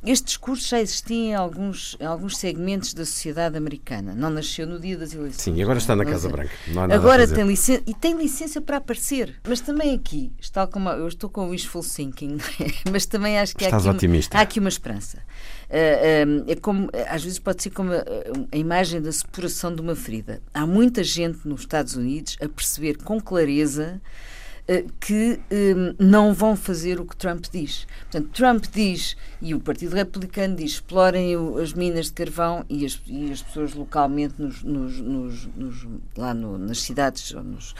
Este 0.05 0.25
discurso 0.25 0.67
já 0.67 0.79
existia 0.79 1.17
em 1.17 1.35
alguns, 1.35 1.97
em 1.99 2.05
alguns 2.05 2.37
segmentos 2.37 2.93
da 2.93 3.03
sociedade 3.03 3.57
americana. 3.57 4.13
Não 4.13 4.29
nasceu 4.29 4.67
no 4.67 4.79
dia 4.79 4.97
das 4.97 5.13
eleições. 5.13 5.41
Sim, 5.41 5.61
agora 5.61 5.79
está 5.79 5.95
na 5.95 6.05
Casa. 6.05 6.29
Branca. 6.29 6.51
Agora 6.91 7.27
tem 7.27 7.45
licença 7.45 7.81
e 7.85 7.93
tem 7.93 8.15
licença 8.15 8.61
para 8.61 8.77
aparecer. 8.77 9.35
Mas 9.47 9.59
também 9.59 9.95
aqui, 9.95 10.31
está 10.39 10.67
como 10.67 10.89
eu 10.89 11.07
estou 11.07 11.29
com 11.29 11.47
o 11.47 11.49
wishful 11.49 11.83
thinking, 11.83 12.37
mas 12.91 13.05
também 13.05 13.39
acho 13.39 13.55
que 13.55 13.65
há 13.65 13.75
aqui, 13.75 13.89
otimista. 13.89 14.37
há 14.37 14.41
aqui 14.41 14.59
uma 14.59 14.69
esperança. 14.69 15.19
Ah, 15.69 15.73
ah, 15.73 16.51
é 16.51 16.55
como, 16.55 16.89
às 17.09 17.23
vezes 17.23 17.39
pode 17.39 17.61
ser 17.63 17.71
como 17.71 17.91
a, 17.91 18.03
a 18.51 18.57
imagem 18.57 19.01
da 19.01 19.11
supuração 19.11 19.73
de 19.73 19.81
uma 19.81 19.95
ferida. 19.95 20.41
Há 20.53 20.65
muita 20.65 21.03
gente 21.03 21.47
nos 21.47 21.61
Estados 21.61 21.95
Unidos 21.95 22.37
a 22.41 22.47
perceber 22.47 22.97
com 22.97 23.19
clareza 23.19 24.01
que 24.99 25.39
hum, 25.51 25.95
não 25.97 26.33
vão 26.33 26.55
fazer 26.55 26.99
o 26.99 27.05
que 27.05 27.15
Trump 27.15 27.45
diz. 27.51 27.87
Portanto, 28.11 28.29
Trump 28.33 28.65
diz, 28.73 29.15
e 29.41 29.53
o 29.55 29.59
Partido 29.59 29.93
Republicano 29.95 30.55
diz, 30.55 30.71
explorem 30.71 31.37
o- 31.37 31.57
as 31.57 31.73
minas 31.73 32.07
de 32.07 32.13
carvão 32.13 32.65
e 32.69 32.85
as, 32.85 32.99
e 33.07 33.31
as 33.31 33.41
pessoas 33.41 33.73
localmente 33.73 34.33
nos, 34.37 34.61
nos- 34.63 34.99
nos- 34.99 35.47
nos- 35.55 35.87
lá 36.17 36.33
no- 36.33 36.57
nas 36.57 36.81
cidades 36.81 37.33
ou 37.33 37.43
nos, 37.43 37.73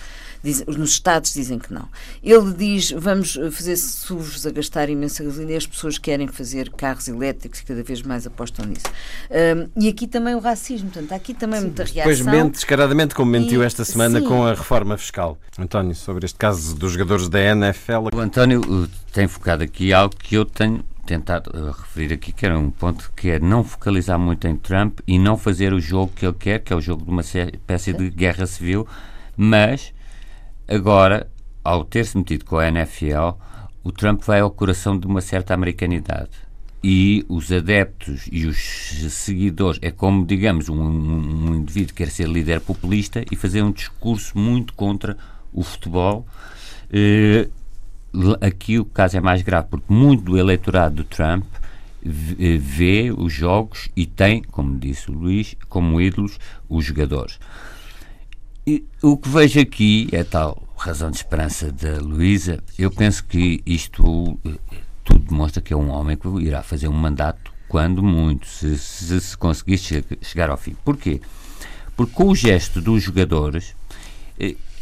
dizem- 0.43 0.65
nos 0.67 0.91
estados 0.91 1.33
dizem 1.33 1.59
que 1.59 1.73
não. 1.73 1.87
Ele 2.23 2.53
diz, 2.53 2.91
vamos 2.91 3.35
eh, 3.37 3.51
fazer 3.51 3.75
SUVs 3.75 4.45
a 4.45 4.51
gastar 4.51 4.89
imensa 4.89 5.23
gasolina 5.23 5.51
e 5.51 5.55
as 5.57 5.67
pessoas 5.67 5.97
querem 5.97 6.27
fazer 6.27 6.69
carros 6.71 7.07
elétricos 7.07 7.59
e 7.59 7.65
cada 7.65 7.83
vez 7.83 8.01
mais 8.01 8.25
apostam 8.25 8.65
nisso. 8.65 8.85
Hum, 9.29 9.67
e 9.75 9.89
aqui 9.89 10.07
também 10.07 10.35
o 10.35 10.39
racismo, 10.39 10.89
portanto, 10.89 11.11
há 11.11 11.15
aqui 11.15 11.33
também 11.33 11.59
muita 11.61 11.83
Depois 11.83 12.19
reação. 12.21 12.31
mente 12.43 12.53
descaradamente 12.53 13.13
como 13.13 13.29
mentiu 13.31 13.61
E- 13.61 13.65
esta 13.65 13.83
semana 13.83 14.19
sim. 14.21 14.25
com 14.25 14.45
a 14.45 14.53
reforma 14.53 14.97
fiscal. 14.97 15.37
António, 15.59 15.95
sobre 15.95 16.25
este 16.25 16.37
caso 16.37 16.76
dos 16.77 16.93
jogadores 16.93 17.27
da 17.27 17.41
NFL. 17.41 18.09
O 18.13 18.19
António 18.19 18.61
uh, 18.61 18.87
tem 19.11 19.27
focado 19.27 19.63
aqui 19.63 19.91
algo 19.91 20.15
que 20.15 20.35
eu 20.35 20.45
tenho 20.45 20.83
tentado 21.05 21.49
uh, 21.55 21.71
referir 21.71 22.13
aqui, 22.13 22.31
que 22.31 22.45
era 22.45 22.57
um 22.57 22.69
ponto 22.69 23.11
que 23.15 23.29
é 23.29 23.39
não 23.39 23.63
focalizar 23.63 24.19
muito 24.19 24.47
em 24.47 24.55
Trump 24.55 24.99
e 25.07 25.17
não 25.17 25.37
fazer 25.37 25.73
o 25.73 25.79
jogo 25.79 26.11
que 26.15 26.25
ele 26.25 26.35
quer, 26.37 26.59
que 26.59 26.71
é 26.71 26.75
o 26.75 26.81
jogo 26.81 27.03
de 27.03 27.09
uma 27.09 27.21
espécie 27.21 27.93
de 27.93 28.09
guerra 28.09 28.45
civil, 28.45 28.87
Mas, 29.35 29.93
agora, 30.67 31.29
ao 31.63 31.83
ter-se 31.83 32.17
metido 32.17 32.45
com 32.45 32.57
a 32.57 32.67
NFL, 32.67 33.37
o 33.83 33.91
Trump 33.91 34.21
vai 34.23 34.41
ao 34.41 34.51
coração 34.51 34.97
de 34.99 35.07
uma 35.07 35.21
certa 35.21 35.53
americanidade. 35.53 36.31
E 36.83 37.25
os 37.27 37.51
adeptos 37.51 38.27
e 38.31 38.45
os 38.45 38.57
seguidores, 39.09 39.79
é 39.81 39.89
como, 39.89 40.25
digamos, 40.25 40.69
um, 40.69 40.79
um, 40.79 41.49
um 41.49 41.55
indivíduo 41.55 41.89
que 41.95 42.03
quer 42.03 42.09
ser 42.09 42.27
líder 42.27 42.61
populista 42.61 43.23
e 43.31 43.35
fazer 43.35 43.63
um 43.63 43.71
discurso 43.71 44.37
muito 44.37 44.73
contra 44.73 45.17
o 45.51 45.63
futebol. 45.63 46.25
Eh, 46.91 47.49
aqui 48.41 48.79
o 48.79 48.85
caso 48.85 49.17
é 49.17 49.21
mais 49.21 49.41
grave, 49.41 49.67
porque 49.69 49.91
muito 49.91 50.23
do 50.23 50.37
eleitorado 50.37 50.95
do 50.95 51.03
Trump 51.03 51.45
eh, 52.05 52.57
vê 52.57 53.13
os 53.15 53.33
jogos 53.33 53.89
e 53.95 54.05
tem, 54.05 54.41
como 54.41 54.77
disse 54.77 55.11
o 55.11 55.13
Luís, 55.13 55.55
como 55.67 55.99
ídolos 55.99 56.39
os 56.69 56.85
jogadores. 56.85 57.39
E 58.65 58.83
o 59.01 59.17
que 59.17 59.29
vejo 59.29 59.59
aqui 59.59 60.09
é 60.11 60.23
tal 60.23 60.67
razão 60.77 61.09
de 61.09 61.17
esperança 61.17 61.71
da 61.71 61.99
Luísa. 61.99 62.63
Eu 62.77 62.91
penso 62.91 63.23
que 63.23 63.61
isto 63.65 64.39
eh, 64.45 64.77
tudo 65.03 65.25
demonstra 65.29 65.61
que 65.61 65.73
é 65.73 65.77
um 65.77 65.89
homem 65.89 66.17
que 66.17 66.27
irá 66.39 66.61
fazer 66.61 66.87
um 66.87 66.93
mandato 66.93 67.51
quando 67.67 68.01
muito, 68.01 68.47
se, 68.47 68.77
se, 68.77 69.19
se 69.19 69.37
conseguir 69.37 69.77
chegar 70.21 70.49
ao 70.49 70.57
fim. 70.57 70.75
Porquê? 70.85 71.19
Porque 71.95 72.13
com 72.13 72.27
o 72.27 72.35
gesto 72.35 72.79
dos 72.81 73.03
jogadores, 73.03 73.75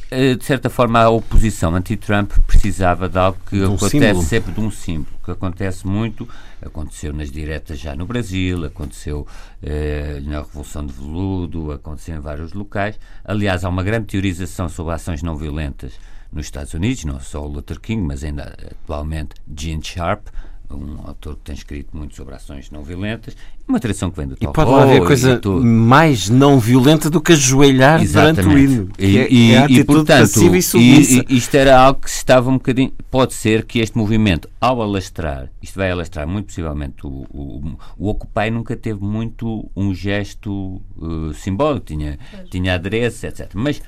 de 0.10 0.46
certa 0.46 0.70
forma, 0.70 1.00
a 1.00 1.10
oposição 1.10 1.76
anti-Trump 1.76 2.32
precisava 2.46 3.10
de 3.10 3.18
algo 3.18 3.40
que 3.50 3.58
de 3.58 3.66
um 3.66 3.76
acontece 3.76 4.00
símbolo. 4.00 4.24
sempre 4.24 4.54
de 4.54 4.60
um 4.60 4.72
símbolo, 4.72 5.18
que 5.24 5.32
acontece 5.32 5.88
muito, 5.88 6.28
aconteceu 6.62 7.12
nas 7.12 7.32
diretas 7.32 7.80
já 7.80 7.96
no 7.96 8.06
Brasil, 8.06 8.66
aconteceu 8.66 9.26
eh, 9.64 10.22
na 10.24 10.40
Revolução 10.40 10.86
de 10.86 10.94
Veludo, 10.94 11.72
aconteceu 11.72 12.16
em 12.16 12.20
vários 12.20 12.54
locais. 12.54 13.00
Aliás, 13.24 13.64
há 13.66 13.70
uma 13.70 13.84
grande 13.84 14.08
teorização 14.08 14.70
sobre 14.70 14.94
ações 14.94 15.24
não 15.24 15.36
violentas 15.36 15.94
nos 16.32 16.46
Estados 16.46 16.74
Unidos, 16.74 17.06
não 17.06 17.20
só 17.20 17.44
o 17.44 17.48
Luther 17.48 17.80
King, 17.80 18.04
mas 18.04 18.24
ainda 18.24 18.56
atualmente 18.84 19.36
Gene 19.58 19.84
Sharp, 19.84 20.28
um 20.72 21.08
autor 21.08 21.36
que 21.36 21.42
tem 21.42 21.56
escrito 21.56 21.96
muito 21.96 22.16
sobre 22.16 22.36
ações 22.36 22.72
não 22.72 22.84
violentas, 22.84 23.36
uma 23.68 23.80
tradição 23.80 24.12
que 24.12 24.18
vem 24.18 24.28
do 24.28 24.38
E 24.40 24.48
pode 24.48 24.70
lá 24.70 24.84
haver 24.84 25.04
coisa 25.04 25.42
mais 25.64 26.30
não 26.30 26.60
violenta 26.60 27.10
do 27.10 27.20
que 27.20 27.34
ajoelhar 27.34 28.02
Exatamente. 28.02 28.42
durante 28.42 28.56
o 28.56 28.60
hino. 28.60 28.92
E, 29.00 29.18
é, 29.18 29.32
e, 29.32 29.56
é 29.56 29.66
e 29.70 29.84
portanto, 29.84 30.40
e, 30.76 31.26
e, 31.28 31.38
isto 31.38 31.56
era 31.56 31.80
algo 31.80 32.02
que 32.02 32.10
estava 32.10 32.50
um 32.50 32.54
bocadinho. 32.54 32.94
Pode 33.10 33.34
ser 33.34 33.66
que 33.66 33.80
este 33.80 33.98
movimento, 33.98 34.48
ao 34.62 34.82
alastrar, 34.82 35.50
isto 35.62 35.78
vai 35.78 35.90
alastrar 35.90 36.28
muito 36.28 36.48
possivelmente, 36.48 37.06
o, 37.06 37.26
o, 37.32 37.78
o 37.98 38.10
Occupy 38.10 38.52
nunca 38.52 38.76
teve 38.76 39.04
muito 39.04 39.70
um 39.76 39.94
gesto 39.94 40.82
uh, 40.98 41.34
simbólico, 41.34 41.86
tinha, 41.88 42.20
tinha 42.52 42.76
adereço, 42.76 43.26
etc. 43.26 43.50
Mas 43.56 43.82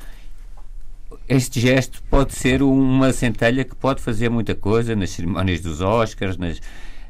este 1.28 1.60
gesto 1.60 2.02
pode 2.10 2.34
ser 2.34 2.62
uma 2.62 3.12
centelha 3.12 3.64
que 3.64 3.76
pode 3.76 4.02
fazer 4.02 4.30
muita 4.30 4.56
coisa 4.56 4.96
nas 4.96 5.10
cerimónias 5.12 5.60
dos 5.62 5.82
Oscars, 5.82 6.38
nas, 6.38 6.62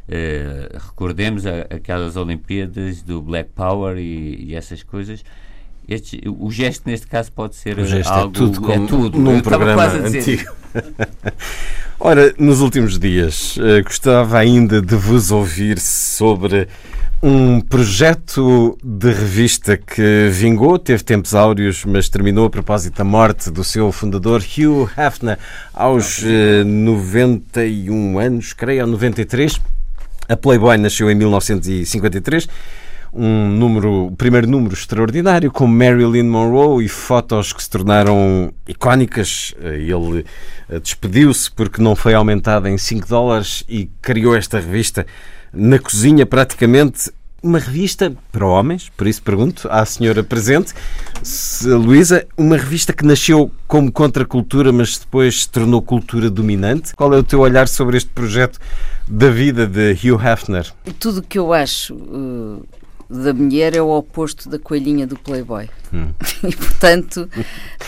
eh, 0.10 0.70
recordemos 0.74 1.46
a, 1.46 1.62
aquelas 1.70 2.16
Olimpíadas 2.16 3.02
do 3.02 3.22
Black 3.22 3.50
Power 3.56 3.98
e, 3.98 4.46
e 4.50 4.56
essas 4.56 4.84
coisas. 4.84 5.24
Este, 5.88 6.22
o 6.28 6.52
gesto 6.52 6.84
neste 6.86 7.08
caso 7.08 7.32
pode 7.32 7.56
ser 7.56 7.80
é 7.80 8.02
algo 8.06 8.30
é 8.30 8.40
tudo, 8.40 8.62
como 8.62 8.74
é 8.74 8.88
tudo. 8.88 9.18
num 9.18 9.38
Eu 9.38 9.42
programa 9.42 9.86
antigo. 9.86 10.52
Ora, 12.00 12.34
nos 12.38 12.60
últimos 12.60 13.00
dias 13.00 13.58
uh, 13.58 13.82
gostava 13.84 14.38
ainda 14.38 14.82
de 14.82 14.96
vos 14.96 15.32
ouvir 15.32 15.80
sobre 15.80 16.68
um 17.22 17.60
projeto 17.60 18.78
de 18.84 19.12
revista 19.12 19.76
que 19.76 20.30
vingou, 20.32 20.78
teve 20.78 21.04
tempos 21.04 21.34
áureos, 21.34 21.84
mas 21.84 22.10
terminou 22.10 22.46
a 22.46 22.50
propósito 22.50 22.98
da 22.98 23.04
morte 23.04 23.50
do 23.50 23.64
seu 23.64 23.92
fundador, 23.92 24.42
Hugh 24.42 24.90
Hefner, 24.96 25.40
aos 25.74 26.24
eh, 26.24 26.64
91 26.64 28.20
anos, 28.20 28.54
creio, 28.54 28.86
93. 28.86 29.60
A 30.30 30.38
Playboy 30.38 30.78
nasceu 30.78 31.10
em 31.10 31.16
1953 31.16 32.48
um 33.14 33.50
número, 33.50 34.08
o 34.08 34.12
primeiro 34.16 34.48
número 34.48 34.74
extraordinário 34.74 35.52
com 35.52 35.66
Marilyn 35.66 36.28
Monroe 36.28 36.86
e 36.86 36.90
fotos 36.90 37.54
que 37.54 37.64
se 37.64 37.70
tornaram 37.70 38.54
icónicas. 38.68 39.56
Eh, 39.60 39.88
ele 39.90 40.26
eh, 40.70 40.80
despediu-se 40.80 41.50
porque 41.52 41.82
não 41.82 41.96
foi 41.96 42.14
aumentada 42.14 42.70
em 42.70 42.78
5 42.78 43.08
dólares 43.08 43.64
e 43.68 43.90
criou 44.02 44.36
esta 44.36 44.60
revista 44.60 45.06
na 45.58 45.80
cozinha, 45.80 46.26
praticamente 46.26 47.12
uma 47.42 47.60
revista 47.60 48.16
para 48.32 48.46
homens, 48.46 48.90
por 48.96 49.08
isso 49.08 49.22
pergunto 49.22 49.68
à 49.72 49.86
senhora 49.86 50.24
presente, 50.24 50.74
Luísa, 51.64 52.28
uma 52.38 52.58
revista 52.58 52.92
que 52.92 53.06
nasceu 53.06 53.52
como 53.68 53.92
contracultura, 53.92 54.72
mas 54.72 54.98
depois 54.98 55.42
se 55.42 55.50
tornou 55.50 55.82
cultura 55.82 56.30
dominante. 56.30 56.96
Qual 56.96 57.14
é 57.14 57.18
o 57.18 57.24
teu 57.24 57.40
olhar 57.40 57.68
sobre 57.68 57.98
este 57.98 58.10
projeto 58.10 58.60
da 59.08 59.30
vida 59.30 59.68
de 59.68 59.92
Hugh 59.92 60.22
Hefner? 60.22 60.74
Tudo 61.00 61.20
o 61.20 61.24
que 61.24 61.38
eu 61.38 61.54
acho 61.54 61.94
uh, 61.96 62.68
da 63.10 63.34
mulher 63.34 63.76
é 63.76 63.82
o 63.82 63.90
oposto 63.90 64.50
da 64.50 64.60
coelhinha 64.60 65.06
do 65.08 65.18
Playboy. 65.18 65.70
Hum. 65.94 66.10
E, 66.48 66.56
portanto, 66.56 67.28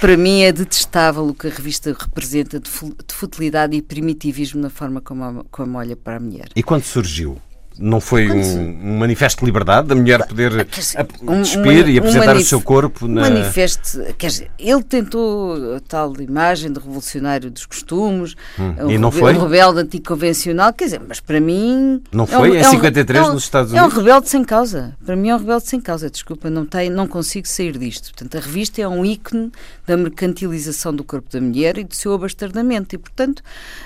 para 0.02 0.18
mim 0.18 0.42
é 0.42 0.52
detestável 0.52 1.28
o 1.28 1.34
que 1.34 1.48
a 1.48 1.52
revista 1.52 1.96
representa 1.98 2.60
de 2.60 2.70
futilidade 3.14 3.76
e 3.76 3.82
primitivismo 3.82 4.60
na 4.60 4.70
forma 4.70 5.02
como, 5.02 5.46
como 5.52 5.78
olha 5.78 5.96
para 5.96 6.18
a 6.18 6.20
mulher. 6.20 6.50
E 6.56 6.64
quando 6.64 6.84
surgiu? 6.84 7.40
Não 7.80 8.02
foi 8.02 8.30
um, 8.30 8.40
um, 8.40 8.98
manifesto 8.98 9.40
de 9.40 9.46
liberdade 9.46 9.88
da 9.88 9.96
mulher 9.96 10.28
poder 10.28 10.66
dizer, 10.66 11.08
um, 11.22 11.42
despir 11.42 11.86
um, 11.86 11.90
e 11.90 11.98
apresentar 11.98 12.36
o 12.36 12.42
seu 12.42 12.60
corpo 12.62 13.08
na... 13.08 13.22
manifesto, 13.22 14.00
quer 14.18 14.28
dizer, 14.28 14.52
ele 14.60 14.84
tentou 14.84 15.76
a 15.76 15.80
tal 15.80 16.14
imagem 16.20 16.72
de 16.74 16.80
revolucionário 16.80 17.50
dos 17.50 17.66
costumes, 17.66 18.36
hum. 18.60 18.76
um, 18.86 18.92
e 18.92 18.98
não 18.98 19.12
foi? 19.12 19.34
um 19.34 19.44
rebelde 19.44 19.80
anticonvencional, 19.80 20.74
quer 20.74 20.86
dizer, 20.86 21.02
mas 21.08 21.22
para 21.22 21.40
mim... 21.40 22.02
Não 22.12 22.28
foi? 22.28 22.58
É, 22.58 22.62
em 22.62 22.64
53 22.66 23.28
é 23.28 23.32
nos 23.32 23.44
Estados 23.44 23.72
Unidos? 23.72 23.92
É 23.92 23.96
um 23.96 23.98
rebelde 23.98 24.30
sem 24.30 24.44
causa. 24.44 24.94
Para 25.06 25.16
mim 25.16 25.30
é 25.30 25.36
um 25.36 25.40
rebelde 25.40 25.68
sem 25.68 25.80
causa, 25.80 26.10
desculpa, 26.10 26.50
não, 26.50 26.66
tem, 26.66 26.90
não 26.90 27.08
consigo 27.08 27.48
sair 27.48 27.78
disto. 27.78 28.12
Portanto, 28.14 28.38
a 28.38 28.46
revista 28.46 28.82
é 28.82 28.88
um 28.88 29.06
ícone 29.06 29.52
da 29.88 29.96
mercantilização 29.96 30.94
do 30.94 31.04
corpo 31.04 31.32
da 31.32 31.40
mulher 31.40 31.78
e 31.78 31.86
do 31.86 31.96
seu 31.96 32.14
abastardamento 32.14 32.94
e, 32.96 32.98
portanto, 32.98 33.42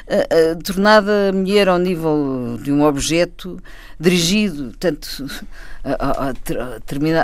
a, 0.09 0.51
a, 0.51 0.55
tornada 0.55 1.29
a 1.29 1.31
mulher 1.33 1.69
ao 1.69 1.77
nível 1.77 2.59
de 2.61 2.71
um 2.71 2.83
objeto 2.83 3.61
dirigido 3.99 4.71
tanto 4.79 5.25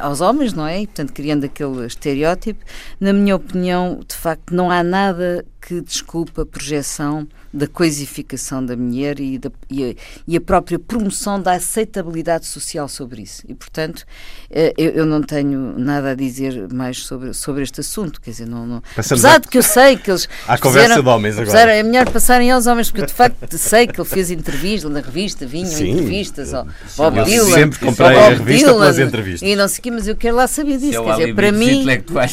aos 0.02 0.22
homens, 0.22 0.54
não 0.54 0.66
é? 0.66 0.82
E, 0.82 0.88
portanto, 0.88 1.14
criando 1.14 1.46
aquele 1.46 1.86
estereótipo. 1.86 2.64
Na 3.00 3.14
minha 3.14 3.36
opinião, 3.36 4.00
de 4.08 4.16
facto, 4.16 4.54
não 4.54 4.72
há 4.72 4.84
nada 4.84 5.46
que 5.62 5.82
desculpa 5.82 6.44
a 6.44 6.46
projeção 6.46 7.28
da 7.54 7.68
coisificação 7.68 8.64
da 8.64 8.76
mulher 8.76 9.20
e, 9.20 9.38
da, 9.38 9.52
e, 9.70 9.84
a, 9.84 9.96
e, 10.28 10.38
a, 10.38 10.42
própria 10.42 10.78
promoção 10.78 11.42
da 11.42 11.54
aceitabilidade 11.54 12.46
social 12.46 12.88
sobre 12.88 13.24
isso. 13.24 13.44
E, 13.48 13.56
portanto, 13.56 14.06
eh, 14.52 14.74
eu, 14.78 14.92
eu, 14.92 15.06
não 15.06 15.22
tenho 15.22 15.78
nada 15.78 16.12
a 16.12 16.16
dizer 16.16 16.72
mais 16.72 17.00
sobre, 17.00 17.34
sobre 17.34 17.64
este 17.64 17.80
assunto. 17.82 18.22
Quer 18.22 18.32
dizer, 18.32 18.48
não, 18.48 18.66
não 18.66 18.84
apesar 18.96 19.36
a... 19.36 19.38
de 19.40 19.48
que 19.48 19.58
eu 19.58 19.64
sei 19.64 19.98
que 19.98 20.12
eles. 20.12 20.30
Há 20.48 20.58
conversa 20.58 21.02
de 21.02 21.10
homens 21.10 21.38
agora. 21.38 21.74
É 21.74 21.82
melhor 21.82 22.10
passarem 22.10 22.52
aos 22.52 22.68
homens, 22.68 22.90
porque 22.90 23.02
eu 23.02 23.08
de 23.08 23.14
facto 23.14 23.58
sei 23.58 23.88
que 23.88 24.00
ele 24.00 24.08
fez 24.08 24.30
entrevistas 24.30 24.92
na 24.92 25.02
revista, 25.02 25.46
vinham 25.46 25.68
Sim, 25.68 25.92
entrevistas 25.92 26.54
ao 26.54 26.68
Bob 26.98 27.24
Dylan. 27.24 27.54
sempre 27.54 27.80
comprei 27.80 28.18
a 28.18 28.30
revista 28.30 28.68
Dylan, 28.68 28.80
pelas 28.80 29.00
entrevistas. 29.00 29.50
E 29.50 29.56
não 29.56 29.68
sei 29.68 29.80
o 29.80 29.82
quê, 29.82 29.92
mas 29.92 30.08
eu 30.08 30.16
quero 30.16 30.36
lá 30.36 30.48
saber 30.48 30.78
disso. 30.78 31.00
É 31.00 31.04
quer 31.04 31.18
dizer, 31.18 31.36
para 31.36 31.52
mim. 31.52 31.86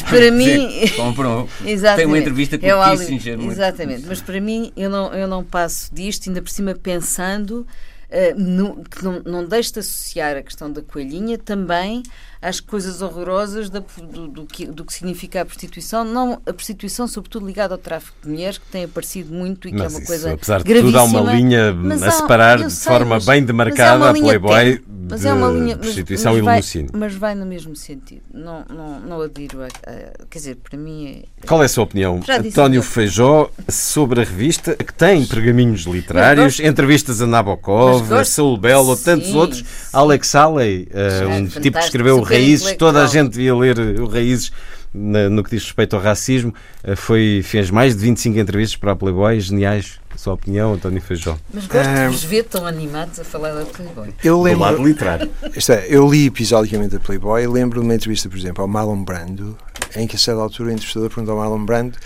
Para 0.09 0.31
mim. 0.31 0.69
Compram. 0.95 1.47
Tem 1.95 2.05
uma 2.05 2.17
entrevista 2.17 2.57
com 2.57 2.65
é 2.65 2.75
o 2.75 2.91
Kissinger. 2.91 3.39
Exatamente, 3.39 4.05
mas 4.07 4.21
para 4.21 4.39
mim, 4.39 4.71
eu 4.75 4.89
não, 4.89 5.06
eu 5.13 5.27
não 5.27 5.43
passo 5.43 5.93
disto, 5.93 6.27
ainda 6.29 6.41
por 6.41 6.49
cima 6.49 6.75
pensando 6.75 7.65
uh, 8.09 8.39
no, 8.39 8.83
que 8.83 9.03
não, 9.03 9.21
não 9.25 9.45
deixe 9.45 9.73
de 9.73 9.79
associar 9.79 10.37
a 10.37 10.41
questão 10.41 10.71
da 10.71 10.81
coelhinha 10.81 11.37
também 11.37 12.03
às 12.41 12.59
coisas 12.59 13.01
horrorosas 13.01 13.69
da, 13.69 13.79
do, 13.79 14.27
do, 14.27 14.45
que, 14.45 14.65
do 14.65 14.85
que 14.85 14.93
significa 14.93 15.41
a 15.41 15.45
prostituição, 15.45 16.03
não 16.03 16.33
a 16.45 16.53
prostituição, 16.53 17.07
sobretudo 17.07 17.45
ligada 17.45 17.73
ao 17.73 17.77
tráfico 17.77 18.17
de 18.21 18.29
mulheres, 18.29 18.57
que 18.57 18.67
tem 18.67 18.83
aparecido 18.83 19.33
muito 19.33 19.67
e 19.67 19.71
que 19.71 19.77
mas 19.77 19.93
é 19.93 19.95
uma 19.95 19.99
isso, 19.99 20.07
coisa 20.07 20.33
apesar 20.33 20.63
de 20.63 20.81
tudo, 20.81 20.97
há 20.97 21.03
uma 21.03 21.33
linha 21.33 21.75
a 22.05 22.11
separar 22.11 22.57
de 22.59 22.71
sei, 22.71 22.91
forma 22.91 23.15
mas, 23.15 23.25
bem 23.25 23.43
demarcada 23.43 24.05
é 24.05 24.09
a 24.09 24.13
Playboy 24.13 24.81
mas 25.09 25.21
de 25.21 25.27
é 25.27 25.33
uma 25.33 25.47
linha, 25.49 25.77
prostituição 25.77 26.33
mas, 26.33 26.43
mas 26.43 26.75
e 26.75 26.87
Mas 26.93 27.13
vai 27.15 27.33
no 27.33 27.45
mesmo 27.45 27.75
sentido. 27.75 28.21
Não, 28.33 28.65
não, 28.69 28.99
não 28.99 29.21
adiro 29.21 29.61
a, 29.61 29.67
a, 29.67 30.25
Quer 30.29 30.37
dizer, 30.37 30.57
para 30.57 30.77
mim 30.77 31.23
é. 31.41 31.45
Qual 31.47 31.61
é 31.61 31.65
a 31.65 31.69
sua 31.69 31.85
opinião, 31.85 32.19
António 32.27 32.83
Feijó, 32.83 33.49
sobre 33.69 34.21
a 34.21 34.23
revista 34.23 34.75
que 34.75 34.93
tem 34.93 35.25
pergaminhos 35.25 35.81
literários, 35.81 36.59
entrevistas 36.59 37.21
a 37.21 37.27
Nabokov, 37.27 37.96
a 38.13 38.25
Saul 38.25 38.57
Belo, 38.57 38.95
tantos 38.97 39.33
outros, 39.33 39.63
Alex 39.93 40.33
Haley, 40.35 40.87
uh, 40.91 41.29
um 41.29 41.47
tipo 41.47 41.77
que 41.77 41.83
escreveu 41.83 42.21
Raízes, 42.21 42.75
toda 42.75 43.03
a 43.03 43.07
gente 43.07 43.31
devia 43.31 43.55
ler 43.55 43.77
o 43.99 44.07
Raízes 44.07 44.51
no 44.93 45.43
que 45.43 45.51
diz 45.51 45.63
respeito 45.63 45.95
ao 45.95 46.01
racismo. 46.01 46.53
Eh, 46.83 46.95
foi, 46.95 47.41
fez 47.43 47.69
mais 47.69 47.95
de 47.95 48.01
25 48.01 48.39
entrevistas 48.39 48.75
para 48.75 48.93
a 48.93 48.95
Playboy, 48.95 49.39
geniais. 49.39 49.99
A 50.13 50.17
sua 50.17 50.33
opinião, 50.33 50.73
António 50.73 50.99
Feijó. 50.99 51.37
Mas 51.53 51.67
gosto 51.67 51.93
de 51.93 52.07
vos 52.07 52.23
ver 52.23 52.43
tão 52.45 52.65
animados 52.65 53.19
a 53.19 53.23
falar 53.23 53.51
da 53.53 53.65
Playboy. 53.65 54.13
Eu 54.23 54.41
lembro, 54.41 54.59
Do 54.59 54.63
lado 54.63 54.87
literário. 54.87 55.31
Isto 55.55 55.73
é, 55.73 55.85
eu 55.89 56.09
li 56.09 56.25
episodicamente 56.25 56.95
a 56.95 56.99
Playboy 56.99 57.43
e 57.43 57.47
lembro 57.47 57.79
de 57.79 57.85
uma 57.85 57.93
entrevista, 57.93 58.27
por 58.27 58.37
exemplo, 58.37 58.63
ao 58.63 58.67
Marlon 58.67 59.03
Brando, 59.03 59.55
em 59.95 60.07
que 60.07 60.15
a 60.15 60.19
certa 60.19 60.41
altura 60.41 60.69
o 60.69 60.71
entrevistador 60.71 61.09
perguntou 61.09 61.33
ao 61.33 61.39
Marlon 61.39 61.63
Brando 61.65 61.97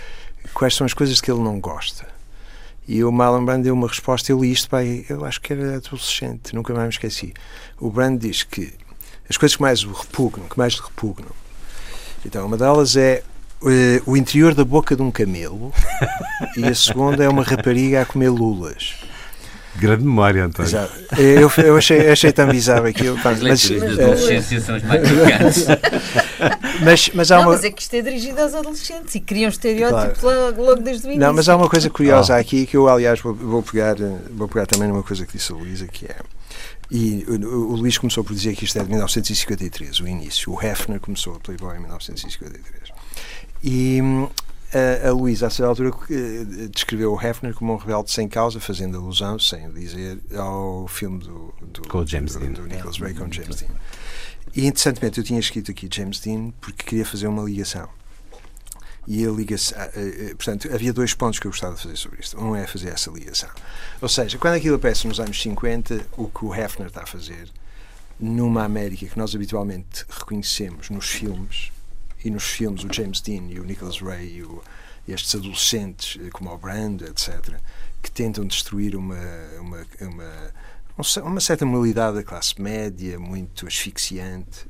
quais 0.53 0.75
são 0.75 0.85
as 0.85 0.93
coisas 0.93 1.21
que 1.21 1.31
ele 1.31 1.39
não 1.39 1.59
gosta. 1.59 2.05
E 2.87 3.03
o 3.03 3.11
Marlon 3.11 3.45
Brando 3.45 3.63
deu 3.63 3.73
uma 3.73 3.87
resposta, 3.87 4.31
eu 4.31 4.41
li 4.41 4.51
isto, 4.51 4.69
pai, 4.69 5.05
eu 5.07 5.23
acho 5.23 5.39
que 5.39 5.53
era 5.53 5.77
adolescente, 5.77 6.53
nunca 6.53 6.73
mais 6.73 6.85
me 6.85 6.89
esqueci. 6.89 7.33
O 7.79 7.89
Brando 7.89 8.19
diz 8.19 8.43
que 8.43 8.73
as 9.29 9.37
coisas 9.37 9.55
que 9.55 9.61
mais 9.61 9.83
o 9.83 9.91
repugnam, 9.91 10.49
que 10.49 10.57
mais 10.57 10.73
lhe 10.73 10.81
repugnam, 10.81 11.31
então 12.25 12.45
uma 12.45 12.57
delas 12.57 12.95
é 12.95 13.23
uh, 13.61 14.11
o 14.11 14.17
interior 14.17 14.53
da 14.53 14.65
boca 14.65 14.95
de 14.95 15.01
um 15.01 15.11
camelo 15.11 15.71
e 16.57 16.65
a 16.65 16.75
segunda 16.75 17.23
é 17.23 17.29
uma 17.29 17.43
rapariga 17.43 18.01
a 18.01 18.05
comer 18.05 18.29
lulas. 18.29 18.95
Grande 19.75 20.03
memória, 20.03 20.45
António. 20.45 20.69
Exato. 20.69 20.93
Eu, 21.17 21.49
eu 21.63 21.77
achei, 21.77 22.09
achei 22.09 22.31
tão 22.31 22.47
bizarro 22.49 22.85
aquilo. 22.87 23.17
As 23.17 23.39
Mas, 23.41 23.63
leituras 23.69 23.97
da 23.97 24.03
eh, 24.03 24.05
adolescência 24.05 24.61
são 24.61 24.75
as 24.75 24.83
mais 24.83 25.01
picantes. 25.09 25.65
mas, 26.83 27.09
mas 27.13 27.31
há 27.31 27.35
Não, 27.37 27.43
uma. 27.43 27.51
mas 27.53 27.63
é 27.63 27.71
que 27.71 27.81
isto 27.81 27.93
é 27.93 28.01
dirigido 28.01 28.41
aos 28.41 28.53
adolescentes 28.53 29.15
e 29.15 29.19
criam 29.21 29.49
estereótipos 29.49 30.21
logo, 30.23 30.61
logo 30.61 30.81
desde 30.81 31.05
o 31.07 31.11
início. 31.11 31.25
Não, 31.25 31.33
mas 31.33 31.47
há 31.47 31.55
uma 31.55 31.69
coisa 31.69 31.89
curiosa 31.91 32.33
Oh. 32.35 32.39
aqui 32.39 32.65
que 32.65 32.75
eu, 32.77 32.87
aliás, 32.87 33.19
vou, 33.21 33.33
vou, 33.33 33.63
pegar, 33.63 33.99
eh, 33.99 34.17
vou 34.31 34.47
pegar 34.47 34.65
também 34.67 34.87
numa 34.89 35.03
coisa 35.03 35.25
que 35.25 35.37
disse 35.37 35.51
a 35.51 35.55
Luísa, 35.55 35.87
que 35.87 36.05
é. 36.05 36.15
E 36.91 37.25
o, 37.27 37.71
o 37.71 37.75
Luís 37.77 37.97
começou 37.97 38.23
por 38.23 38.33
dizer 38.35 38.53
que 38.55 38.65
isto 38.65 38.77
é 38.77 38.83
de 38.83 38.89
1953, 38.89 39.99
o 40.01 40.07
início. 40.07 40.51
O 40.53 40.61
Hefner 40.61 40.99
começou 40.99 41.35
a 41.35 41.39
Playboy 41.39 41.77
em 41.77 41.79
1953. 41.79 42.91
E 43.63 44.01
a, 44.73 45.09
a 45.09 45.11
Luísa, 45.11 45.47
a 45.47 45.49
certa 45.49 45.69
altura, 45.69 45.91
eh, 46.09 46.67
descreveu 46.73 47.13
o 47.13 47.21
Hefner 47.21 47.53
como 47.53 47.73
um 47.73 47.75
rebelde 47.75 48.11
sem 48.11 48.27
causa, 48.27 48.59
fazendo 48.59 48.97
alusão, 48.97 49.37
sem 49.37 49.67
o 49.67 49.73
dizer, 49.73 50.19
ao 50.35 50.87
filme 50.87 51.19
do, 51.19 51.53
do, 51.61 51.81
Com 51.87 52.05
James 52.05 52.33
do, 52.33 52.39
Dean. 52.39 52.51
do 52.53 52.65
Nicholas 52.65 52.97
Ray 52.97 53.13
com 53.13 53.31
James 53.31 53.57
Dean. 53.57 53.69
E 54.55 54.65
interessantemente, 54.65 55.17
eu 55.17 55.23
tinha 55.23 55.39
escrito 55.39 55.71
aqui 55.71 55.89
James 55.91 56.19
Dean 56.19 56.51
porque 56.61 56.83
queria 56.83 57.05
fazer 57.05 57.27
uma 57.27 57.43
ligação. 57.43 57.89
E 59.07 59.25
a 59.25 59.31
ligação, 59.31 59.77
ah, 59.79 59.89
ah, 59.93 60.35
portanto, 60.35 60.69
havia 60.71 60.93
dois 60.93 61.13
pontos 61.13 61.39
que 61.39 61.47
eu 61.47 61.51
gostava 61.51 61.75
de 61.75 61.81
fazer 61.81 61.95
sobre 61.97 62.19
isto. 62.21 62.39
Um 62.39 62.55
é 62.55 62.67
fazer 62.67 62.89
essa 62.89 63.09
ligação. 63.09 63.49
Ou 64.01 64.07
seja, 64.07 64.37
quando 64.37 64.55
aquilo 64.55 64.75
aparece 64.75 65.07
nos 65.07 65.19
anos 65.19 65.41
50, 65.41 66.07
o 66.17 66.27
que 66.27 66.45
o 66.45 66.53
Hefner 66.53 66.87
está 66.87 67.03
a 67.03 67.07
fazer 67.07 67.49
numa 68.19 68.63
América 68.63 69.07
que 69.07 69.17
nós 69.17 69.33
habitualmente 69.33 70.05
reconhecemos 70.07 70.91
nos 70.91 71.09
filmes, 71.09 71.71
e 72.23 72.29
nos 72.29 72.43
filmes 72.43 72.83
o 72.83 72.93
James 72.93 73.21
Dean 73.21 73.47
e 73.49 73.59
o 73.59 73.63
Nicholas 73.63 73.99
Ray 73.99 74.37
e 74.37 74.43
o, 74.43 74.61
estes 75.07 75.35
adolescentes 75.35 76.19
eh, 76.21 76.29
como 76.31 76.51
o 76.51 76.57
Brando, 76.57 77.05
etc., 77.05 77.55
que 78.01 78.11
tentam 78.11 78.45
destruir 78.45 78.95
uma, 78.95 79.15
uma, 79.59 79.85
uma, 80.01 80.53
um 80.97 81.23
uma 81.23 81.39
certa 81.39 81.65
moralidade 81.65 82.17
da 82.17 82.23
classe 82.23 82.59
média, 82.61 83.19
muito 83.19 83.67
asfixiante. 83.67 84.65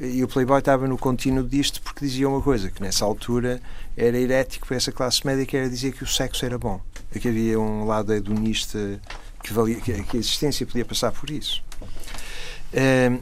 E 0.00 0.22
o 0.22 0.28
Playboy 0.28 0.60
estava 0.60 0.86
no 0.86 0.96
contínuo 0.96 1.42
disto 1.42 1.82
porque 1.82 2.04
dizia 2.04 2.28
uma 2.28 2.40
coisa, 2.40 2.70
que 2.70 2.80
nessa 2.80 3.04
altura 3.04 3.60
era 3.96 4.16
herético 4.16 4.66
para 4.66 4.76
essa 4.76 4.92
classe 4.92 5.26
média, 5.26 5.44
que 5.44 5.56
era 5.56 5.68
dizer 5.68 5.92
que 5.92 6.04
o 6.04 6.06
sexo 6.06 6.44
era 6.44 6.56
bom. 6.56 6.80
Que 7.20 7.28
havia 7.28 7.58
um 7.58 7.84
lado 7.84 8.12
hedonista 8.12 9.00
que, 9.42 9.52
valia, 9.52 9.80
que 9.80 9.92
a 9.92 10.20
existência 10.20 10.64
podia 10.64 10.84
passar 10.84 11.10
por 11.10 11.30
isso. 11.30 11.64
Ehm, 12.72 13.18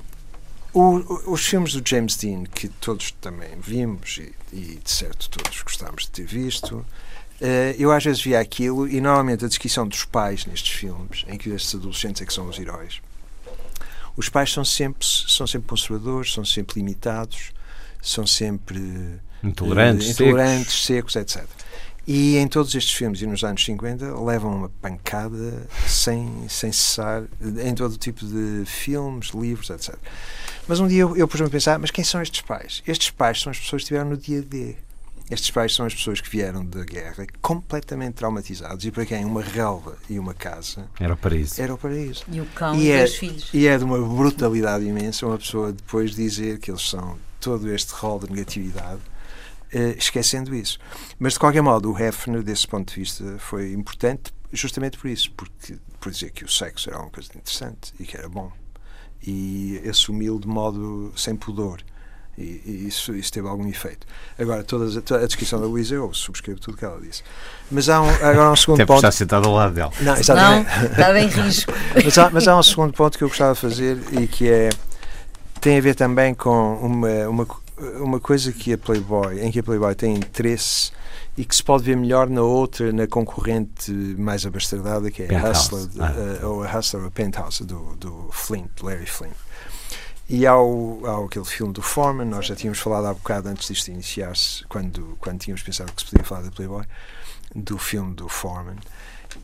o- 0.78 1.30
o- 1.30 1.32
os 1.32 1.46
filmes 1.46 1.72
do 1.72 1.88
James 1.88 2.16
Dean, 2.16 2.44
que 2.44 2.68
todos 2.68 3.10
também 3.20 3.50
vimos 3.60 4.18
e, 4.18 4.32
e 4.52 4.80
de 4.82 4.90
certo 4.90 5.28
todos 5.30 5.62
gostámos 5.62 6.04
de 6.04 6.10
ter 6.10 6.26
visto, 6.26 6.84
eh, 7.40 7.74
eu 7.78 7.90
às 7.92 8.04
vezes 8.04 8.20
via 8.22 8.40
aquilo 8.40 8.88
e 8.88 9.00
normalmente 9.00 9.44
a 9.44 9.48
descrição 9.48 9.86
dos 9.86 10.04
pais 10.04 10.44
nestes 10.46 10.72
filmes, 10.76 11.24
em 11.28 11.36
que 11.38 11.50
estes 11.50 11.74
adolescentes 11.74 12.22
é 12.22 12.26
que 12.26 12.32
são 12.32 12.48
os 12.48 12.58
heróis, 12.58 13.00
os 14.16 14.28
pais 14.28 14.52
são 14.52 14.64
sempre, 14.64 15.06
são 15.06 15.46
sempre 15.46 15.68
conservadores, 15.68 16.32
são 16.32 16.44
sempre 16.44 16.76
limitados, 16.80 17.52
são 18.02 18.26
sempre 18.26 18.80
Intolerantes, 19.44 20.06
eh, 20.06 20.12
secos. 20.12 20.20
intolerantes 20.26 20.84
secos, 20.84 21.16
etc. 21.16 21.44
E 22.08 22.36
em 22.36 22.46
todos 22.46 22.72
estes 22.74 22.94
filmes 22.94 23.20
e 23.20 23.26
nos 23.26 23.42
anos 23.42 23.64
50 23.64 24.14
levam 24.20 24.54
uma 24.54 24.68
pancada 24.80 25.66
sem, 25.88 26.48
sem 26.48 26.70
cessar 26.70 27.24
em 27.64 27.74
todo 27.74 27.96
tipo 27.98 28.24
de 28.24 28.64
filmes, 28.64 29.30
livros, 29.34 29.70
etc. 29.70 29.96
Mas 30.68 30.80
um 30.80 30.88
dia 30.88 31.02
eu, 31.02 31.16
eu 31.16 31.28
pus-me 31.28 31.46
a 31.46 31.50
pensar, 31.50 31.78
mas 31.78 31.90
quem 31.90 32.04
são 32.04 32.20
estes 32.20 32.40
pais? 32.40 32.82
Estes 32.86 33.10
pais 33.10 33.40
são 33.40 33.50
as 33.50 33.58
pessoas 33.58 33.82
que 33.82 33.84
estiveram 33.84 34.10
no 34.10 34.16
dia 34.16 34.42
D. 34.42 34.74
Estes 35.30 35.50
pais 35.50 35.74
são 35.74 35.86
as 35.86 35.94
pessoas 35.94 36.20
que 36.20 36.28
vieram 36.30 36.64
da 36.64 36.84
guerra 36.84 37.26
completamente 37.42 38.14
traumatizados 38.14 38.84
e 38.84 38.90
para 38.92 39.04
quem 39.04 39.24
uma 39.24 39.42
relva 39.42 39.96
e 40.08 40.18
uma 40.20 40.32
casa 40.34 40.88
Era 41.00 41.14
o 41.14 41.16
paraíso. 41.16 41.60
era 41.60 41.74
o 41.74 41.78
paraíso. 41.78 42.24
E 42.30 42.40
o 42.40 42.46
cão 42.46 42.76
E 42.76 42.84
e, 42.86 42.90
é- 42.90 42.98
dois 42.98 43.16
filhos. 43.16 43.50
E 43.52 43.66
é 43.66 43.76
de 43.76 43.82
uma 43.84 43.98
brutalidade 43.98 44.84
imensa 44.84 45.26
uma 45.26 45.36
pessoa 45.38 45.72
depois 45.72 46.14
dizer 46.14 46.58
que 46.60 46.70
eles 46.70 46.88
são 46.88 47.18
todo 47.40 47.68
este 47.72 47.92
rol 47.94 48.20
de 48.20 48.30
negatividade, 48.30 49.00
eh, 49.72 49.96
esquecendo 49.98 50.54
isso. 50.54 50.78
Mas 51.18 51.32
de 51.32 51.40
qualquer 51.40 51.60
modo, 51.62 51.92
o 51.92 51.98
Hefner, 51.98 52.42
desse 52.42 52.66
ponto 52.68 52.92
de 52.94 53.00
vista, 53.00 53.36
foi 53.40 53.72
importante 53.72 54.32
justamente 54.52 54.96
por 54.96 55.08
isso, 55.10 55.32
porque 55.32 55.76
por 56.00 56.12
dizer 56.12 56.30
que 56.30 56.44
o 56.44 56.48
sexo 56.48 56.88
era 56.88 57.00
uma 57.00 57.10
coisa 57.10 57.30
interessante 57.34 57.92
e 57.98 58.04
que 58.04 58.16
era 58.16 58.28
bom. 58.28 58.52
E 59.26 59.82
assumiu 59.88 60.38
de 60.38 60.46
modo 60.48 61.12
sem 61.16 61.34
pudor. 61.36 61.80
E, 62.38 62.60
e 62.66 62.86
isso, 62.88 63.14
isso 63.14 63.32
teve 63.32 63.48
algum 63.48 63.66
efeito. 63.66 64.06
Agora, 64.38 64.62
todas, 64.62 64.94
toda 65.02 65.24
a 65.24 65.26
descrição 65.26 65.58
da 65.60 65.66
Luísa, 65.66 65.94
eu 65.94 66.12
subscrevo 66.12 66.60
tudo 66.60 66.74
o 66.74 66.76
que 66.76 66.84
ela 66.84 67.00
disse. 67.00 67.22
Mas 67.70 67.88
há 67.88 68.02
um, 68.02 68.08
agora 68.10 68.42
há 68.42 68.52
um 68.52 68.56
segundo 68.56 68.76
Até 68.76 68.84
porque 68.86 68.96
ponto. 69.00 69.06
está 69.06 69.10
sentado 69.10 69.46
ao 69.48 69.54
lado 69.54 69.74
dela. 69.74 69.90
Não, 70.00 70.12
Não, 70.12 70.20
exatamente. 70.20 70.86
estava 70.86 71.18
em 71.20 71.28
risco. 71.28 71.72
Mas 72.04 72.18
há, 72.18 72.30
mas 72.30 72.46
há 72.48 72.58
um 72.58 72.62
segundo 72.62 72.92
ponto 72.92 73.16
que 73.16 73.24
eu 73.24 73.28
gostava 73.28 73.54
de 73.54 73.60
fazer 73.60 73.98
e 74.12 74.26
que 74.26 74.48
é 74.48 74.68
tem 75.60 75.78
a 75.78 75.80
ver 75.80 75.94
também 75.94 76.34
com 76.34 76.74
uma, 76.76 77.28
uma, 77.28 77.46
uma 78.00 78.18
coisa 78.20 78.52
que 78.52 78.72
a 78.72 78.78
Playboy, 78.78 79.40
em 79.40 79.50
que 79.50 79.58
a 79.58 79.62
Playboy 79.62 79.94
tem 79.94 80.14
interesse 80.14 80.90
e 81.36 81.44
que 81.44 81.54
se 81.54 81.62
pode 81.62 81.84
ver 81.84 81.96
melhor 81.96 82.28
na 82.30 82.42
outra, 82.42 82.92
na 82.92 83.06
concorrente 83.06 83.90
mais 83.92 84.46
abastardada, 84.46 85.10
que 85.10 85.22
é 85.22 85.26
a 85.26 85.28
Penthouse. 85.28 85.60
Hustler, 85.74 85.86
de- 85.88 86.00
Ah. 86.00 86.14
eh, 86.42 86.46
ou 86.46 86.62
a 86.64 86.78
Hustler 86.78 87.04
a 87.04 87.10
Penthouse 87.10 87.64
do, 87.64 87.94
do 87.96 88.30
Flint, 88.32 88.70
Larry 88.82 89.06
Flint. 89.06 89.34
E 90.28 90.44
há, 90.46 90.58
o, 90.58 91.02
há 91.04 91.24
aquele 91.24 91.44
filme 91.44 91.72
do 91.72 91.82
Foreman, 91.82 92.24
nós 92.24 92.46
já 92.46 92.56
tínhamos 92.56 92.80
falado 92.80 93.06
há 93.06 93.14
bocado 93.14 93.48
antes 93.48 93.68
disto 93.68 93.88
iniciar-se, 93.88 94.64
quando, 94.66 95.16
quando 95.20 95.38
tínhamos 95.38 95.62
pensado 95.62 95.92
que 95.92 96.02
se 96.02 96.08
podia 96.10 96.24
falar 96.24 96.42
da 96.42 96.50
Playboy, 96.50 96.84
do 97.54 97.78
filme 97.78 98.14
do 98.14 98.28
Foreman. 98.28 98.76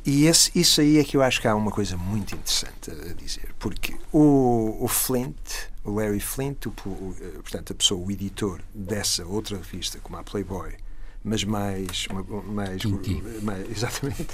E 0.04 0.26
esse, 0.26 0.50
isso 0.58 0.80
aí 0.80 0.98
é 0.98 1.04
que 1.04 1.16
eu 1.16 1.22
acho 1.22 1.40
que 1.40 1.46
há 1.46 1.54
uma 1.54 1.70
coisa 1.70 1.96
muito 1.96 2.34
interessante 2.34 2.90
a 2.90 3.12
dizer, 3.14 3.54
porque 3.58 3.94
o, 4.12 4.76
o 4.80 4.88
Flint, 4.88 5.36
o 5.84 5.92
Larry 5.92 6.20
Flint, 6.20 6.66
o, 6.66 6.70
o, 6.86 7.16
eh, 7.20 7.38
portanto, 7.40 7.72
a 7.72 7.76
pessoa, 7.76 8.04
o 8.04 8.10
editor 8.10 8.60
dessa 8.74 9.24
outra 9.24 9.56
revista, 9.56 9.98
como 10.02 10.16
a 10.16 10.24
Playboy, 10.24 10.74
mas 11.22 11.44
mais. 11.44 12.08
mais, 12.08 12.26
mais 12.52 12.82
exatamente. 13.70 14.26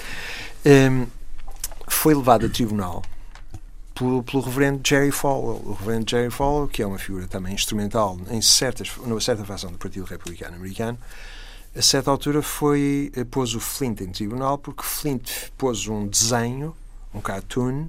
em, 0.65 1.07
foi 1.87 2.15
levado 2.15 2.47
a 2.47 2.49
tribunal 2.49 3.03
pelo, 3.95 4.23
pelo 4.23 4.43
reverendo 4.43 4.81
Jerry 4.87 5.11
Falwell. 5.11 5.61
O 5.65 5.73
reverendo 5.73 6.09
Jerry 6.09 6.31
Falwell, 6.31 6.69
que 6.69 6.83
é 6.83 6.87
uma 6.87 6.99
figura 6.99 7.27
também 7.27 7.55
instrumental 7.55 8.19
em 8.31 8.41
certas, 8.41 8.91
numa 9.05 9.21
certa 9.21 9.45
facção 9.45 9.73
do 9.73 9.79
Partido 9.79 10.05
Republicano 10.05 10.57
Americano, 10.57 10.99
a 11.79 11.83
certa 11.83 12.11
altura 12.11 12.43
foi 12.43 13.13
eh, 13.15 13.25
pôs 13.25 13.55
o 13.55 13.61
Flint 13.61 14.01
em 14.01 14.11
tribunal 14.11 14.59
porque 14.59 14.83
Flint 14.83 15.31
pôs 15.57 15.87
um 15.87 16.07
desenho, 16.09 16.75
um 17.15 17.21
cartoon, 17.21 17.87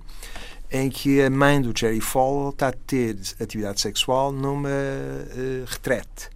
em 0.71 0.89
que 0.89 1.21
a 1.21 1.29
mãe 1.29 1.59
do 1.61 1.73
Jerry 1.77 1.99
Falwell 1.99 2.51
está 2.51 2.67
a 2.67 2.71
ter 2.71 3.17
atividade 3.41 3.81
sexual 3.81 4.31
numa 4.31 4.69
eh, 4.69 5.63
retrete. 5.65 6.29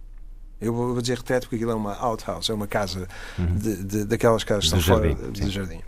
Eu 0.60 0.72
vou 0.74 1.00
dizer 1.00 1.18
retrete 1.18 1.46
porque 1.46 1.56
aquilo 1.56 1.70
é 1.70 1.74
uma 1.74 1.94
outhouse, 1.94 2.50
é 2.50 2.54
uma 2.54 2.66
casa 2.66 3.06
de, 3.38 3.84
de- 3.84 4.04
daquelas 4.04 4.42
casas 4.44 4.70
que 4.72 4.78
estão 4.78 4.96
fora 4.96 5.14
do 5.14 5.50
jardim. 5.50 5.80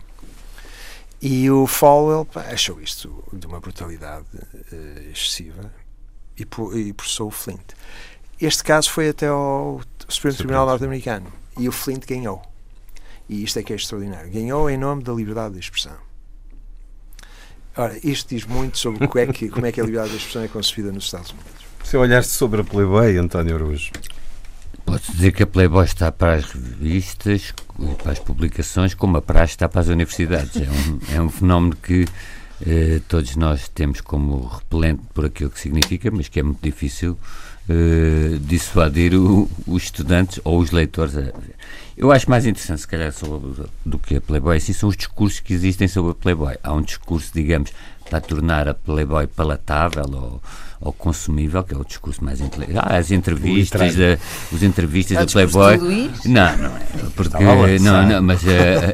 E 1.21 1.49
o 1.49 1.65
Falwell 1.65 2.27
achou 2.35 2.79
isto 2.79 3.23
de 3.33 3.47
uma 3.47 3.59
brutalidade 3.59 4.25
eh, 4.71 5.09
excessiva 5.11 5.71
e, 6.37 6.43
e 6.79 6.93
processou 6.93 7.27
o 7.27 7.31
Flint. 7.31 7.73
Este 8.39 8.63
caso 8.63 8.91
foi 8.91 9.09
até 9.09 9.27
ao 9.27 9.81
Supremo 10.07 10.37
Tribunal 10.37 10.65
norte-americano 10.67 11.33
e 11.57 11.67
o 11.67 11.71
Flint 11.71 12.05
ganhou. 12.05 12.41
E 13.29 13.43
isto 13.43 13.59
é 13.59 13.63
que 13.63 13.73
é 13.73 13.75
extraordinário. 13.75 14.31
Ganhou 14.31 14.69
em 14.69 14.77
nome 14.77 15.03
da 15.03 15.13
liberdade 15.13 15.55
de 15.55 15.59
expressão. 15.59 15.95
Ora, 17.75 17.97
isto 18.03 18.29
diz 18.29 18.45
muito 18.45 18.77
sobre 18.77 19.05
o 19.05 19.09
que 19.09 19.19
é 19.19 19.27
que, 19.27 19.49
como 19.49 19.65
é 19.65 19.71
que 19.71 19.79
a 19.79 19.83
liberdade 19.83 20.11
de 20.11 20.17
expressão 20.17 20.43
é 20.43 20.47
concebida 20.47 20.91
nos 20.91 21.05
Estados 21.05 21.31
Unidos. 21.31 21.51
Se 21.83 21.95
olhaste 21.97 22.31
sobre 22.31 22.61
a 22.61 22.63
Playboy, 22.63 23.17
António 23.17 23.55
Araújo, 23.55 23.91
Posso 24.87 25.11
dizer 25.11 25.33
que 25.33 25.43
a 25.43 25.47
Playboy 25.47 25.83
está 25.83 26.13
para 26.13 26.35
as 26.35 26.45
revistas 26.45 27.53
e 27.77 27.93
para 27.95 28.13
as 28.13 28.19
publicações, 28.19 28.93
como 28.93 29.17
a 29.17 29.21
praxe 29.21 29.51
está 29.51 29.67
para 29.67 29.81
as 29.81 29.87
universidades. 29.89 30.55
É 30.55 30.71
um, 30.71 31.15
é 31.17 31.21
um 31.21 31.29
fenómeno 31.29 31.75
que 31.75 32.05
eh, 32.65 33.01
todos 33.05 33.35
nós 33.35 33.67
temos 33.67 33.99
como 33.99 34.47
repelente 34.47 35.01
por 35.13 35.25
aquilo 35.25 35.49
que 35.49 35.59
significa, 35.59 36.09
mas 36.09 36.29
que 36.29 36.39
é 36.39 36.43
muito 36.43 36.61
difícil 36.63 37.17
eh, 37.69 38.37
dissuadir 38.41 39.13
o- 39.15 39.49
os 39.65 39.83
estudantes 39.83 40.39
ou 40.43 40.59
os 40.59 40.71
leitores. 40.71 41.13
Eu 41.97 42.11
acho 42.11 42.29
mais 42.29 42.45
interessante, 42.45 42.81
se 42.81 42.87
calhar, 42.87 43.11
sobre, 43.11 43.63
do 43.85 43.97
que 43.97 44.15
a 44.17 44.21
Playboy, 44.21 44.57
assim, 44.57 44.73
são 44.73 44.87
os 44.89 44.95
discursos 44.95 45.39
que 45.39 45.53
existem 45.53 45.87
sobre 45.87 46.11
a 46.11 46.15
Playboy. 46.15 46.55
Há 46.63 46.71
um 46.73 46.81
discurso, 46.81 47.31
digamos, 47.33 47.71
para 48.09 48.21
tornar 48.21 48.67
a 48.67 48.73
Playboy 48.73 49.27
palatável 49.27 50.05
ou, 50.13 50.41
ao 50.79 50.93
consumível, 50.93 51.63
que 51.63 51.73
é 51.73 51.77
o 51.77 51.83
discurso 51.83 52.23
mais 52.23 52.39
intelectual. 52.39 52.85
Ah, 52.87 52.97
as 52.97 53.11
entrevistas, 53.11 53.95
da, 53.95 54.17
os 54.51 54.61
entrevistas 54.61 55.25
do 55.25 55.31
Playboy. 55.31 55.77
Não, 56.25 56.57
não 56.57 56.77
é. 56.77 56.87
Porque, 57.15 57.43
não, 57.79 58.07
não, 58.07 58.21
mas 58.21 58.43
uh, 58.43 58.47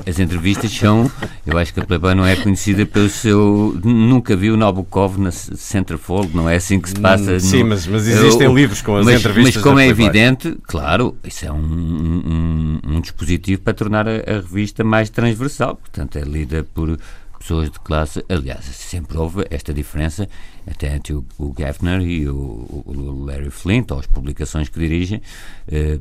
as 0.07 0.19
entrevistas 0.19 0.71
são. 0.71 1.11
Eu 1.45 1.57
acho 1.57 1.73
que 1.73 1.79
a 1.79 1.85
Playboy 1.85 2.15
não 2.15 2.25
é 2.25 2.35
conhecida 2.35 2.85
pelo 2.85 3.09
seu. 3.09 3.77
Nunca 3.83 4.35
vi 4.35 4.49
o 4.49 4.57
Nabokov 4.57 5.17
na 5.17 5.31
Centerfold, 5.31 6.35
não 6.35 6.49
é 6.49 6.55
assim 6.55 6.79
que 6.79 6.89
se 6.89 6.99
passa. 6.99 7.33
Hum, 7.33 7.39
sim, 7.39 7.63
no, 7.63 7.69
mas, 7.69 7.85
mas 7.85 8.07
existem 8.07 8.47
uh, 8.47 8.55
livros 8.55 8.81
com 8.81 8.95
as 8.95 9.05
mas, 9.05 9.19
entrevistas. 9.19 9.55
Mas 9.55 9.63
como 9.63 9.79
é 9.79 9.87
evidente, 9.87 10.57
claro, 10.63 11.17
isso 11.23 11.45
é 11.45 11.51
um, 11.51 11.57
um, 11.57 12.79
um 12.85 13.01
dispositivo 13.01 13.61
para 13.61 13.73
tornar 13.73 14.07
a, 14.07 14.11
a 14.11 14.33
revista 14.35 14.83
mais 14.83 15.09
transversal. 15.09 15.75
Portanto, 15.75 16.17
é 16.17 16.21
lida 16.21 16.65
por 16.73 16.97
pessoas 17.43 17.69
de 17.69 17.79
classe. 17.79 18.25
Aliás, 18.29 18.63
sempre 18.63 19.17
houve 19.17 19.45
esta 19.49 19.73
diferença 19.73 20.27
até 20.65 20.95
entre 20.95 21.13
o, 21.13 21.25
o 21.37 21.51
Gaffner 21.51 22.01
e 22.01 22.27
o, 22.27 22.33
o, 22.85 23.25
Larry 23.25 23.51
Flint, 23.51 23.91
ou 23.91 23.99
as 23.99 24.07
publicações 24.07 24.69
que 24.69 24.79
dirigem. 24.79 25.21
Eh, 25.67 25.99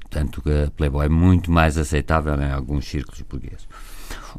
portanto, 0.00 0.42
a 0.46 0.70
Playboy 0.70 1.06
é 1.06 1.08
muito 1.08 1.50
mais 1.52 1.76
aceitável 1.76 2.34
em 2.40 2.50
alguns 2.50 2.86
círculos 2.86 3.20
burgueses. 3.20 3.68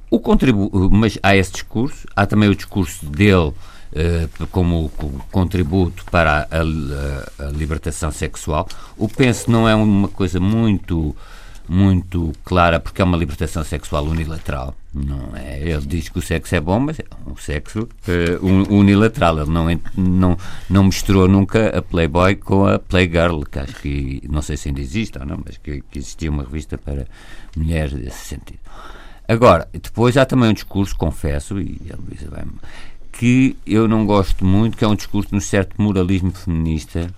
O 0.09 0.19
contribu 0.19 0.69
mas 0.91 1.17
há 1.21 1.35
esse 1.35 1.51
discurso, 1.53 2.07
há 2.15 2.25
também 2.25 2.49
o 2.49 2.55
discurso 2.55 3.05
dele. 3.05 3.53
Uh, 3.95 4.47
como, 4.47 4.89
como, 4.97 5.23
contributo 5.31 6.03
para 6.11 6.49
a, 6.51 6.57
a, 6.57 7.47
a, 7.47 7.51
libertação 7.51 8.11
sexual. 8.11 8.67
O 8.97 9.07
penso 9.07 9.49
não 9.49 9.69
é 9.69 9.73
uma 9.73 10.09
coisa 10.09 10.37
muito 10.37 11.15
muito 11.67 12.33
clara 12.43 12.79
porque 12.79 13.01
é 13.01 13.05
uma 13.05 13.17
libertação 13.17 13.63
sexual 13.63 14.05
unilateral. 14.05 14.75
Não 14.93 15.35
é? 15.35 15.59
Ele 15.59 15.85
diz 15.85 16.07
que 16.07 16.19
o 16.19 16.21
sexo 16.21 16.55
é 16.55 16.59
bom, 16.59 16.79
mas 16.79 16.99
é 16.99 17.03
um 17.27 17.35
sexo 17.35 17.81
uh, 17.81 18.73
unilateral. 18.73 19.39
Ele 19.39 19.51
não, 19.51 19.67
não, 19.97 20.37
não 20.69 20.83
misturou 20.85 21.27
nunca 21.27 21.77
a 21.77 21.81
Playboy 21.81 22.35
com 22.35 22.65
a 22.65 22.79
Playgirl, 22.79 23.41
que 23.43 23.59
acho 23.59 23.75
que, 23.75 24.23
não 24.29 24.41
sei 24.41 24.55
se 24.55 24.69
ainda 24.69 24.79
existe 24.79 25.19
ou 25.19 25.25
não, 25.25 25.41
mas 25.45 25.57
que, 25.57 25.83
que 25.91 25.99
existia 25.99 26.31
uma 26.31 26.43
revista 26.43 26.77
para 26.77 27.05
mulheres 27.57 27.93
nesse 27.93 28.25
sentido. 28.25 28.59
Agora, 29.27 29.67
depois 29.73 30.15
há 30.17 30.25
também 30.25 30.49
um 30.49 30.53
discurso, 30.53 30.95
confesso, 30.95 31.59
e 31.59 31.81
a 31.91 31.95
Luísa 31.97 32.29
vai 32.29 32.43
que 33.17 33.55
eu 33.65 33.87
não 33.87 34.05
gosto 34.05 34.45
muito, 34.45 34.77
que 34.77 34.83
é 34.83 34.87
um 34.87 34.95
discurso 34.95 35.29
de 35.29 35.35
um 35.35 35.39
certo 35.39 35.81
moralismo 35.81 36.31
feminista 36.31 37.09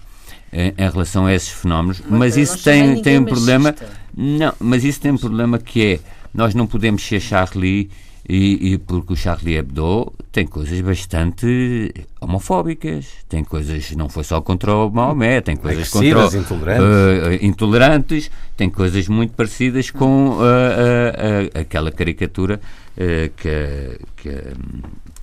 em, 0.54 0.74
em 0.78 0.90
relação 0.90 1.26
a 1.26 1.34
esses 1.34 1.50
fenómenos, 1.50 2.02
mas, 2.02 2.20
mas 2.20 2.38
isso 2.38 2.64
tem, 2.64 3.02
tem 3.02 3.20
um 3.20 3.26
problema. 3.26 3.76
Não, 4.20 4.52
mas 4.60 4.84
isso 4.84 5.00
tem 5.00 5.12
um 5.12 5.18
problema 5.18 5.60
que 5.60 5.86
é 5.86 6.00
nós 6.34 6.56
não 6.56 6.66
podemos 6.66 7.06
ser 7.06 7.20
Charlie 7.20 7.90
e, 8.28 8.74
e, 8.74 8.78
porque 8.80 9.14
o 9.14 9.16
Charlie 9.16 9.56
Hebdo 9.56 10.12
tem 10.32 10.46
coisas 10.46 10.82
bastante 10.82 11.94
homofóbicas, 12.20 13.06
tem 13.30 13.44
coisas, 13.44 13.92
não 13.92 14.10
foi 14.10 14.24
só 14.24 14.42
contra 14.42 14.76
o 14.76 14.90
Maomé, 14.90 15.40
tem 15.40 15.56
coisas 15.56 15.88
contra 15.90 16.26
intolerantes. 16.36 16.84
Uh, 16.84 17.46
intolerantes, 17.46 18.32
tem 18.58 18.70
coisas 18.70 19.08
muito 19.08 19.34
parecidas 19.34 19.92
com 19.92 20.32
uh, 20.32 20.42
uh, 20.42 21.60
aquela 21.60 21.92
caricatura 21.92 22.60
que, 23.38 24.00
que 24.16 24.42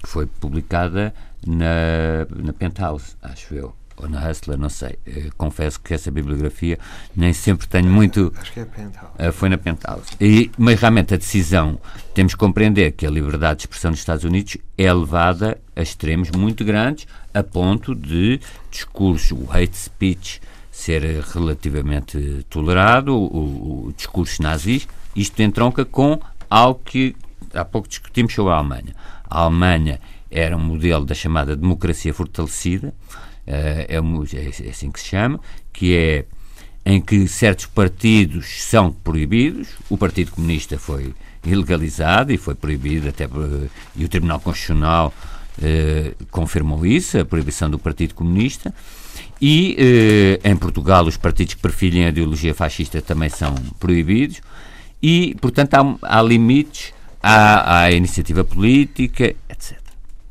foi 0.04 0.26
publicada 0.26 1.12
na, 1.44 2.26
na 2.34 2.52
Penthouse, 2.52 3.16
acho 3.20 3.54
eu 3.54 3.74
ou 3.96 4.08
na 4.08 4.28
Hustler, 4.28 4.58
não 4.58 4.68
sei. 4.68 4.98
Uh, 5.06 5.30
confesso 5.36 5.80
que 5.80 5.94
essa 5.94 6.10
bibliografia 6.10 6.78
nem 7.14 7.32
sempre 7.32 7.66
tenho 7.66 7.88
muito. 7.88 8.32
Acho 8.40 8.52
que 8.52 8.60
é 8.60 8.64
Penthouse. 8.64 9.12
Uh, 9.18 9.32
foi 9.32 9.48
na 9.48 9.58
Penthouse. 9.58 10.10
E, 10.20 10.50
mas 10.58 10.80
realmente 10.80 11.14
a 11.14 11.16
decisão, 11.16 11.78
temos 12.14 12.34
que 12.34 12.38
compreender 12.38 12.92
que 12.92 13.06
a 13.06 13.10
liberdade 13.10 13.60
de 13.60 13.62
expressão 13.62 13.90
nos 13.90 14.00
Estados 14.00 14.24
Unidos 14.24 14.56
é 14.76 14.92
levada 14.92 15.58
a 15.76 15.82
extremos 15.82 16.30
muito 16.30 16.64
grandes, 16.64 17.06
a 17.32 17.42
ponto 17.42 17.94
de 17.94 18.40
discurso, 18.70 19.36
o 19.36 19.48
hate 19.52 19.76
speech, 19.76 20.40
ser 20.70 21.02
relativamente 21.32 22.44
tolerado, 22.50 23.14
o, 23.14 23.86
o, 23.86 23.92
discurso 23.96 24.42
nazis, 24.42 24.88
isto 25.14 25.40
entronca 25.40 25.84
com 25.84 26.20
algo 26.50 26.80
que 26.84 27.14
há 27.54 27.64
pouco 27.64 27.88
discutimos 27.88 28.34
sobre 28.34 28.52
a 28.52 28.56
Alemanha. 28.56 28.94
A 29.30 29.42
Alemanha 29.42 30.00
era 30.28 30.56
um 30.56 30.60
modelo 30.60 31.04
da 31.04 31.14
chamada 31.14 31.54
democracia 31.54 32.12
fortalecida, 32.12 32.88
eh, 32.88 33.23
é, 33.46 33.86
é, 33.88 34.66
é 34.66 34.70
assim 34.70 34.90
que 34.90 35.00
se 35.00 35.06
chama, 35.06 35.40
que 35.72 35.94
é 35.94 36.24
em 36.86 37.00
que 37.00 37.26
certos 37.26 37.66
partidos 37.66 38.62
são 38.62 38.92
proibidos. 38.92 39.68
O 39.88 39.96
Partido 39.96 40.32
Comunista 40.32 40.78
foi 40.78 41.14
ilegalizado 41.44 42.32
e 42.32 42.36
foi 42.36 42.54
proibido 42.54 43.08
até 43.08 43.28
e 43.96 44.04
o 44.04 44.08
Tribunal 44.08 44.40
Constitucional 44.40 45.12
eh, 45.62 46.14
confirmou 46.30 46.84
isso, 46.84 47.18
a 47.18 47.24
proibição 47.24 47.70
do 47.70 47.78
Partido 47.78 48.14
Comunista. 48.14 48.74
E 49.40 49.76
eh, 49.78 50.50
em 50.50 50.56
Portugal 50.56 51.06
os 51.06 51.16
partidos 51.16 51.54
que 51.54 51.60
perfilhem 51.60 52.06
a 52.06 52.08
ideologia 52.08 52.54
fascista 52.54 53.00
também 53.00 53.28
são 53.28 53.54
proibidos. 53.78 54.40
E, 55.02 55.36
portanto, 55.40 55.74
há, 55.74 56.18
há 56.18 56.22
limites 56.22 56.92
à, 57.22 57.82
à, 57.82 57.92
iniciativa 57.92 58.42
política, 58.44 59.34
etc. 59.48 59.78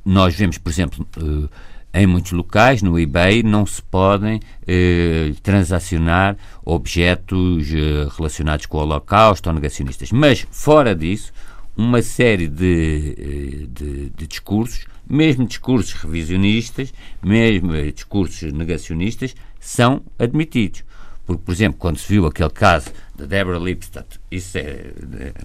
Nós 0.04 0.36
vemos, 0.36 0.58
por 0.58 0.70
exemplo, 0.70 1.08
eh, 1.18 1.50
em 1.94 2.08
muitos 2.08 2.32
locais, 2.32 2.82
no 2.82 3.00
eBay, 3.00 3.44
não 3.44 3.66
se 3.66 3.82
podem 3.82 4.40
eh, 4.66 5.34
transacionar 5.44 6.36
objetos 6.66 7.72
eh, 7.72 8.08
relacionados 8.18 8.66
com 8.66 8.78
o 8.78 8.82
Holocausto 8.82 9.50
ou 9.50 9.56
negacionistas. 9.56 10.12
Mas, 10.12 10.48
fora 10.50 10.96
disso, 10.96 11.32
uma 11.76 12.02
série 12.02 12.48
de, 12.48 13.16
eh, 13.18 13.68
de, 13.70 14.10
de 14.10 14.28
discursos, 14.28 14.86
mesmo 15.08 15.46
discursos 15.46 15.94
revisionistas, 15.94 16.94
mesmo 17.22 17.76
eh, 17.76 17.92
discursos 17.92 18.52
negacionistas, 18.52 19.36
são 19.60 20.02
admitidos. 20.18 20.84
Porque, 21.26 21.44
por 21.44 21.52
exemplo, 21.54 21.78
quando 21.80 21.98
se 21.98 22.12
viu 22.12 22.26
aquele 22.26 22.50
caso 22.50 22.92
da 23.16 23.26
Deborah 23.26 23.60
Lipstadt, 23.60 24.20
isso 24.30 24.58
é 24.58 24.92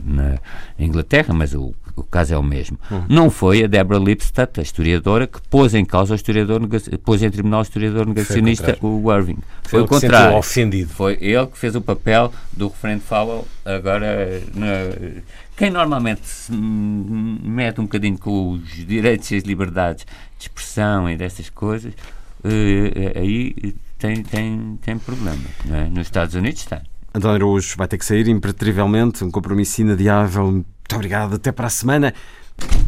na 0.03 0.38
Inglaterra, 0.78 1.32
mas 1.32 1.55
o, 1.55 1.72
o 2.01 2.05
caso 2.05 2.34
é 2.34 2.38
o 2.38 2.42
mesmo. 2.42 2.78
Uhum. 2.90 3.05
Não 3.09 3.30
foi 3.30 3.64
a 3.64 3.66
Deborah 3.66 4.03
Lipstadt, 4.03 4.59
a 4.61 4.62
historiadora, 4.62 5.26
que 5.26 5.40
pôs 5.49 5.74
em 5.74 5.84
causa 5.84 6.14
o 6.14 6.16
historiador, 6.16 6.61
pôs 7.05 7.22
em 7.22 7.30
tribunal 7.30 7.61
o 7.61 7.62
historiador 7.62 8.07
negacionista, 8.07 8.76
o 8.80 9.12
Irving. 9.12 9.38
Foi, 9.62 9.70
foi 9.70 9.82
o 9.82 9.86
contrário. 9.86 10.36
ofendido. 10.36 10.90
Foi 10.90 11.18
ele 11.20 11.46
que 11.46 11.59
fez 11.59 11.74
o 11.74 11.80
papel 11.80 12.32
do 12.53 12.68
referente 12.68 13.05
Fowell, 13.05 13.46
agora. 13.64 14.42
Na, 14.55 14.68
quem 15.57 15.70
normalmente 15.70 16.20
se 16.24 16.53
mete 16.53 17.80
um 17.80 17.84
bocadinho 17.84 18.16
com 18.16 18.53
os 18.53 18.86
direitos 18.86 19.28
e 19.32 19.36
as 19.36 19.42
liberdades 19.42 20.07
de 20.38 20.44
expressão 20.44 21.11
e 21.11 21.16
dessas 21.16 21.51
coisas, 21.51 21.92
uh, 21.92 23.18
aí 23.18 23.74
tem, 23.99 24.22
tem, 24.22 24.78
tem 24.80 24.99
problema. 24.99 25.42
É? 25.68 25.84
Nos 25.90 26.07
Estados 26.07 26.36
Unidos 26.36 26.64
tem. 26.64 26.78
António 27.18 27.36
Araújo 27.36 27.76
vai 27.76 27.86
ter 27.86 27.98
que 27.98 28.04
sair 28.04 28.28
impertrivelmente, 28.28 29.22
um 29.24 29.30
compromisso 29.30 29.80
inadiável. 29.80 30.50
Muito 30.50 30.66
obrigado, 30.94 31.34
até 31.34 31.52
para 31.52 31.66
a 31.66 31.70
semana. 31.70 32.14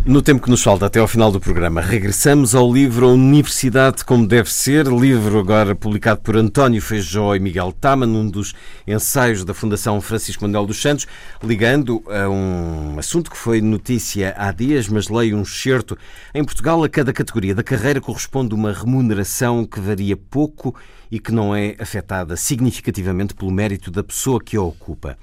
No 0.02 0.22
tempo 0.22 0.42
que 0.42 0.48
nos 0.48 0.62
falta 0.62 0.86
até 0.86 0.98
ao 0.98 1.06
final 1.06 1.30
do 1.30 1.38
programa, 1.38 1.80
regressamos 1.80 2.54
ao 2.54 2.72
livro 2.72 3.10
Universidade 3.10 4.02
como 4.02 4.26
Deve 4.26 4.50
Ser, 4.50 4.86
livro 4.86 5.38
agora 5.38 5.74
publicado 5.74 6.22
por 6.22 6.36
António 6.36 6.80
Feijó 6.80 7.34
e 7.36 7.38
Miguel 7.38 7.70
Tama, 7.70 8.06
num 8.06 8.26
dos 8.26 8.54
ensaios 8.86 9.44
da 9.44 9.52
Fundação 9.52 10.00
Francisco 10.00 10.42
Manuel 10.42 10.66
dos 10.66 10.80
Santos, 10.80 11.06
ligando 11.42 12.02
a 12.08 12.30
um 12.30 12.98
assunto 12.98 13.30
que 13.30 13.36
foi 13.36 13.60
notícia 13.60 14.34
há 14.38 14.50
dias, 14.52 14.88
mas 14.88 15.10
leio 15.10 15.36
um 15.36 15.42
excerto. 15.42 15.98
Em 16.34 16.42
Portugal, 16.42 16.82
a 16.82 16.88
cada 16.88 17.12
categoria 17.12 17.54
da 17.54 17.62
carreira 17.62 18.00
corresponde 18.00 18.54
uma 18.54 18.72
remuneração 18.72 19.66
que 19.66 19.80
varia 19.80 20.16
pouco 20.16 20.74
e 21.10 21.20
que 21.20 21.30
não 21.30 21.54
é 21.54 21.76
afetada 21.78 22.36
significativamente 22.36 23.34
pelo 23.34 23.50
mérito 23.50 23.90
da 23.90 24.02
pessoa 24.02 24.42
que 24.42 24.56
a 24.56 24.62
ocupa. 24.62 25.18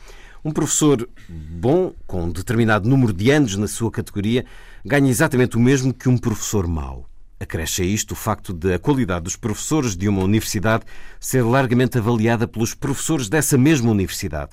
Um 0.48 0.52
professor 0.54 1.10
bom, 1.28 1.94
com 2.08 2.24
um 2.24 2.32
determinado 2.32 2.88
número 2.88 3.12
de 3.12 3.30
anos 3.32 3.58
na 3.58 3.68
sua 3.68 3.92
categoria, 3.92 4.46
ganha 4.86 5.10
exatamente 5.10 5.58
o 5.58 5.60
mesmo 5.60 5.94
que 5.94 6.08
um 6.08 6.18
professor 6.18 6.66
mau. 6.66 7.06
Acresce 7.38 7.82
a 7.82 7.86
isto 7.86 8.14
o 8.14 8.16
facto 8.16 8.54
de 8.54 8.74
a 8.74 8.80
qualidade 8.80 9.26
dos 9.26 9.36
professores 9.36 9.94
de 9.94 10.08
uma 10.08 10.24
universidade 10.24 10.86
ser 11.20 11.42
largamente 11.42 11.98
avaliada 11.98 12.48
pelos 12.48 12.74
professores 12.74 13.28
dessa 13.28 13.58
mesma 13.58 13.92
universidade. 13.92 14.52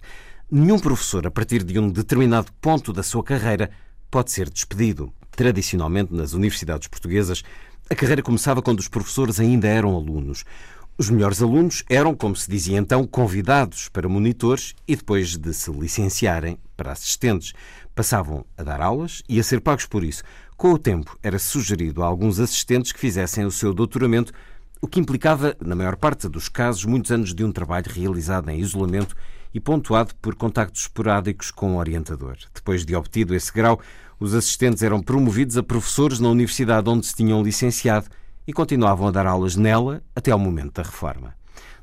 Nenhum 0.51 0.81
professor, 0.81 1.29
a 1.29 1.31
partir 1.31 1.63
de 1.63 1.79
um 1.79 1.89
determinado 1.89 2.51
ponto 2.61 2.93
da 2.93 3.05
sua 3.05 3.23
carreira, 3.23 3.71
pode 4.11 4.33
ser 4.33 4.51
despedido. 4.51 5.13
Tradicionalmente, 5.31 6.13
nas 6.13 6.33
universidades 6.33 6.89
portuguesas, 6.89 7.45
a 7.89 7.95
carreira 7.95 8.21
começava 8.21 8.61
quando 8.61 8.81
os 8.81 8.89
professores 8.89 9.39
ainda 9.39 9.69
eram 9.69 9.95
alunos. 9.95 10.45
Os 10.97 11.11
melhores 11.11 11.43
alunos 11.43 11.83
eram, 11.91 12.15
como 12.15 12.37
se 12.37 12.49
dizia 12.49 12.79
então, 12.79 13.05
convidados 13.05 13.89
para 13.89 14.09
monitores 14.09 14.77
e 14.87 14.95
depois 14.95 15.37
de 15.37 15.53
se 15.53 15.69
licenciarem 15.73 16.57
para 16.77 16.93
assistentes, 16.93 17.53
passavam 17.97 18.45
a 18.57 18.63
dar 18.63 18.81
aulas 18.81 19.21
e 19.29 19.41
a 19.41 19.43
ser 19.43 19.61
pagos 19.61 19.87
por 19.87 20.05
isso. 20.05 20.23
Com 20.57 20.73
o 20.73 20.79
tempo, 20.79 21.19
era 21.21 21.37
sugerido 21.37 22.01
a 22.01 22.07
alguns 22.07 22.39
assistentes 22.39 22.93
que 22.93 23.01
fizessem 23.01 23.45
o 23.45 23.51
seu 23.51 23.75
doutoramento, 23.75 24.33
o 24.81 24.87
que 24.87 25.01
implicava, 25.01 25.57
na 25.61 25.75
maior 25.75 25.97
parte 25.97 26.29
dos 26.29 26.49
casos, 26.49 26.85
muitos 26.85 27.11
anos 27.11 27.35
de 27.35 27.43
um 27.43 27.51
trabalho 27.51 27.91
realizado 27.91 28.49
em 28.51 28.61
isolamento 28.61 29.17
e 29.53 29.59
pontuado 29.59 30.15
por 30.23 30.37
contactos 30.37 30.83
esporádicos 30.83 31.51
com 31.51 31.75
o 31.75 31.79
orientador. 31.79 32.37
Depois 32.55 32.85
de 32.85 32.95
obtido 32.95 33.35
esse 33.35 33.53
grau, 33.53 33.81
os 34.21 34.33
assistentes 34.33 34.81
eram 34.81 35.03
promovidos 35.03 35.57
a 35.57 35.63
professores 35.63 36.21
na 36.21 36.29
universidade 36.29 36.89
onde 36.89 37.05
se 37.05 37.17
tinham 37.17 37.43
licenciado 37.43 38.07
e 38.47 38.53
continuavam 38.53 39.09
a 39.09 39.11
dar 39.11 39.27
aulas 39.27 39.57
nela 39.57 40.03
até 40.15 40.31
ao 40.31 40.39
momento 40.39 40.75
da 40.75 40.83
reforma. 40.83 41.35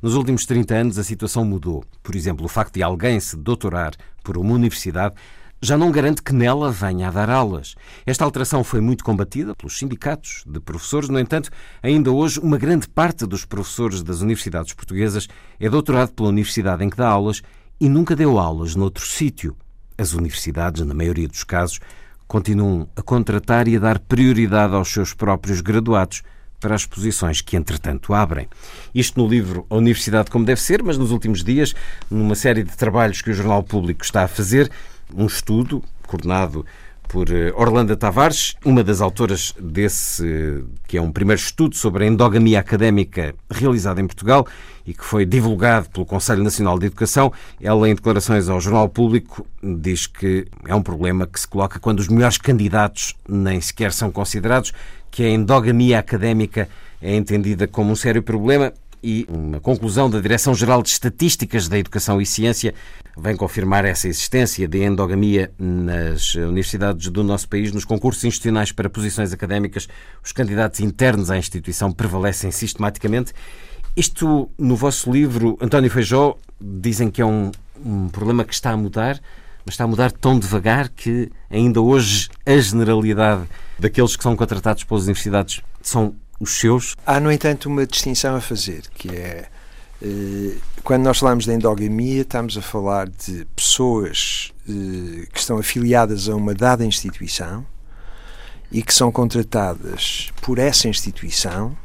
Nos 0.01 0.16
últimos 0.16 0.45
30 0.45 0.74
anos 0.74 0.97
a 0.97 1.03
situação 1.03 1.45
mudou. 1.45 1.84
Por 2.01 2.16
exemplo, 2.16 2.45
o 2.45 2.49
facto 2.49 2.74
de 2.74 2.84
alguém 2.84 3.20
se 3.20 3.38
doutorar 3.38 3.93
por 4.24 4.38
uma 4.38 4.53
universidade 4.53 5.16
já 5.62 5.78
não 5.78 5.91
garante 5.91 6.24
que 6.24 6.34
nela 6.34 6.72
venha 6.72 7.07
a 7.07 7.12
dar 7.12 7.30
aulas. 7.30 7.76
Esta 8.03 8.26
alteração 8.26 8.64
foi 8.64 8.82
muito 8.82 9.03
combatida 9.03 9.55
pelos 9.55 9.78
sindicatos 9.78 10.43
de 10.47 10.59
professores, 10.59 11.07
no 11.07 11.20
entanto, 11.20 11.51
ainda 11.84 12.12
hoje 12.12 12.39
uma 12.39 12.57
grande 12.57 12.89
parte 12.89 13.28
dos 13.28 13.45
professores 13.45 14.01
das 14.01 14.22
universidades 14.22 14.74
portuguesas 14.74 15.28
é 15.59 15.70
doutorado 15.70 16.14
pela 16.14 16.30
universidade 16.30 16.84
em 16.84 16.89
que 16.89 16.97
dá 16.97 17.07
aulas 17.07 17.43
e 17.80 17.88
nunca 17.88 18.16
deu 18.16 18.39
aulas 18.39 18.76
noutro 18.76 19.05
sítio. 19.05 19.55
As 19.97 20.14
universidades, 20.14 20.84
na 20.84 20.95
maioria 20.95 21.28
dos 21.28 21.43
casos, 21.43 21.80
continuam 22.28 22.89
a 22.95 23.03
contratar 23.03 23.68
e 23.68 23.76
a 23.76 23.80
dar 23.80 23.99
prioridade 23.99 24.74
aos 24.74 24.91
seus 24.91 25.14
próprios 25.14 25.62
graduados 25.62 26.24
para 26.62 26.76
as 26.76 26.86
posições 26.86 27.41
que, 27.41 27.57
entretanto, 27.57 28.14
abrem. 28.14 28.47
Isto 28.95 29.20
no 29.20 29.28
livro 29.28 29.66
A 29.70 29.76
Universidade 29.76 30.32
Como 30.32 30.45
Deve 30.45 30.62
Ser, 30.62 30.82
mas 30.82 30.97
nos 30.97 31.12
últimos 31.12 31.43
dias, 31.43 31.74
numa 32.09 32.36
série 32.36 32.64
de 32.64 32.78
trabalhos 32.78 33.22
que 33.22 33.32
o 33.32 33.34
Jornal 33.34 33.64
Público 33.64 34.05
está 34.05 34.24
a 34.24 34.28
fazer, 34.28 34.72
um 35.14 35.26
estudo 35.26 35.84
coordenado 36.07 36.66
por 37.12 37.30
eh, 37.30 37.51
Orlando 37.57 37.93
Tavares, 37.97 38.55
uma 38.64 38.82
das 38.86 39.01
autoras 39.01 39.53
desse, 39.59 40.64
que 40.88 40.97
é 40.97 41.01
um 41.01 41.12
primeiro 41.12 41.41
estudo 41.41 41.76
sobre 41.76 42.05
a 42.05 42.07
endogamia 42.07 42.57
académica 42.57 43.36
realizado 43.49 43.99
em 43.99 44.07
Portugal 44.07 44.47
e 44.88 44.93
que 44.93 45.03
foi 45.03 45.26
divulgado 45.26 45.89
pelo 45.89 46.05
Conselho 46.05 46.41
Nacional 46.41 46.80
de 46.80 46.86
Educação. 46.86 47.34
Ela, 47.62 47.89
em 47.89 47.95
declarações 47.95 48.47
ao 48.47 48.62
Jornal 48.62 48.88
Público, 48.88 49.45
diz 49.62 50.07
que 50.07 50.47
é 50.66 50.74
um 50.74 50.82
problema 50.82 51.28
que 51.28 51.38
se 51.38 51.47
coloca 51.47 51.82
quando 51.82 51.99
os 51.99 52.07
melhores 52.07 52.38
candidatos 52.38 53.14
nem 53.28 53.59
sequer 53.59 53.91
são 53.91 54.09
considerados, 54.09 54.72
que 55.12 55.22
a 55.22 55.30
endogamia 55.30 55.99
académica 55.99 56.70
é 57.01 57.14
entendida 57.14 57.68
como 57.68 57.91
um 57.91 57.95
sério 57.95 58.24
problema 58.24 58.72
e 59.04 59.26
uma 59.30 59.60
conclusão 59.60 60.10
da 60.10 60.20
Direção-Geral 60.20 60.82
de 60.84 60.89
Estatísticas 60.89 61.68
da 61.68 61.78
Educação 61.78 62.22
e 62.22 62.26
Ciência 62.26 62.74
vem 63.18 63.36
confirmar 63.36 63.84
essa 63.86 64.08
existência 64.08 64.68
de 64.68 64.84
endogamia 64.84 65.52
nas 65.58 66.36
universidades 66.36 67.10
do 67.10 67.24
nosso 67.24 67.47
país. 67.49 67.72
Nos 67.72 67.86
concursos 67.86 68.24
institucionais 68.24 68.72
para 68.72 68.89
posições 68.89 69.34
académicas, 69.34 69.88
os 70.24 70.32
candidatos 70.32 70.80
internos 70.80 71.32
à 71.32 71.38
instituição 71.38 71.91
prevalecem 71.91 72.52
sistematicamente. 72.52 73.34
Isto, 73.95 74.49
no 74.58 74.76
vosso 74.76 75.12
livro, 75.12 75.58
António 75.60 75.89
Feijó, 75.89 76.38
dizem 76.60 77.10
que 77.10 77.22
é 77.22 77.26
um, 77.26 77.52
um 77.84 78.08
problema 78.08 78.45
que 78.45 78.54
está 78.54 78.72
a 78.72 78.78
mudar, 78.78 79.20
mas 79.66 79.74
está 79.74 79.84
a 79.84 79.88
mudar 79.88 80.12
tão 80.12 80.39
devagar 80.39 80.89
que 80.89 81.30
ainda 81.49 81.82
hoje 81.82 82.30
a 82.45 82.58
generalidade 82.58 83.43
daqueles 83.78 84.16
que 84.16 84.24
são 84.24 84.36
contratados 84.36 84.84
pelas 84.84 85.04
universidades 85.04 85.62
são 85.82 86.16
os 86.42 86.60
seus? 86.60 86.96
Há, 87.06 87.20
no 87.20 87.32
entanto, 87.32 87.70
uma 87.70 87.86
distinção 87.86 88.36
a 88.36 88.42
fazer, 88.42 88.84
que 88.96 89.10
é 89.10 89.48
eh, 90.02 90.58
quando 90.84 91.04
nós 91.04 91.20
falamos 91.20 91.46
de 91.46 91.54
endogamia, 91.54 92.24
estamos 92.24 92.58
a 92.58 92.62
falar 92.62 93.08
de 93.08 93.46
pessoas 93.56 94.52
eh, 94.68 95.28
que 95.32 95.39
estão 95.39 95.60
afiliadas 95.60 96.28
a 96.28 96.36
uma 96.36 96.56
dada 96.56 96.84
instituição 96.84 97.66
e 98.72 98.82
que 98.82 98.94
são 98.94 99.12
contratadas 99.12 100.32
por 100.42 100.58
essa 100.58 100.88
instituição 100.88 101.78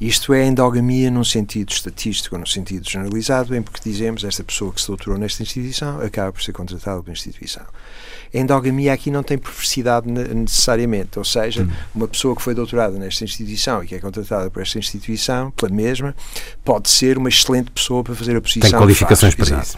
isto 0.00 0.34
é 0.34 0.44
endogamia 0.44 1.10
num 1.10 1.22
sentido 1.22 1.70
estatístico, 1.70 2.36
num 2.36 2.46
sentido 2.46 2.88
generalizado, 2.88 3.54
em 3.54 3.62
porque 3.62 3.88
dizemos 3.88 4.24
esta 4.24 4.42
pessoa 4.42 4.72
que 4.72 4.80
se 4.80 4.88
doutorou 4.88 5.18
nesta 5.18 5.42
instituição 5.42 6.00
acaba 6.00 6.32
por 6.32 6.42
ser 6.42 6.52
contratada 6.52 7.00
pela 7.02 7.12
instituição. 7.12 7.64
A 8.34 8.38
endogamia 8.38 8.92
aqui 8.92 9.10
não 9.10 9.22
tem 9.22 9.38
perversidade 9.38 10.10
necessariamente, 10.10 11.18
ou 11.18 11.24
seja, 11.24 11.62
hum. 11.62 11.70
uma 11.94 12.08
pessoa 12.08 12.34
que 12.34 12.42
foi 12.42 12.52
doutorada 12.52 12.98
nesta 12.98 13.22
instituição 13.22 13.84
e 13.84 13.86
que 13.86 13.94
é 13.94 14.00
contratada 14.00 14.50
por 14.50 14.60
esta 14.60 14.76
instituição, 14.78 15.52
pela 15.52 15.72
mesma, 15.72 16.14
pode 16.64 16.90
ser 16.90 17.16
uma 17.16 17.28
excelente 17.28 17.70
pessoa 17.70 18.02
para 18.02 18.14
fazer 18.14 18.36
a 18.36 18.40
posição. 18.40 18.70
Tem 18.70 18.78
qualificações 18.78 19.34
para 19.36 19.60
isso. 19.60 19.76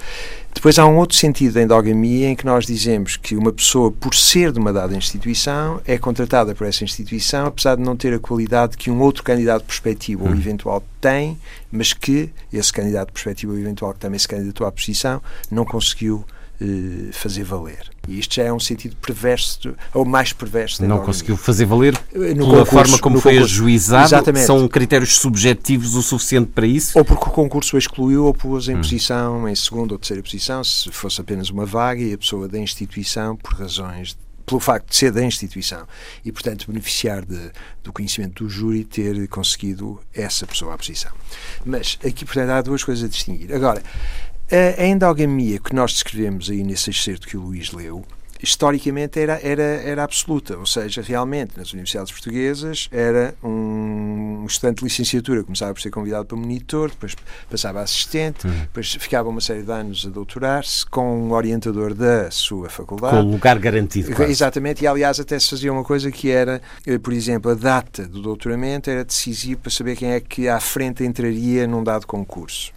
Depois 0.57 0.79
há 0.79 0.87
um 0.87 0.97
outro 0.97 1.15
sentido 1.19 1.53
da 1.53 1.63
endogamia 1.63 2.31
em 2.31 2.35
que 2.35 2.47
nós 2.47 2.65
dizemos 2.65 3.19
que 3.19 3.37
uma 3.37 3.53
pessoa, 3.53 3.93
por 3.93 4.15
ser 4.15 4.53
de 4.53 4.59
uma 4.59 4.73
dada 4.73 4.97
instituição, 4.97 5.83
é 5.85 5.99
contratada 5.99 6.55
por 6.55 6.67
essa 6.67 6.83
instituição, 6.83 7.45
apesar 7.45 7.77
de 7.77 7.83
não 7.83 7.95
ter 7.95 8.15
a 8.15 8.19
qualidade 8.19 8.75
que 8.79 8.91
um 8.91 8.99
outro 9.03 9.23
candidato 9.23 9.65
perspectivo 9.65 10.25
hum. 10.25 10.29
ou 10.29 10.35
eventual 10.35 10.83
tem, 10.99 11.39
mas 11.71 11.93
que 11.93 12.31
esse 12.51 12.73
candidato 12.73 13.13
perspectivo 13.13 13.53
ou 13.53 13.59
eventual 13.59 13.93
que 13.93 14.01
também 14.01 14.19
se 14.19 14.27
candidatou 14.27 14.67
à 14.67 14.73
posição 14.73 15.21
não 15.51 15.67
conseguiu 15.67 16.25
eh, 16.59 17.13
fazer 17.13 17.45
valer. 17.45 17.91
E 18.09 18.19
isto 18.19 18.35
já 18.35 18.45
é 18.45 18.53
um 18.53 18.61
sentido 18.61 18.97
perverso, 18.97 19.75
ou 19.93 20.05
mais 20.05 20.33
perverso. 20.33 20.85
Não 20.85 21.01
conseguiu 21.01 21.37
fazer 21.37 21.65
valer 21.65 21.95
eh, 22.15 22.35
no 22.35 22.47
pela 22.47 22.65
concurso, 22.65 22.71
forma 22.71 22.99
como 22.99 23.21
foi 23.21 23.35
concurso. 23.35 23.55
ajuizado? 23.55 24.07
Exatamente. 24.07 24.47
São 24.47 24.69
critérios 24.69 25.17
subjetivos 25.17 25.95
o 25.95 26.03
suficiente 26.03 26.51
para 26.55 26.67
isso? 26.67 26.99
Ou 26.99 27.05
porque 27.05 27.25
o 27.25 27.33
concurso 27.33 27.77
excluiu 27.77 28.25
ou 28.25 28.35
pôs 28.35 28.69
em 28.69 28.75
hum. 28.75 28.79
posição, 28.79 29.49
em 29.49 29.55
segunda 29.55 29.95
ou 29.95 29.99
terceira 29.99 30.23
posição, 30.23 30.63
se 30.63 30.91
fosse 30.91 31.21
apenas 31.21 31.51
uma 31.51 31.67
vaga 31.67 32.03
e 32.03 32.13
a 32.13 32.19
pessoa 32.19 32.49
da 32.49 32.59
instituição, 32.59 33.37
por 33.37 33.55
razões 33.55 34.17
pelo 34.47 34.61
facto 34.61 34.91
de 34.91 34.97
ser 34.97 35.11
da 35.11 35.25
instituição 35.25 35.87
e, 36.25 36.31
portanto, 36.31 36.67
beneficiar 36.69 37.25
de, 37.25 37.51
do 37.83 37.93
conhecimento 37.93 38.45
do 38.45 38.49
júri, 38.49 38.85
ter 38.85 39.27
conseguido 39.29 40.01
essa 40.15 40.47
pessoa 40.47 40.75
à 40.75 40.79
posição. 40.79 41.11
Mas 41.65 41.99
aqui, 42.05 42.25
portanto, 42.25 42.51
há 42.51 42.63
duas 42.63 42.85
coisas 42.85 43.05
a 43.05 43.09
distinguir. 43.09 43.53
Agora, 43.53 43.83
a 44.51 44.85
endogamia 44.85 45.59
que 45.59 45.75
nós 45.75 45.93
descrevemos 45.93 46.51
aí 46.51 46.63
nesse 46.63 46.91
excerto 46.91 47.27
que 47.27 47.37
o 47.37 47.41
Luís 47.41 47.73
leu, 47.73 48.05
historicamente 48.43 49.19
era, 49.19 49.41
era, 49.43 49.63
era 49.63 50.05
absoluta, 50.05 50.57
ou 50.57 50.67
seja, 50.67 51.03
realmente 51.03 51.57
nas 51.57 51.73
universidades 51.73 52.13
portuguesas 52.13 52.89
era 52.93 53.35
um 53.43 54.45
estudante 54.47 54.79
de 54.79 54.85
licenciatura, 54.85 55.43
começava 55.43 55.75
por 55.75 55.81
ser 55.81 55.91
convidado 55.91 56.27
para 56.27 56.37
monitor, 56.37 56.91
depois 56.91 57.17
passava 57.51 57.81
a 57.81 57.83
assistente, 57.83 58.47
uhum. 58.47 58.53
depois 58.61 58.93
ficava 58.95 59.29
uma 59.29 59.41
série 59.41 59.63
de 59.63 59.73
anos 59.73 60.07
a 60.07 60.11
doutorar-se 60.11 60.87
com 60.87 61.29
um 61.29 61.33
orientador 61.33 61.95
da 61.95 62.31
sua 62.31 62.69
faculdade. 62.69 63.17
Com 63.17 63.23
o 63.23 63.31
lugar 63.33 63.59
garantido. 63.59 64.15
Quase. 64.15 64.31
Exatamente, 64.31 64.85
e 64.85 64.87
aliás 64.87 65.19
até 65.19 65.39
se 65.39 65.51
fazia 65.51 65.73
uma 65.73 65.85
coisa 65.85 66.11
que 66.11 66.31
era, 66.31 66.61
eh, 66.87 66.99
por 66.99 67.13
exemplo, 67.13 67.51
a 67.51 67.55
data 67.55 68.07
do 68.07 68.23
doutoramento 68.23 68.91
era 68.91 69.05
decisivo 69.05 69.61
para 69.63 69.71
saber 69.71 69.97
quem 69.97 70.11
é 70.11 70.21
que 70.21 70.49
à 70.49 70.61
frente 70.61 71.05
entraria 71.05 71.67
num 71.67 71.83
dado 71.83 72.07
concurso. 72.07 72.76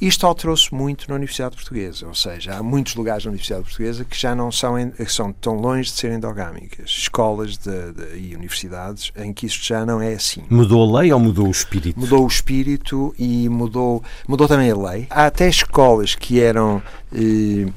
Isto 0.00 0.26
alterou-se 0.26 0.74
muito 0.74 1.08
na 1.08 1.16
Universidade 1.16 1.54
Portuguesa, 1.54 2.06
ou 2.06 2.14
seja, 2.14 2.54
há 2.54 2.62
muitos 2.62 2.94
lugares 2.94 3.24
na 3.24 3.30
Universidade 3.30 3.64
Portuguesa 3.64 4.04
que 4.04 4.18
já 4.18 4.34
não 4.34 4.50
são, 4.50 4.74
são 5.06 5.32
tão 5.32 5.56
longe 5.56 5.90
de 5.90 5.96
serem 5.96 6.16
endogâmicas. 6.16 6.90
Escolas 6.90 7.58
de, 7.58 7.92
de, 7.92 8.18
e 8.18 8.34
universidades 8.34 9.12
em 9.16 9.32
que 9.32 9.46
isto 9.46 9.62
já 9.62 9.84
não 9.84 10.00
é 10.00 10.14
assim. 10.14 10.42
Mudou 10.48 10.96
a 10.96 11.00
lei 11.00 11.12
ou 11.12 11.20
mudou 11.20 11.48
o 11.48 11.50
espírito? 11.50 12.00
Mudou 12.00 12.24
o 12.24 12.28
espírito 12.28 13.14
e 13.18 13.48
mudou, 13.48 14.02
mudou 14.26 14.48
também 14.48 14.70
a 14.70 14.76
lei. 14.76 15.06
Há 15.10 15.26
até 15.26 15.48
escolas 15.48 16.14
que 16.14 16.40
eram. 16.40 16.82
Eh, 17.14 17.70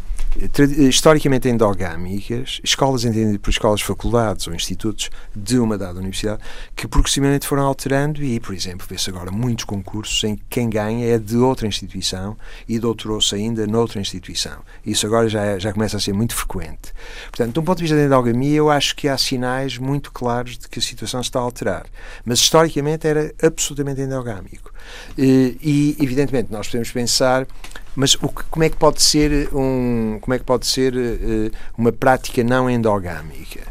historicamente 0.77 1.47
endogâmicas, 1.47 2.59
escolas 2.63 3.05
entendidas 3.05 3.37
por 3.37 3.49
escolas, 3.49 3.81
faculdades 3.81 4.47
ou 4.47 4.55
institutos 4.55 5.09
de 5.35 5.59
uma 5.59 5.77
dada 5.77 5.99
universidade, 5.99 6.41
que 6.75 6.87
progressivamente 6.87 7.45
foram 7.45 7.63
alterando 7.63 8.23
e, 8.23 8.39
por 8.39 8.53
exemplo, 8.53 8.85
vê-se 8.89 9.09
agora 9.09 9.31
muitos 9.31 9.65
concursos 9.65 10.23
em 10.23 10.35
que 10.35 10.43
quem 10.49 10.69
ganha 10.69 11.05
é 11.05 11.19
de 11.19 11.37
outra 11.37 11.67
instituição 11.67 12.35
e 12.67 12.79
doutorou-se 12.79 13.33
ainda 13.35 13.67
noutra 13.67 13.99
instituição. 13.99 14.59
Isso 14.85 15.05
agora 15.05 15.29
já, 15.29 15.43
é, 15.43 15.59
já 15.59 15.71
começa 15.71 15.97
a 15.97 15.99
ser 15.99 16.13
muito 16.13 16.35
frequente. 16.35 16.93
Portanto, 17.29 17.53
de 17.53 17.59
um 17.59 17.63
ponto 17.63 17.77
de 17.77 17.83
vista 17.83 17.95
da 17.95 18.03
endogamia, 18.03 18.57
eu 18.57 18.69
acho 18.69 18.95
que 18.95 19.07
há 19.07 19.17
sinais 19.17 19.77
muito 19.77 20.11
claros 20.11 20.57
de 20.57 20.67
que 20.67 20.79
a 20.79 20.81
situação 20.81 21.21
está 21.21 21.39
a 21.39 21.43
alterar. 21.43 21.85
Mas, 22.25 22.39
historicamente, 22.39 23.07
era 23.07 23.33
absolutamente 23.41 24.01
endogâmico. 24.01 24.73
E, 25.17 25.95
evidentemente, 25.99 26.51
nós 26.51 26.67
podemos 26.67 26.91
pensar 26.91 27.47
mas 27.95 28.15
o 28.15 28.27
que, 28.27 28.43
como 28.49 28.63
é 28.63 28.69
que 28.69 28.75
pode 28.75 29.01
ser 29.01 29.49
um 29.53 30.19
como 30.23 30.33
é 30.33 30.39
que 30.39 30.45
pode 30.45 30.65
ser 30.65 30.95
uh, 30.95 31.51
uma 31.77 31.91
prática 31.91 32.41
não 32.45 32.69
endogâmica? 32.69 33.61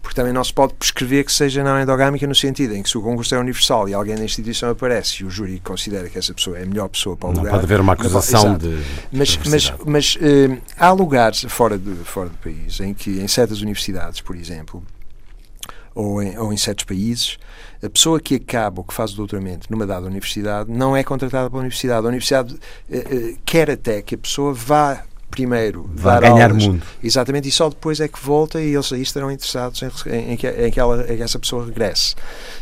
Porque 0.00 0.16
também 0.16 0.32
não 0.32 0.42
se 0.42 0.54
pode 0.54 0.72
prescrever 0.72 1.22
que 1.22 1.30
seja 1.30 1.62
não 1.62 1.78
endogâmica 1.78 2.26
no 2.26 2.34
sentido 2.34 2.74
em 2.74 2.82
que 2.82 2.88
se 2.88 2.96
o 2.96 3.02
concurso 3.02 3.34
é 3.34 3.38
universal 3.38 3.90
e 3.90 3.92
alguém 3.92 4.16
da 4.16 4.24
instituição 4.24 4.70
aparece 4.70 5.22
e 5.22 5.26
o 5.26 5.30
júri 5.30 5.60
considera 5.60 6.08
que 6.08 6.16
essa 6.16 6.32
pessoa 6.32 6.58
é 6.58 6.62
a 6.62 6.66
melhor 6.66 6.88
pessoa 6.88 7.14
para 7.14 7.28
o 7.28 7.32
não 7.32 7.40
lugar. 7.40 7.50
Pode 7.50 7.64
haver 7.64 7.80
uma 7.80 7.92
acusação 7.92 8.56
de. 8.56 8.82
Mas, 9.12 9.36
mas, 9.36 9.74
mas 9.84 10.16
uh, 10.16 10.58
há 10.78 10.92
lugares 10.92 11.44
fora, 11.46 11.76
de, 11.76 11.94
fora 12.04 12.30
do 12.30 12.38
país 12.38 12.80
em 12.80 12.94
que, 12.94 13.20
em 13.20 13.28
certas 13.28 13.60
universidades, 13.60 14.22
por 14.22 14.34
exemplo, 14.34 14.82
ou 15.94 16.22
em, 16.22 16.38
ou 16.38 16.54
em 16.54 16.56
certos 16.56 16.86
países, 16.86 17.38
a 17.84 17.90
pessoa 17.90 18.18
que 18.18 18.36
acaba 18.36 18.80
ou 18.80 18.84
que 18.84 18.94
faz 18.94 19.12
o 19.12 19.16
doutoramento 19.16 19.66
numa 19.70 19.86
dada 19.86 20.06
universidade 20.06 20.70
não 20.70 20.96
é 20.96 21.04
contratada 21.04 21.50
pela 21.50 21.60
universidade. 21.60 22.06
A 22.06 22.08
universidade 22.08 22.58
eh, 22.90 23.04
eh, 23.10 23.36
quer 23.44 23.70
até 23.70 24.00
que 24.00 24.14
a 24.14 24.18
pessoa 24.18 24.54
vá 24.54 25.04
primeiro 25.30 25.88
Vai 25.94 26.20
ganhar 26.20 26.50
aulas, 26.50 26.66
mundo. 26.66 26.82
Exatamente, 27.02 27.48
e 27.48 27.52
só 27.52 27.68
depois 27.68 28.00
é 28.00 28.08
que 28.08 28.18
volta 28.20 28.60
e 28.60 28.74
eles 28.74 28.92
aí 28.92 29.02
estarão 29.02 29.30
interessados 29.30 29.82
em, 29.82 30.32
em, 30.32 30.36
que, 30.36 30.48
em 30.48 30.70
que, 30.70 30.80
ela, 30.80 31.02
em 31.12 31.16
que 31.16 31.22
essa 31.22 31.38
pessoa 31.38 31.64
regresse. 31.64 32.14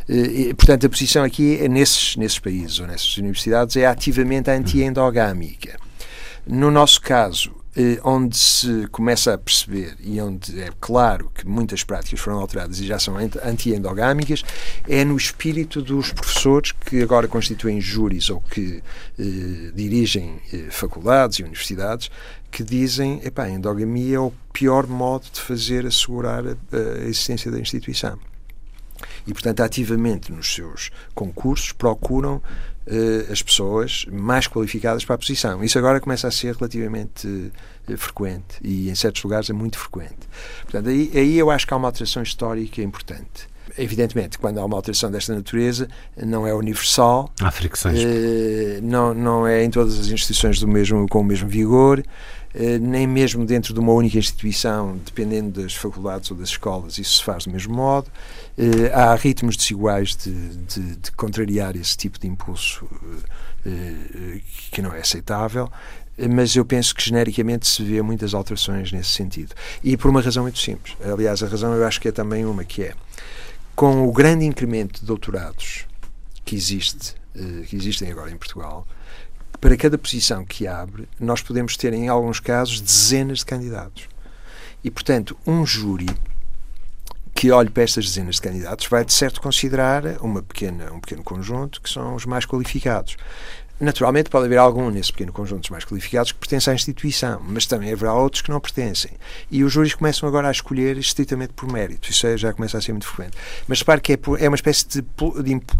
E, 0.08 0.52
portanto, 0.54 0.86
a 0.86 0.88
posição 0.88 1.24
aqui 1.24 1.58
é 1.60 1.68
nesses, 1.68 2.16
nesses 2.16 2.38
países 2.38 2.78
ou 2.78 2.86
nessas 2.86 3.16
universidades 3.16 3.76
é 3.76 3.86
ativamente 3.86 4.50
anti-endogâmica. 4.50 5.78
No 6.46 6.70
nosso 6.70 7.00
caso, 7.00 7.50
eh, 7.50 7.65
onde 8.02 8.36
se 8.36 8.86
começa 8.90 9.34
a 9.34 9.38
perceber 9.38 9.96
e 10.02 10.20
onde 10.20 10.60
é 10.60 10.70
claro 10.80 11.30
que 11.34 11.46
muitas 11.46 11.84
práticas 11.84 12.20
foram 12.20 12.38
alteradas 12.38 12.80
e 12.80 12.86
já 12.86 12.98
são 12.98 13.16
anti-endogâmicas, 13.16 14.42
é 14.88 15.04
no 15.04 15.16
espírito 15.16 15.82
dos 15.82 16.12
professores 16.12 16.72
que 16.72 17.02
agora 17.02 17.28
constituem 17.28 17.80
júris 17.80 18.30
ou 18.30 18.40
que 18.40 18.82
eh, 19.18 19.72
dirigem 19.74 20.40
eh, 20.52 20.68
faculdades 20.70 21.38
e 21.38 21.42
universidades 21.42 22.10
que 22.50 22.62
dizem 22.62 23.18
que 23.18 23.40
a 23.40 23.48
endogamia 23.50 24.16
é 24.16 24.20
o 24.20 24.32
pior 24.52 24.86
modo 24.86 25.26
de 25.30 25.40
fazer 25.40 25.84
assegurar 25.84 26.44
a, 26.46 26.76
a 26.76 27.04
existência 27.04 27.50
da 27.50 27.58
instituição 27.58 28.18
e, 29.26 29.32
portanto, 29.32 29.60
ativamente 29.60 30.32
nos 30.32 30.54
seus 30.54 30.90
concursos 31.14 31.72
procuram 31.72 32.36
uh, 32.86 33.32
as 33.32 33.42
pessoas 33.42 34.06
mais 34.10 34.46
qualificadas 34.46 35.04
para 35.04 35.14
a 35.14 35.18
posição. 35.18 35.62
Isso 35.62 35.78
agora 35.78 36.00
começa 36.00 36.28
a 36.28 36.30
ser 36.30 36.54
relativamente 36.54 37.26
uh, 37.26 37.96
frequente 37.96 38.56
e, 38.62 38.88
em 38.88 38.94
certos 38.94 39.22
lugares, 39.22 39.50
é 39.50 39.52
muito 39.52 39.78
frequente. 39.78 40.28
Portanto, 40.62 40.88
aí, 40.88 41.10
aí 41.14 41.38
eu 41.38 41.50
acho 41.50 41.66
que 41.66 41.74
há 41.74 41.76
uma 41.76 41.88
alteração 41.88 42.22
histórica 42.22 42.82
importante. 42.82 43.48
Evidentemente, 43.78 44.38
quando 44.38 44.58
há 44.58 44.64
uma 44.64 44.76
alteração 44.76 45.10
desta 45.10 45.34
natureza, 45.34 45.88
não 46.16 46.46
é 46.46 46.54
universal. 46.54 47.30
Há 47.40 47.50
fricções. 47.50 47.98
Uh, 47.98 48.80
não, 48.82 49.12
não 49.12 49.46
é 49.46 49.64
em 49.64 49.70
todas 49.70 49.98
as 49.98 50.06
instituições 50.06 50.60
do 50.60 50.68
mesmo, 50.68 51.06
com 51.08 51.20
o 51.20 51.24
mesmo 51.24 51.48
vigor. 51.48 52.02
Eh, 52.58 52.78
nem 52.78 53.06
mesmo 53.06 53.44
dentro 53.44 53.74
de 53.74 53.80
uma 53.80 53.92
única 53.92 54.16
instituição, 54.16 54.98
dependendo 55.04 55.62
das 55.62 55.74
faculdades 55.74 56.30
ou 56.30 56.36
das 56.38 56.48
escolas, 56.48 56.96
isso 56.96 57.18
se 57.18 57.22
faz 57.22 57.44
do 57.44 57.50
mesmo 57.50 57.74
modo. 57.74 58.10
Eh, 58.56 58.90
há 58.94 59.14
ritmos 59.14 59.58
desiguais 59.58 60.16
de, 60.16 60.32
de, 60.32 60.96
de 60.96 61.12
contrariar 61.12 61.76
esse 61.76 61.94
tipo 61.94 62.18
de 62.18 62.26
impulso 62.26 62.88
eh, 63.66 64.40
que 64.70 64.80
não 64.80 64.94
é 64.94 65.00
aceitável 65.00 65.70
mas 66.30 66.56
eu 66.56 66.64
penso 66.64 66.94
que 66.94 67.04
genericamente 67.04 67.66
se 67.66 67.84
vê 67.84 68.00
muitas 68.00 68.32
alterações 68.32 68.90
nesse 68.90 69.10
sentido. 69.10 69.54
E 69.84 69.98
por 69.98 70.08
uma 70.10 70.22
razão 70.22 70.44
muito 70.44 70.58
simples. 70.58 70.96
Aliás, 71.04 71.42
a 71.42 71.46
razão 71.46 71.74
eu 71.74 71.86
acho 71.86 72.00
que 72.00 72.08
é 72.08 72.10
também 72.10 72.46
uma, 72.46 72.64
que 72.64 72.84
é 72.84 72.94
com 73.74 74.08
o 74.08 74.10
grande 74.10 74.46
incremento 74.46 75.00
de 75.00 75.04
doutorados 75.04 75.84
que 76.42 76.56
existe, 76.56 77.14
que 77.68 77.76
existem 77.76 78.10
agora 78.10 78.30
em 78.30 78.36
Portugal, 78.38 78.86
para 79.60 79.76
cada 79.76 79.98
posição 79.98 80.44
que 80.44 80.66
abre, 80.66 81.08
nós 81.18 81.42
podemos 81.42 81.76
ter, 81.76 81.92
em 81.92 82.08
alguns 82.08 82.40
casos, 82.40 82.80
dezenas 82.80 83.38
de 83.38 83.46
candidatos. 83.46 84.08
E, 84.82 84.90
portanto, 84.90 85.36
um 85.46 85.64
júri 85.66 86.06
que 87.34 87.50
olhe 87.50 87.68
para 87.68 87.82
estas 87.82 88.06
dezenas 88.06 88.36
de 88.36 88.42
candidatos 88.42 88.86
vai, 88.86 89.04
de 89.04 89.12
certo, 89.12 89.40
considerar 89.40 90.04
uma 90.20 90.42
pequena, 90.42 90.92
um 90.92 91.00
pequeno 91.00 91.22
conjunto 91.22 91.82
que 91.82 91.90
são 91.90 92.14
os 92.14 92.24
mais 92.24 92.46
qualificados. 92.46 93.16
Naturalmente, 93.78 94.30
pode 94.30 94.46
haver 94.46 94.56
algum 94.56 94.88
nesse 94.88 95.12
pequeno 95.12 95.32
conjunto 95.32 95.60
dos 95.60 95.70
mais 95.70 95.84
qualificados 95.84 96.32
que 96.32 96.38
pertence 96.38 96.70
à 96.70 96.74
instituição, 96.74 97.42
mas 97.46 97.66
também 97.66 97.92
haverá 97.92 98.14
outros 98.14 98.40
que 98.40 98.50
não 98.50 98.58
pertencem. 98.58 99.10
E 99.50 99.62
os 99.62 99.70
júris 99.70 99.94
começam 99.94 100.26
agora 100.26 100.48
a 100.48 100.50
escolher 100.50 100.96
estritamente 100.96 101.52
por 101.52 101.70
mérito. 101.70 102.10
Isso 102.10 102.26
é, 102.26 102.38
já 102.38 102.54
começa 102.54 102.78
a 102.78 102.80
ser 102.80 102.92
muito 102.92 103.06
frequente. 103.06 103.36
Mas 103.68 103.80
repare 103.80 104.00
que 104.00 104.14
é, 104.14 104.18
é 104.38 104.48
uma 104.48 104.54
espécie 104.54 104.86
de 104.88 105.04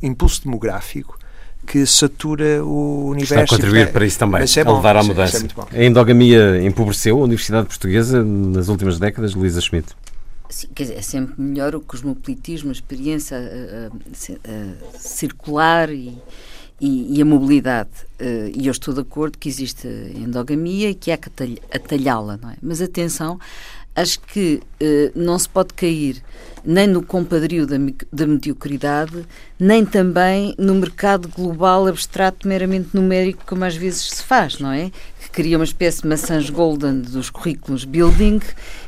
impulso 0.02 0.44
demográfico 0.44 1.18
que 1.66 1.84
satura 1.84 2.64
o 2.64 3.08
universo. 3.08 3.34
Está 3.34 3.42
a 3.42 3.58
contribuir 3.58 3.92
para 3.92 4.06
isso 4.06 4.18
também, 4.18 4.42
é 4.42 4.60
a 4.60 4.64
bom, 4.64 4.76
levar 4.76 4.96
à 4.96 5.02
mudança. 5.02 5.46
É 5.72 5.82
a 5.82 5.84
endogamia 5.84 6.62
empobreceu 6.62 7.18
a 7.18 7.24
Universidade 7.24 7.66
Portuguesa 7.66 8.22
nas 8.24 8.68
últimas 8.68 8.98
décadas, 8.98 9.34
Luísa 9.34 9.60
Schmidt? 9.60 9.88
Sim, 10.48 10.68
quer 10.74 10.84
dizer, 10.84 10.94
é 10.94 11.02
sempre 11.02 11.34
melhor 11.40 11.74
o 11.74 11.80
cosmopolitismo, 11.80 12.68
a 12.68 12.72
experiência 12.72 13.36
a, 13.36 13.86
a, 13.86 14.94
a 14.94 14.98
circular 14.98 15.90
e, 15.90 16.16
e, 16.80 17.18
e, 17.18 17.22
a 17.22 17.24
mobilidade. 17.24 17.90
Uh, 18.20 18.52
e 18.54 18.66
eu 18.66 18.70
estou 18.70 18.94
de 18.94 19.00
acordo 19.00 19.38
que 19.38 19.48
existe 19.48 19.88
a 19.88 20.18
endogamia 20.18 20.90
e 20.90 20.94
que 20.94 21.10
há 21.10 21.16
que 21.16 21.30
atalhá-la, 21.72 22.38
não 22.40 22.50
é? 22.50 22.56
Mas 22.62 22.80
atenção, 22.80 23.38
acho 23.96 24.20
que 24.20 24.60
uh, 24.82 25.12
não 25.18 25.38
se 25.38 25.48
pode 25.48 25.74
cair 25.74 26.22
nem 26.66 26.88
no 26.88 27.00
compadrio 27.00 27.64
da, 27.64 27.76
da 28.12 28.26
mediocridade, 28.26 29.24
nem 29.58 29.86
também 29.86 30.52
no 30.58 30.74
mercado 30.74 31.28
global 31.28 31.86
abstrato 31.86 32.48
meramente 32.48 32.88
numérico, 32.92 33.44
como 33.46 33.64
às 33.64 33.76
vezes 33.76 34.10
se 34.10 34.22
faz, 34.22 34.58
não 34.58 34.72
é? 34.72 34.90
Que 35.22 35.30
cria 35.30 35.56
uma 35.56 35.64
espécie 35.64 36.02
de 36.02 36.08
maçãs 36.08 36.50
golden 36.50 37.02
dos 37.02 37.30
currículos 37.30 37.84
building 37.84 38.40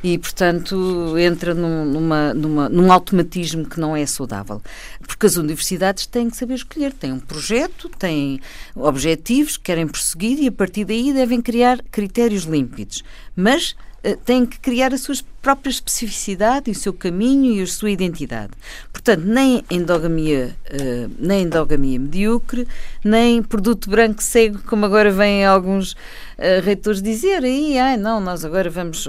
e, 0.03 0.19
portanto, 0.19 1.17
entra 1.17 1.55
num, 1.55 1.85
numa, 1.85 2.35
numa, 2.35 2.69
num 2.69 2.91
automatismo 2.91 3.65
que 3.65 3.79
não 3.79 3.95
é 3.95 4.05
saudável. 4.05 4.61
Porque 5.07 5.27
as 5.27 5.37
universidades 5.37 6.05
têm 6.07 6.29
que 6.29 6.37
saber 6.37 6.55
escolher, 6.55 6.93
têm 6.93 7.13
um 7.13 7.21
projeto, 7.21 7.89
têm 7.97 8.41
objetivos 8.75 9.57
que 9.57 9.65
querem 9.65 9.87
prosseguir 9.87 10.41
e, 10.41 10.49
a 10.49 10.53
partir 10.53 10.85
daí, 10.85 11.13
devem 11.13 11.41
criar 11.41 11.81
critérios 11.93 12.43
límpidos. 12.43 13.05
Mas 13.37 13.77
eh, 13.79 13.88
têm 14.25 14.47
que 14.47 14.59
criar 14.61 14.95
a 14.95 14.99
sua 14.99 15.15
própria 15.43 15.71
especificidade, 15.71 16.71
o 16.71 16.75
seu 16.75 16.93
caminho 16.93 17.53
e 17.53 17.63
a 17.63 17.67
sua 17.67 17.91
identidade. 17.91 18.53
Portanto, 18.93 19.25
nem 19.25 19.65
endogamia, 19.71 20.57
uh, 20.71 21.11
nem 21.19 21.43
endogamia 21.43 21.99
medíocre, 21.99 22.67
nem 23.05 23.43
produto 23.43 23.91
branco 23.91 24.23
cego, 24.23 24.59
como 24.67 24.85
agora 24.85 25.11
vêm 25.11 25.45
alguns 25.45 25.93
uh, 25.93 26.63
reitores 26.63 27.03
dizer. 27.03 27.43
Aí, 27.43 27.79
ai, 27.79 27.97
não, 27.97 28.21
nós 28.21 28.45
agora 28.45 28.71
vamos 28.71 29.07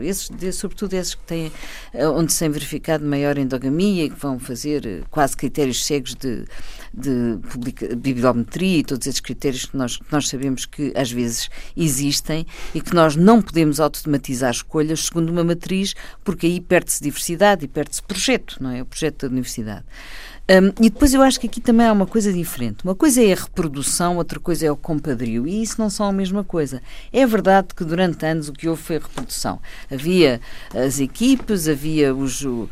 esses, 0.00 0.30
sobretudo 0.56 0.94
esses 0.94 1.14
que 1.14 1.22
têm, 1.24 1.52
onde 2.14 2.32
se 2.32 2.40
tem 2.40 2.50
verificado 2.50 3.04
maior 3.04 3.38
endogamia 3.38 4.04
e 4.04 4.10
que 4.10 4.18
vão 4.18 4.38
fazer 4.38 5.04
quase 5.10 5.36
critérios 5.36 5.84
cegos 5.84 6.14
de 6.14 6.44
de 6.92 7.38
publica, 7.50 7.96
bibliometria 7.96 8.78
e 8.78 8.84
todos 8.84 9.06
esses 9.06 9.20
critérios 9.20 9.64
que 9.64 9.76
nós, 9.76 9.96
que 9.96 10.12
nós 10.12 10.28
sabemos 10.28 10.66
que 10.66 10.92
às 10.94 11.10
vezes 11.10 11.48
existem 11.76 12.46
e 12.74 12.80
que 12.80 12.94
nós 12.94 13.16
não 13.16 13.40
podemos 13.40 13.80
automatizar 13.80 14.50
escolhas 14.50 15.06
segundo 15.06 15.30
uma 15.30 15.42
matriz, 15.42 15.94
porque 16.22 16.46
aí 16.46 16.60
perde-se 16.60 17.02
diversidade 17.02 17.64
e 17.64 17.68
perde-se 17.68 18.02
projeto, 18.02 18.58
não 18.60 18.70
é? 18.70 18.82
O 18.82 18.86
projeto 18.86 19.22
da 19.22 19.28
universidade. 19.28 19.84
Um, 20.50 20.84
e 20.84 20.90
depois 20.90 21.14
eu 21.14 21.22
acho 21.22 21.38
que 21.38 21.46
aqui 21.46 21.60
também 21.60 21.86
há 21.86 21.92
uma 21.92 22.06
coisa 22.06 22.32
diferente. 22.32 22.82
Uma 22.84 22.94
coisa 22.94 23.22
é 23.22 23.32
a 23.32 23.36
reprodução, 23.36 24.16
outra 24.16 24.40
coisa 24.40 24.66
é 24.66 24.70
o 24.70 24.76
compadrio. 24.76 25.46
E 25.46 25.62
isso 25.62 25.80
não 25.80 25.88
são 25.88 26.06
a 26.06 26.12
mesma 26.12 26.42
coisa. 26.42 26.82
É 27.12 27.24
verdade 27.24 27.68
que 27.74 27.84
durante 27.84 28.26
anos 28.26 28.48
o 28.48 28.52
que 28.52 28.68
houve 28.68 28.82
foi 28.82 28.96
a 28.96 28.98
reprodução. 28.98 29.60
Havia 29.90 30.40
as 30.74 30.98
equipes, 30.98 31.68
havia 31.68 32.14
os, 32.14 32.42
uh, 32.42 32.68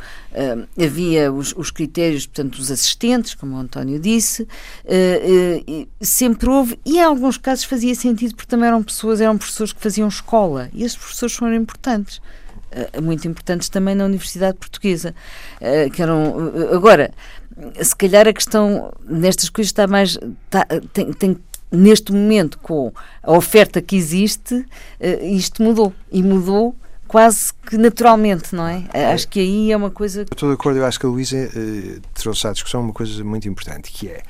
havia 0.78 1.32
os, 1.32 1.54
os, 1.56 1.70
critérios, 1.70 2.26
portanto, 2.26 2.56
os 2.56 2.70
assistentes, 2.70 3.34
como 3.34 3.54
o 3.54 3.58
António 3.58 4.00
disse. 4.00 4.42
Uh, 4.42 5.82
uh, 5.82 5.88
sempre 6.00 6.50
houve, 6.50 6.78
e 6.84 6.98
em 6.98 7.02
alguns 7.02 7.38
casos 7.38 7.64
fazia 7.64 7.94
sentido 7.94 8.34
porque 8.34 8.48
também 8.48 8.66
eram 8.66 8.82
pessoas, 8.82 9.20
eram 9.20 9.38
professores 9.38 9.72
que 9.72 9.80
faziam 9.80 10.08
escola. 10.08 10.68
E 10.72 10.82
esses 10.82 10.98
professores 10.98 11.36
foram 11.36 11.54
importantes. 11.54 12.20
Muito 13.02 13.26
importantes 13.26 13.68
também 13.68 13.94
na 13.94 14.04
Universidade 14.04 14.56
Portuguesa. 14.58 15.14
que 15.92 16.02
eram, 16.02 16.52
agora, 16.72 17.10
se 17.82 17.94
calhar 17.94 18.26
a 18.28 18.32
questão 18.32 18.92
nestas 19.08 19.48
coisas 19.48 19.68
está 19.68 19.86
mais. 19.86 20.18
Está, 20.46 20.66
tem, 20.92 21.12
tem, 21.12 21.36
neste 21.70 22.12
momento, 22.12 22.58
com 22.58 22.92
a 23.22 23.32
oferta 23.32 23.80
que 23.80 23.96
existe, 23.96 24.64
isto 25.22 25.62
mudou. 25.62 25.92
E 26.10 26.22
mudou 26.22 26.74
quase 27.10 27.52
que 27.66 27.76
naturalmente, 27.76 28.54
não 28.54 28.68
é? 28.68 28.84
Acho 29.12 29.26
que 29.26 29.40
aí 29.40 29.72
é 29.72 29.76
uma 29.76 29.90
coisa. 29.90 30.22
Estou 30.22 30.48
de 30.48 30.54
acordo, 30.54 30.78
eu 30.78 30.86
acho 30.86 30.98
que 30.98 31.06
a 31.06 31.08
Luísa 31.08 31.36
uh, 31.36 32.00
trouxe 32.14 32.46
à 32.46 32.52
discussão 32.52 32.82
uma 32.82 32.92
coisa 32.92 33.24
muito 33.24 33.48
importante, 33.48 33.90
que 33.90 34.08
é. 34.08 34.22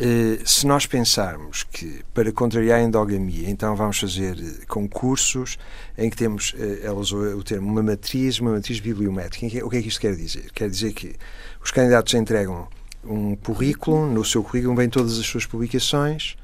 Uh, 0.00 0.46
se 0.46 0.64
nós 0.64 0.86
pensarmos 0.86 1.64
que 1.64 2.04
para 2.14 2.30
contrariar 2.30 2.78
a 2.78 2.82
endogamia, 2.82 3.50
então 3.50 3.74
vamos 3.74 3.98
fazer 3.98 4.36
concursos 4.68 5.58
em 5.96 6.08
que 6.08 6.16
temos, 6.16 6.52
uh, 6.52 6.84
ela 6.84 7.00
usou 7.00 7.20
o 7.36 7.42
termo, 7.42 7.68
uma 7.68 7.82
matriz, 7.82 8.38
uma 8.38 8.52
matriz 8.52 8.78
bibliométrica. 8.78 9.66
O 9.66 9.68
que 9.68 9.76
é 9.76 9.82
que 9.82 9.88
isto 9.88 10.00
quer 10.00 10.14
dizer? 10.14 10.52
Quer 10.52 10.70
dizer 10.70 10.92
que 10.92 11.16
os 11.60 11.72
candidatos 11.72 12.14
entregam 12.14 12.68
um 13.04 13.34
currículo, 13.34 14.06
no 14.06 14.24
seu 14.24 14.44
currículo 14.44 14.76
vêm 14.76 14.88
todas 14.88 15.18
as 15.18 15.26
suas 15.26 15.44
publicações, 15.44 16.36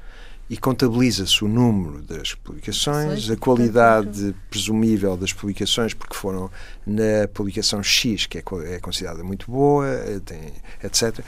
e 0.49 0.57
contabiliza-se 0.57 1.43
o 1.43 1.47
número 1.47 2.01
das 2.03 2.35
publicações, 2.35 3.29
a 3.31 3.35
qualidade 3.35 4.35
presumível 4.49 5.17
das 5.17 5.33
publicações, 5.33 5.93
porque 5.93 6.15
foram 6.15 6.51
na 6.85 7.27
publicação 7.33 7.81
X, 7.81 8.27
que 8.27 8.37
é, 8.37 8.43
é 8.65 8.79
considerada 8.79 9.23
muito 9.23 9.49
boa, 9.49 9.87
eh, 9.87 10.19
tem, 10.23 10.53
etc. 10.83 11.19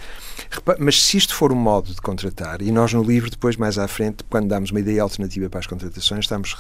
Mas 0.78 1.04
se 1.04 1.18
isto 1.18 1.34
for 1.34 1.52
um 1.52 1.56
modo 1.56 1.94
de 1.94 2.00
contratar, 2.02 2.62
e 2.62 2.72
nós 2.72 2.94
no 2.94 3.02
livro, 3.02 3.30
depois, 3.30 3.56
mais 3.56 3.80
à 3.80 3.88
frente, 3.88 4.24
quando 4.30 4.48
damos 4.48 4.70
uma 4.70 4.80
ideia 4.80 5.02
alternativa 5.02 5.50
para 5.50 5.62
as 5.62 5.68
contratações, 5.68 6.26
estamos 6.26 6.54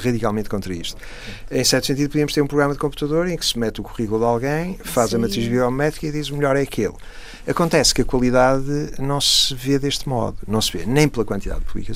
radicalmente 0.00 0.48
contra 0.48 0.72
isto. 0.72 0.96
Em 1.50 1.64
certo 1.64 1.86
sentido, 1.86 2.10
podíamos 2.10 2.32
ter 2.32 2.40
um 2.40 2.46
programa 2.46 2.72
de 2.72 2.78
computador 2.78 3.28
em 3.28 3.36
que 3.36 3.44
se 3.44 3.58
mete 3.58 3.80
o 3.80 3.84
currículo 3.84 4.20
de 4.20 4.26
alguém, 4.26 4.78
faz 4.84 5.10
Sim. 5.10 5.16
a 5.16 5.18
matriz 5.18 5.48
biométrica 5.48 6.06
e 6.06 6.12
diz 6.12 6.30
o 6.30 6.36
melhor 6.36 6.56
é 6.56 6.62
aquele. 6.62 6.94
Acontece 7.46 7.94
que 7.94 8.02
a 8.02 8.04
qualidade 8.04 8.92
não 8.98 9.20
se 9.20 9.54
vê 9.54 9.78
deste 9.78 10.08
modo. 10.08 10.36
Não 10.48 10.60
se 10.60 10.76
vê 10.76 10.84
nem 10.84 11.08
pela 11.08 11.24
quantidade 11.24 11.60
de 11.60 11.66
publicações, 11.66 11.95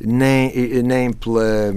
nem, 0.00 0.82
nem 0.82 1.12
pela 1.12 1.72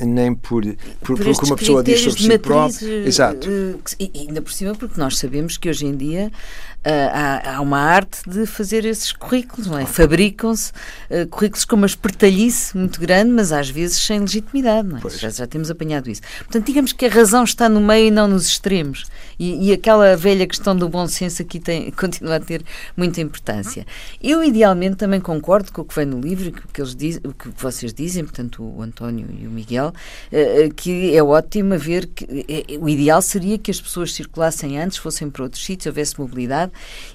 nem 0.00 0.34
por, 0.34 0.64
por, 1.00 1.16
por, 1.16 1.18
por 1.18 1.44
uma 1.44 1.56
pessoa 1.56 1.82
diz 1.82 2.00
sobre 2.00 2.22
si 2.22 2.38
própria. 2.38 3.06
Exato. 3.06 3.48
E 3.98 4.10
ainda 4.14 4.42
por 4.42 4.52
cima, 4.52 4.74
porque 4.74 5.00
nós 5.00 5.18
sabemos 5.18 5.56
que 5.56 5.68
hoje 5.68 5.86
em 5.86 5.96
dia 5.96 6.30
há, 6.84 7.56
há, 7.56 7.60
uma 7.60 7.78
arte 7.78 8.28
de 8.28 8.46
fazer 8.46 8.84
esses 8.84 9.12
currículos, 9.12 9.66
não 9.66 9.78
é? 9.78 9.84
Fabricam-se 9.84 10.72
uh, 11.10 11.26
currículos 11.28 11.64
com 11.64 11.76
uma 11.76 11.86
espertalhice 11.86 12.76
muito 12.76 13.00
grande, 13.00 13.30
mas 13.30 13.52
às 13.52 13.68
vezes 13.68 13.98
sem 13.98 14.20
legitimidade, 14.20 14.88
não 14.88 14.98
é? 14.98 15.10
Já, 15.10 15.30
já, 15.30 15.46
temos 15.46 15.70
apanhado 15.70 16.08
isso. 16.08 16.22
Portanto, 16.38 16.66
digamos 16.66 16.92
que 16.92 17.06
a 17.06 17.08
razão 17.08 17.44
está 17.44 17.68
no 17.68 17.80
meio 17.80 18.08
e 18.08 18.10
não 18.10 18.28
nos 18.28 18.46
extremos. 18.46 19.06
E, 19.38 19.68
e 19.68 19.72
aquela 19.72 20.16
velha 20.16 20.46
questão 20.46 20.76
do 20.76 20.88
bom 20.88 21.06
senso 21.06 21.42
aqui 21.42 21.58
tem, 21.58 21.90
continua 21.92 22.36
a 22.36 22.40
ter 22.40 22.62
muita 22.96 23.20
importância. 23.20 23.86
Eu, 24.22 24.42
idealmente, 24.42 24.96
também 24.96 25.20
concordo 25.20 25.72
com 25.72 25.82
o 25.82 25.84
que 25.84 25.94
vem 25.94 26.06
no 26.06 26.20
livro, 26.20 26.48
o 26.48 26.72
que, 26.72 26.80
eles 26.80 26.94
diz, 26.94 27.20
o 27.24 27.32
que 27.32 27.48
vocês 27.56 27.92
dizem, 27.92 28.24
portanto, 28.24 28.62
o 28.62 28.82
António 28.82 29.26
e 29.38 29.46
o 29.46 29.50
Miguel, 29.50 29.92
uh, 30.32 30.74
que 30.74 31.14
é 31.14 31.22
ótimo 31.22 31.76
ver 31.76 32.06
que 32.06 32.24
uh, 32.24 32.84
o 32.84 32.88
ideal 32.88 33.20
seria 33.20 33.58
que 33.58 33.70
as 33.70 33.80
pessoas 33.80 34.12
circulassem 34.12 34.78
antes, 34.78 34.96
fossem 34.96 35.28
para 35.28 35.42
outros 35.42 35.64
sítios, 35.64 35.86
houvesse 35.86 36.18
mobilidade 36.18 36.67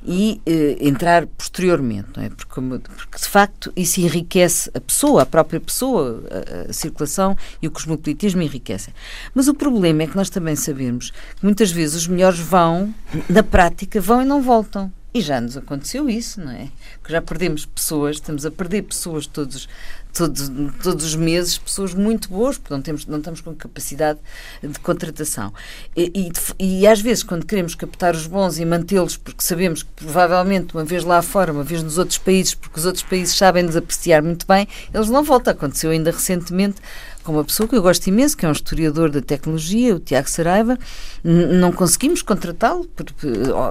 e 0.05 0.41
eh, 0.45 0.77
entrar 0.79 1.25
posteriormente, 1.27 2.09
não 2.15 2.23
é? 2.23 2.29
Porque, 2.29 2.61
porque, 2.61 3.17
de 3.17 3.27
facto 3.27 3.71
isso 3.75 3.99
enriquece 4.01 4.69
a 4.73 4.79
pessoa, 4.79 5.23
a 5.23 5.25
própria 5.25 5.59
pessoa, 5.59 6.23
a, 6.29 6.69
a, 6.69 6.73
circulação 6.73 7.35
e 7.61 7.67
o 7.67 7.71
cosmopolitismo 7.71 8.41
enriquecem. 8.41 8.93
Mas 9.33 9.47
o 9.47 9.53
problema 9.53 10.03
é 10.03 10.07
que 10.07 10.15
nós 10.15 10.29
também 10.29 10.55
sabemos 10.55 11.11
que 11.11 11.43
muitas 11.43 11.71
vezes 11.71 11.95
os 11.95 12.07
melhores 12.07 12.39
vão, 12.39 12.93
na 13.29 13.43
prática, 13.43 13.99
vão 14.01 14.21
e 14.21 14.25
não 14.25 14.41
voltam. 14.41 14.91
E 15.13 15.21
já 15.21 15.39
nos 15.39 15.55
aconteceu 15.55 16.09
isso, 16.09 16.41
não 16.41 16.51
é? 16.51 16.69
Que 17.03 17.11
já 17.11 17.21
perdemos 17.21 17.67
pessoas, 17.67 18.15
estamos 18.15 18.47
a 18.47 18.51
perder 18.51 18.81
pessoas 18.81 19.27
todos, 19.27 19.69
todos, 20.13 20.51
todos 20.81 21.05
os 21.05 21.15
meses 21.15 21.57
pessoas 21.57 21.93
muito 21.93 22.29
boas, 22.29 22.57
porque 22.57 22.73
não, 22.73 22.81
temos, 22.81 23.05
não 23.07 23.17
estamos 23.17 23.41
com 23.41 23.53
capacidade 23.55 24.19
de 24.61 24.79
contratação. 24.79 25.51
E, 25.95 26.31
e, 26.59 26.81
e 26.81 26.87
às 26.87 27.01
vezes, 27.01 27.23
quando 27.23 27.45
queremos 27.45 27.75
captar 27.75 28.15
os 28.15 28.27
bons 28.27 28.59
e 28.59 28.65
mantê-los, 28.65 29.17
porque 29.17 29.43
sabemos 29.43 29.83
que 29.83 29.89
provavelmente 29.95 30.73
uma 30.75 30.85
vez 30.85 31.03
lá 31.03 31.21
fora, 31.21 31.51
uma 31.51 31.63
vez 31.63 31.81
nos 31.81 31.97
outros 31.97 32.17
países, 32.17 32.53
porque 32.53 32.79
os 32.79 32.85
outros 32.85 33.03
países 33.03 33.35
sabem-nos 33.35 33.75
apreciar 33.75 34.21
muito 34.21 34.45
bem, 34.45 34.67
eles 34.93 35.09
não 35.09 35.23
voltam. 35.23 35.53
Aconteceu 35.53 35.91
ainda 35.91 36.11
recentemente 36.11 36.77
com 37.23 37.31
uma 37.31 37.43
pessoa 37.43 37.67
que 37.67 37.75
eu 37.75 37.81
gosto 37.81 38.05
imenso, 38.07 38.35
que 38.35 38.45
é 38.45 38.49
um 38.49 38.51
historiador 38.51 39.09
da 39.09 39.21
tecnologia, 39.21 39.95
o 39.95 39.99
Tiago 39.99 40.29
Saraiva, 40.29 40.77
não 41.23 41.71
conseguimos 41.71 42.21
contratá-lo, 42.21 42.87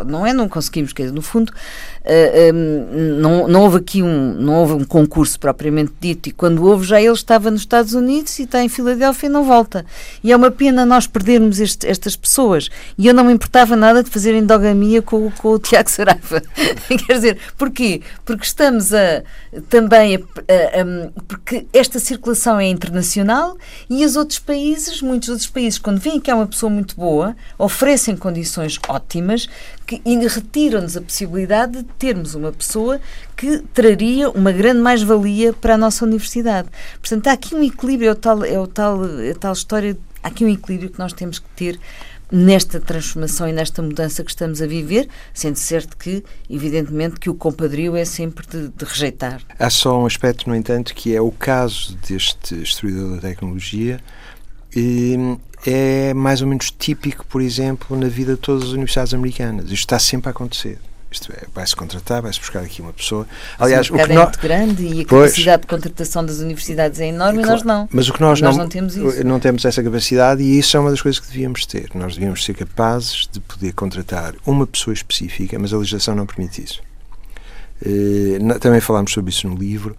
não 0.07 0.27
é 0.27 0.33
não 0.33 0.49
conseguimos, 0.49 0.93
quer 0.93 1.03
dizer, 1.03 1.15
no 1.15 1.23
fundo, 1.23 1.51
uh, 1.51 2.55
um, 2.55 3.19
não, 3.21 3.49
não 3.49 3.63
houve 3.63 3.77
aqui 3.77 4.03
um, 4.03 4.35
não 4.35 4.55
houve 4.55 4.73
um 4.73 4.85
concurso 4.85 5.39
propriamente 5.39 5.93
dito, 6.01 6.29
e 6.29 6.33
quando 6.33 6.65
houve 6.65 6.87
já 6.87 7.01
ele 7.01 7.13
estava 7.13 7.51
nos 7.51 7.61
Estados 7.61 7.93
Unidos 7.93 8.39
e 8.39 8.45
está 8.45 8.63
em 8.63 8.69
Filadélfia 8.69 9.27
e 9.27 9.31
não 9.31 9.45
volta. 9.45 9.85
E 10.25 10.33
é 10.33 10.37
uma 10.37 10.51
pena 10.51 10.87
nós 10.87 11.07
perdermos 11.07 11.61
este, 11.61 11.87
estas 11.87 12.17
pessoas. 12.17 12.71
E 12.97 13.07
eu 13.07 13.15
não 13.15 13.25
me 13.25 13.33
importava 13.33 13.77
nada 13.77 14.03
de 14.03 14.11
fazer 14.11 14.35
endogamia 14.35 15.03
com, 15.03 15.31
com 15.31 15.49
o 15.49 15.59
Tiago 15.59 15.91
Saraiva. 15.91 16.43
quer 17.07 17.15
dizer, 17.15 17.39
porquê? 17.59 18.01
Porque 18.25 18.45
estamos 18.45 18.95
a, 18.95 19.23
também 19.69 20.17
a, 20.17 20.19
a, 20.19 20.81
a, 20.81 21.23
porque 21.29 21.67
esta 21.73 21.99
circulação 21.99 22.59
é 22.59 22.67
internacional 22.67 23.42
e 23.89 24.05
os 24.05 24.17
outros 24.17 24.39
países, 24.39 25.03
muitos 25.03 25.29
outros 25.29 25.49
países, 25.49 25.79
quando 25.79 25.99
veem 25.99 26.21
que 26.21 26.31
é 26.31 26.35
uma 26.35 26.47
pessoa 26.47 26.71
muito 26.71 26.97
boa, 26.97 27.37
oferecem 27.59 28.17
condições 28.17 28.79
ótimas 28.89 29.49
que, 29.87 30.01
e 30.05 30.17
retiram-nos 30.27 30.97
a 30.97 31.03
possibilidade 31.03 31.79
de 31.79 31.85
termos 31.99 32.35
uma 32.35 32.53
pessoa 32.53 33.01
que 33.37 33.59
traria 33.75 34.31
uma 34.31 34.53
grande 34.53 34.81
mais-valia 34.81 35.53
para 35.53 35.75
a 35.75 35.79
nossa 35.79 36.05
universidade. 36.05 36.69
Portanto, 37.01 37.29
há 37.29 37.33
aqui 37.33 37.55
um 37.55 37.63
equilíbrio, 37.63 38.09
é 38.09 38.13
o 38.13 38.17
tal, 38.17 38.45
é 38.45 38.59
o 38.59 38.67
tal, 38.67 39.05
é 39.21 39.31
a 39.31 39.35
tal 39.35 39.53
história, 39.53 39.97
há 40.23 40.29
aqui 40.29 40.45
um 40.45 40.49
equilíbrio 40.49 40.91
que 40.91 40.99
nós 40.99 41.13
temos 41.13 41.39
que 41.39 41.49
ter 41.57 41.81
nesta 42.33 42.81
transformação 42.81 43.47
e 43.47 43.53
nesta 43.53 43.83
mudança 43.83 44.25
que 44.25 44.31
estamos 44.31 44.63
a 44.63 44.67
viver, 44.67 45.07
sendo 45.35 45.57
certo 45.57 45.97
que, 45.99 46.25
evidentemente, 46.49 47.21
que 47.21 47.29
o 47.29 47.35
compadrio 47.35 47.95
é 47.95 48.07
sempre 48.07 48.47
de, 48.47 48.69
de, 48.69 48.85
rejeitar. 48.87 49.43
Há 49.59 49.69
só 49.69 50.01
um 50.01 50.07
aspecto, 50.07 50.49
no 50.49 50.57
entanto, 50.57 50.95
que 50.95 51.15
é 51.15 51.21
o 51.21 51.31
caso 51.31 51.97
deste 52.09 52.57
destruidor 52.57 53.17
da 53.17 53.21
tecnologia, 53.21 54.01
e 54.75 55.37
é 55.67 56.15
mais 56.15 56.41
ou 56.41 56.49
menos 56.49 56.71
típico, 56.71 57.27
por 57.27 57.43
exemplo, 57.43 57.97
na 57.97 58.09
vida 58.09 58.35
de 58.35 58.41
todas 58.41 58.65
as 58.65 58.71
universidades 58.71 59.13
americanas. 59.13 59.67
Isto 59.67 59.75
está 59.75 59.99
sempre 59.99 60.29
a 60.29 60.31
acontecer. 60.31 60.79
Isto 61.13 61.33
é, 61.33 61.47
vai-se 61.55 61.77
contratar, 61.77 62.23
vai-se 62.23 62.41
buscar 62.41 62.61
aqui 62.61 62.83
uma 62.83 62.93
pessoa. 62.93 63.27
Aliás, 63.59 63.91
o, 63.91 63.95
o 63.95 63.97
que 63.97 64.03
é 64.03 64.19
muito 64.19 64.41
grande 64.41 64.83
e 64.83 65.03
a 65.03 65.07
pois, 65.07 65.31
capacidade 65.31 65.63
de 65.63 65.69
contratação 65.69 66.25
das 66.25 66.39
universidades 66.39 66.99
é 67.01 67.07
enorme 67.07 67.43
claro, 67.43 67.49
e 67.49 67.53
nós 67.53 67.63
não. 67.63 67.89
Mas 67.93 68.09
o 68.09 68.13
que 68.13 68.21
nós, 68.21 68.41
nós 68.41 68.57
não, 68.57 68.65
não, 68.65 68.71
temos 68.71 68.97
isso. 68.97 69.25
Não 69.25 69.39
temos 69.39 69.65
essa 69.65 69.83
capacidade 69.83 70.43
e 70.43 70.59
isso 70.59 70.77
é 70.77 70.81
uma 70.81 70.91
das 70.91 71.01
coisas 71.01 71.21
que 71.21 71.27
devíamos 71.29 71.67
ter. 71.67 71.91
Nós 71.95 72.15
devíamos 72.15 72.45
ser 72.45 72.55
capazes 72.55 73.29
de 73.31 73.41
poder 73.41 73.73
contratar 73.73 74.35
uma 74.47 74.67
pessoa 74.67 74.95
específica, 74.95 75.59
mas 75.59 75.73
a 75.73 75.77
legislação 75.77 76.15
não 76.15 76.27
permite 76.27 76.63
isso. 76.63 76.81
Eh, 77.85 78.39
também 78.61 78.81
falámos 78.81 79.13
sobre 79.13 79.33
isso 79.33 79.49
no 79.49 79.57
livro 79.57 79.97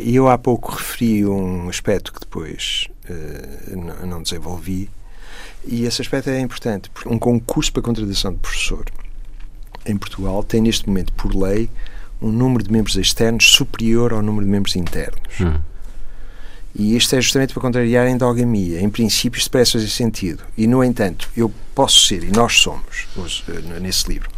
e 0.00 0.16
eu 0.16 0.26
há 0.26 0.38
pouco 0.38 0.72
referi 0.72 1.26
um 1.26 1.68
aspecto 1.68 2.10
que 2.10 2.20
depois 2.20 2.88
uh, 3.10 4.06
não 4.06 4.22
desenvolvi 4.22 4.88
e 5.66 5.84
esse 5.84 6.00
aspecto 6.00 6.30
é 6.30 6.40
importante 6.40 6.88
porque 6.88 7.10
um 7.10 7.18
concurso 7.18 7.70
para 7.74 7.82
contratação 7.82 8.32
de 8.32 8.38
professor 8.38 8.86
em 9.86 9.96
Portugal 9.96 10.42
tem 10.42 10.60
neste 10.60 10.88
momento, 10.88 11.12
por 11.12 11.34
lei, 11.34 11.70
um 12.20 12.30
número 12.30 12.64
de 12.64 12.72
membros 12.72 12.96
externos 12.96 13.50
superior 13.50 14.12
ao 14.12 14.22
número 14.22 14.44
de 14.44 14.50
membros 14.50 14.76
internos. 14.76 15.40
Hum. 15.40 15.58
E 16.74 16.96
isto 16.96 17.14
é 17.16 17.20
justamente 17.20 17.54
para 17.54 17.62
contrariar 17.62 18.06
a 18.06 18.10
endogamia. 18.10 18.80
Em 18.80 18.90
princípio, 18.90 19.38
isto 19.38 19.50
parece 19.50 19.72
fazer 19.72 19.88
sentido. 19.88 20.42
E, 20.56 20.66
no 20.66 20.84
entanto, 20.84 21.28
eu 21.36 21.50
posso 21.76 22.06
ser, 22.06 22.24
e 22.24 22.30
nós 22.30 22.54
somos, 22.54 23.06
eh, 23.48 23.80
nesse 23.80 24.08
livro, 24.08 24.30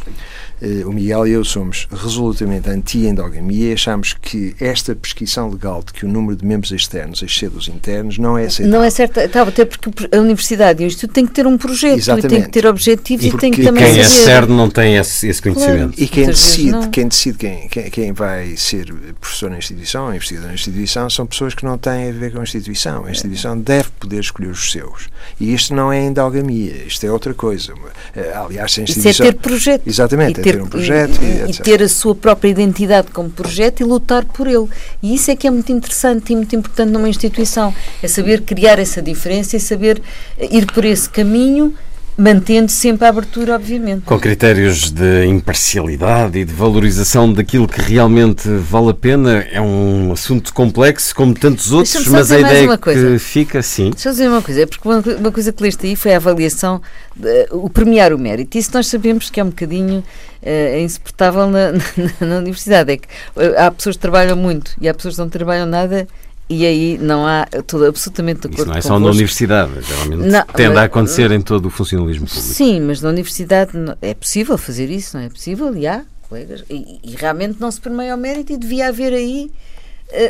eh, 0.61 0.83
o 0.85 0.91
Miguel 0.91 1.25
e 1.25 1.31
eu 1.31 1.45
somos 1.45 1.87
resolutamente 1.89 2.69
anti-endogamia 2.69 3.69
e 3.69 3.73
achamos 3.73 4.13
que 4.13 4.53
esta 4.59 4.93
prescrição 4.93 5.49
legal 5.49 5.81
de 5.81 5.93
que 5.93 6.05
o 6.05 6.09
número 6.09 6.35
de 6.35 6.45
membros 6.45 6.71
externos 6.71 7.21
excede 7.21 7.55
os 7.55 7.69
internos 7.69 8.17
não 8.17 8.37
é 8.37 8.45
aceitável. 8.45 8.77
Não 8.77 8.85
é 8.85 8.89
certo, 8.89 9.19
até 9.21 9.63
porque 9.63 9.89
a 10.13 10.19
universidade 10.19 10.83
e 10.83 10.85
o 10.85 10.87
instituto 10.87 11.13
têm 11.13 11.25
que 11.25 11.31
ter 11.31 11.47
um 11.47 11.57
projeto, 11.57 11.99
Exatamente. 11.99 12.27
tem 12.27 12.41
que 12.43 12.49
ter 12.49 12.67
objetivos 12.67 13.25
e, 13.25 13.29
e 13.29 13.37
tem 13.37 13.51
que 13.53 13.63
também 13.63 13.85
quem 13.85 14.01
é 14.01 14.03
CERN 14.03 14.49
não 14.49 14.69
tem 14.69 14.97
esse, 14.97 15.29
esse 15.29 15.41
conhecimento. 15.41 15.95
Claro. 15.95 16.03
E 16.03 16.07
quem 16.09 16.25
decide, 16.25 16.89
quem, 16.89 17.07
decide 17.07 17.37
quem, 17.37 17.67
quem, 17.69 17.89
quem, 17.89 18.11
vai 18.11 18.57
ser 18.57 18.93
professor 19.17 19.49
na 19.49 19.59
instituição, 19.59 20.13
investigador 20.13 20.49
na 20.49 20.55
instituição, 20.55 21.09
são 21.09 21.25
pessoas 21.25 21.53
que 21.53 21.63
não 21.63 21.77
têm 21.77 22.09
a 22.09 22.11
ver 22.11 22.33
com 22.33 22.39
a 22.39 22.43
instituição. 22.43 23.05
A 23.05 23.11
instituição 23.11 23.57
deve 23.57 23.89
poder 23.97 24.19
escolher 24.19 24.49
os 24.49 24.73
seus. 24.73 25.07
E 25.39 25.53
isto 25.53 25.73
não 25.73 25.89
é 25.89 26.03
endogamia, 26.03 26.83
isto 26.85 27.05
é 27.05 27.09
outra 27.09 27.28
coisa. 27.33 27.73
Eh, 28.15 28.33
aliás, 28.35 28.77
a 28.77 28.81
instituição... 28.81 29.11
Isso 29.11 29.23
é 29.23 29.25
ter 29.27 29.37
projeto. 29.37 29.87
Exatamente, 29.87 30.41
ter, 30.41 30.53
ter 30.53 30.61
um 30.61 30.67
projeto 30.67 31.19
e, 31.21 31.25
e, 31.25 31.51
e, 31.51 31.53
ter 31.53 31.81
a 31.81 31.89
sua 31.89 32.15
própria 32.15 32.49
identidade 32.49 33.09
como 33.11 33.29
projeto 33.29 33.81
e 33.81 33.83
lutar 33.83 34.25
por 34.25 34.47
ele. 34.47 34.67
E 35.01 35.15
isso 35.15 35.31
é 35.31 35.35
que 35.35 35.47
é 35.47 35.51
muito 35.51 35.71
interessante 35.71 36.33
e 36.33 36.35
muito 36.35 36.55
importante 36.55 36.91
numa 36.91 37.09
instituição, 37.09 37.73
é 38.01 38.07
saber 38.07 38.41
criar 38.41 38.79
essa 38.79 39.01
diferença 39.01 39.57
e 39.57 39.59
saber 39.59 40.01
ir 40.39 40.65
por 40.71 40.85
esse 40.85 41.09
caminho 41.09 41.73
mantendo 42.19 42.69
sempre 42.69 43.05
a 43.05 43.09
abertura, 43.09 43.55
obviamente. 43.55 44.01
Com 44.01 44.19
critérios 44.19 44.91
de 44.91 45.25
imparcialidade 45.25 46.37
e 46.37 46.43
de 46.43 46.53
valorização 46.53 47.31
daquilo 47.31 47.65
que 47.65 47.81
realmente 47.81 48.49
vale 48.49 48.89
a 48.89 48.93
pena, 48.93 49.47
é 49.49 49.61
um 49.61 50.11
assunto 50.11 50.53
complexo, 50.53 51.15
como 51.15 51.33
tantos 51.33 51.71
outros, 51.71 52.05
mas 52.07 52.29
a 52.31 52.39
ideia 52.39 52.77
que 52.77 53.19
fica, 53.19 53.61
sim. 53.61 53.91
Deixa 53.91 54.09
eu 54.09 54.11
dizer 54.11 54.27
uma 54.27 54.41
coisa, 54.41 54.61
é 54.61 54.65
porque 54.65 54.87
uma, 54.87 55.31
coisa 55.31 55.53
que 55.53 55.63
leste 55.63 55.87
aí 55.87 55.95
foi 55.95 56.13
a 56.13 56.17
avaliação, 56.17 56.81
de, 57.15 57.47
o 57.51 57.69
premiar 57.69 58.11
o 58.13 58.17
mérito. 58.17 58.57
Isso 58.57 58.71
nós 58.73 58.87
sabemos 58.87 59.29
que 59.29 59.39
é 59.39 59.43
um 59.43 59.49
bocadinho 59.49 60.03
é 60.41 60.81
insuportável 60.81 61.47
na, 61.47 61.71
na, 62.21 62.27
na, 62.27 62.37
universidade. 62.37 62.93
É 62.93 62.97
que 62.97 63.07
eh, 63.37 63.55
há 63.57 63.71
pessoas 63.71 63.95
que 63.95 64.01
trabalham 64.01 64.37
muito 64.37 64.71
e 64.79 64.87
há 64.87 64.93
pessoas 64.93 65.15
que 65.15 65.21
não 65.21 65.29
trabalham 65.29 65.65
nada 65.65 66.07
e 66.49 66.65
aí 66.65 66.97
não 66.97 67.27
há 67.27 67.45
tudo 67.67 67.85
absolutamente 67.85 68.41
de 68.41 68.47
acordo 68.47 68.61
Isso 68.61 68.69
não 68.69 68.77
é 68.77 68.81
só 68.81 68.99
na 68.99 69.07
universidade, 69.07 69.71
geralmente 69.81 70.27
não, 70.27 70.45
tende 70.45 70.69
mas, 70.69 70.77
a 70.77 70.83
acontecer 70.83 71.31
em 71.31 71.41
todo 71.41 71.67
o 71.67 71.69
funcionalismo 71.69 72.25
público. 72.25 72.47
Sim, 72.47 72.81
mas 72.81 73.01
na 73.01 73.09
universidade 73.09 73.71
é 74.01 74.13
possível 74.15 74.57
fazer 74.57 74.89
isso, 74.89 75.15
não 75.15 75.23
é 75.23 75.29
possível? 75.29 75.75
E 75.75 75.85
há 75.85 76.03
colegas, 76.27 76.63
e, 76.69 76.99
e 77.03 77.15
realmente 77.15 77.59
não 77.59 77.69
se 77.69 77.79
permeia 77.79 78.13
ao 78.13 78.17
mérito 78.17 78.51
e 78.51 78.57
devia 78.57 78.87
haver 78.87 79.13
aí 79.13 79.51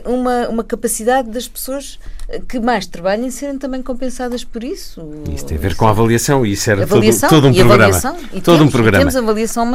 uma, 0.06 0.50
uma 0.50 0.64
capacidade 0.64 1.30
das 1.30 1.48
pessoas 1.48 2.00
eh, 2.28 2.42
que 2.48 2.60
mais 2.60 2.86
trabalhem 2.86 3.32
serem 3.32 3.58
também 3.58 3.82
compensadas 3.82 4.44
por 4.44 4.64
isso. 4.64 5.02
Isso 5.34 5.46
tem 5.46 5.58
a 5.58 5.60
ver 5.60 5.76
com 5.76 5.88
a 5.88 5.92
avaliação 5.92 6.46
e 6.46 6.52
isso 6.52 6.70
era 6.70 6.84
avaliação, 6.84 7.30
todo, 7.30 7.42
todo 7.42 7.52
um 7.52 7.54
programa. 7.54 7.84
Avaliação, 7.86 8.18
e 8.34 8.42
todo 8.42 8.58
temos, 8.58 8.62
um 8.62 8.72
programa. 8.72 9.00
Temos 9.00 9.16
avaliação 9.16 9.72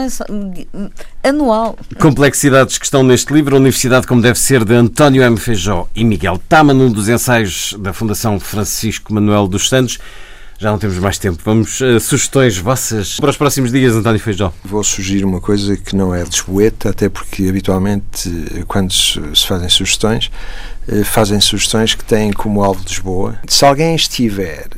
anual. 1.22 1.78
Complexidades 1.98 2.76
que 2.76 2.84
estão 2.84 3.02
neste 3.02 3.32
livro, 3.32 3.56
a 3.56 3.58
Universidade 3.58 4.06
como 4.06 4.20
deve 4.20 4.38
ser, 4.38 4.64
de 4.64 4.74
António 4.74 5.22
M. 5.22 5.36
Feijó 5.38 5.88
e 5.94 6.04
Miguel 6.04 6.40
Tama, 6.48 6.74
num 6.74 6.92
dos 6.92 7.08
ensaios 7.08 7.74
da 7.78 7.92
Fundação 7.92 8.38
Francisco 8.38 9.12
Manuel 9.12 9.48
dos 9.48 9.68
Santos. 9.68 9.98
Já 10.58 10.70
não 10.70 10.78
temos 10.78 10.98
mais 10.98 11.18
tempo. 11.18 11.40
Vamos, 11.44 11.80
uh, 11.80 11.98
sugestões 12.00 12.56
vossas 12.56 13.16
para 13.16 13.30
os 13.30 13.36
próximos 13.36 13.72
dias, 13.72 13.94
António 13.94 14.20
Feijó. 14.20 14.52
Vou 14.64 14.82
sugerir 14.84 15.24
uma 15.24 15.40
coisa 15.40 15.76
que 15.76 15.96
não 15.96 16.14
é 16.14 16.22
lisboeta, 16.22 16.90
até 16.90 17.08
porque 17.08 17.48
habitualmente, 17.48 18.64
quando 18.66 18.92
se 18.92 19.46
fazem 19.46 19.68
sugestões, 19.68 20.30
fazem 21.04 21.40
sugestões 21.40 21.94
que 21.94 22.04
têm 22.04 22.32
como 22.32 22.62
alvo 22.62 22.82
Lisboa. 22.86 23.38
Se 23.48 23.64
alguém 23.64 23.94
estiver 23.94 24.68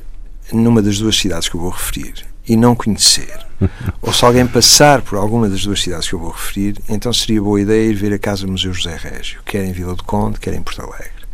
numa 0.52 0.80
das 0.80 0.98
duas 0.98 1.16
cidades 1.16 1.48
que 1.48 1.56
eu 1.56 1.60
vou 1.60 1.70
referir 1.70 2.24
e 2.48 2.56
não 2.56 2.74
conhecer, 2.74 3.46
ou 4.00 4.12
se 4.12 4.24
alguém 4.24 4.46
passar 4.46 5.02
por 5.02 5.18
alguma 5.18 5.48
das 5.48 5.64
duas 5.64 5.82
cidades 5.82 6.08
que 6.08 6.14
eu 6.14 6.18
vou 6.18 6.30
referir, 6.30 6.78
então 6.88 7.12
seria 7.12 7.42
boa 7.42 7.60
ideia 7.60 7.90
ir 7.90 7.94
ver 7.94 8.12
a 8.12 8.18
Casa 8.18 8.46
Museu 8.46 8.72
José 8.72 8.96
Régio, 8.96 9.40
quer 9.44 9.64
em 9.64 9.72
Vila 9.72 9.94
do 9.94 10.04
Conde, 10.04 10.38
quer 10.38 10.54
em 10.54 10.62
Porto 10.62 10.82
Alegre. 10.82 11.26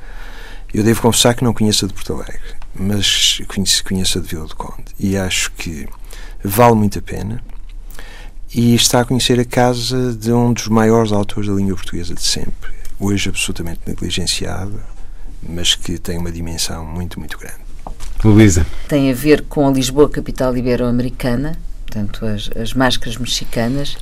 Eu 0.72 0.82
devo 0.82 1.02
confessar 1.02 1.34
que 1.34 1.44
não 1.44 1.52
conheço 1.52 1.84
a 1.84 1.88
de 1.88 1.94
Porto 1.94 2.14
Alegre, 2.14 2.54
mas 2.74 3.40
conheço, 3.48 3.84
conheço 3.84 4.18
a 4.18 4.20
de 4.20 4.28
Vila 4.28 4.46
do 4.46 4.56
Conde 4.56 4.84
e 4.98 5.16
acho 5.16 5.52
que 5.52 5.88
vale 6.42 6.74
muito 6.74 6.98
a 6.98 7.02
pena. 7.02 7.42
E 8.54 8.74
está 8.74 9.00
a 9.00 9.04
conhecer 9.04 9.40
a 9.40 9.44
casa 9.44 10.12
de 10.12 10.30
um 10.30 10.52
dos 10.52 10.68
maiores 10.68 11.10
autores 11.10 11.48
da 11.48 11.54
língua 11.54 11.74
portuguesa 11.74 12.14
de 12.14 12.22
sempre, 12.22 12.70
hoje 13.00 13.30
absolutamente 13.30 13.80
negligenciado, 13.86 14.78
mas 15.42 15.74
que 15.74 15.98
tem 15.98 16.18
uma 16.18 16.30
dimensão 16.30 16.84
muito, 16.84 17.18
muito 17.18 17.38
grande. 17.38 17.62
Luísa. 18.22 18.66
Tem 18.88 19.10
a 19.10 19.14
ver 19.14 19.42
com 19.48 19.66
a 19.66 19.70
Lisboa, 19.70 20.08
capital 20.08 20.56
ibero-americana, 20.56 21.58
portanto, 21.86 22.24
as, 22.24 22.50
as 22.56 22.72
máscaras 22.72 23.16
mexicanas, 23.16 23.96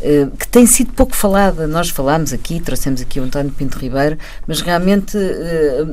eh, 0.00 0.28
que 0.38 0.48
tem 0.48 0.66
sido 0.66 0.92
pouco 0.92 1.14
falada. 1.14 1.66
Nós 1.66 1.90
falámos 1.90 2.32
aqui, 2.32 2.60
trouxemos 2.60 3.00
aqui 3.00 3.20
o 3.20 3.24
António 3.24 3.52
Pinto 3.52 3.78
Ribeiro, 3.78 4.18
mas 4.46 4.60
realmente 4.60 5.16
eh, 5.18 5.86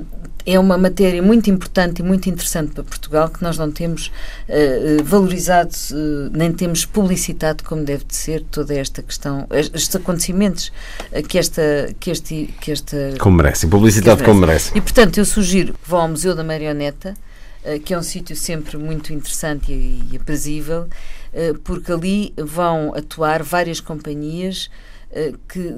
é 0.46 0.60
uma 0.60 0.78
matéria 0.78 1.22
muito 1.22 1.50
importante 1.50 2.00
e 2.00 2.04
muito 2.04 2.30
interessante 2.30 2.74
para 2.74 2.84
Portugal 2.84 3.30
que 3.30 3.42
nós 3.42 3.58
não 3.58 3.72
temos 3.72 4.12
uh, 4.48 5.04
valorizado, 5.04 5.72
uh, 5.92 6.30
nem 6.32 6.52
temos 6.52 6.86
publicitado 6.86 7.64
como 7.64 7.84
deve 7.84 8.06
de 8.06 8.16
ser 8.16 8.44
toda 8.50 8.74
esta 8.74 9.02
questão, 9.02 9.48
estes 9.52 9.96
acontecimentos 9.96 10.72
uh, 11.12 11.24
que 11.28 11.38
esta 11.38 11.62
que 12.00 12.12
este 12.12 12.54
que 12.60 12.72
esta 12.72 13.14
como 13.20 13.38
merecem, 13.38 13.70
publicidade 13.70 14.24
como 14.24 14.42
merece. 14.42 14.72
E 14.76 14.82
portanto 14.82 15.18
eu 15.18 15.26
sugiro 15.26 15.74
que 15.74 15.90
vão 15.90 16.02
ao 16.02 16.10
Museu 16.10 16.36
da 16.36 16.44
Marioneta, 16.44 17.14
que 17.86 17.94
é 17.94 17.98
um 17.98 18.02
sítio 18.02 18.36
sempre 18.36 18.76
muito 18.76 19.14
interessante 19.14 19.72
e, 19.72 20.04
e 20.12 20.18
aprazível 20.18 20.88
porque 21.64 21.92
ali 21.92 22.34
vão 22.36 22.94
atuar 22.96 23.44
várias 23.44 23.80
companhias 23.80 24.70
que 25.48 25.76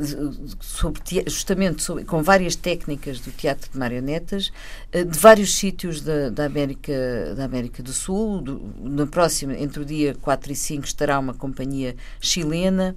sobre, 0.60 1.02
justamente 1.28 1.82
sobre, 1.82 2.04
com 2.06 2.22
várias 2.22 2.56
técnicas 2.56 3.20
do 3.20 3.32
teatro 3.32 3.72
de 3.72 3.78
marionetas 3.78 4.52
eh, 4.92 5.04
de 5.04 5.18
vários 5.18 5.56
sítios 5.56 6.02
da, 6.02 6.30
da, 6.30 6.46
América 6.46 6.94
da 7.36 7.46
América 7.46 7.82
do 7.82 7.92
Sul 7.92 8.42
do, 8.42 8.62
na 8.80 9.08
próxima 9.08 9.54
entre 9.56 9.82
o 9.82 9.86
dia 9.86 10.16
4 10.22 10.52
e 10.52 10.56
5 10.56 10.86
estará 10.86 11.18
uma 11.18 11.34
companhia 11.34 11.96
chilena 12.22 12.96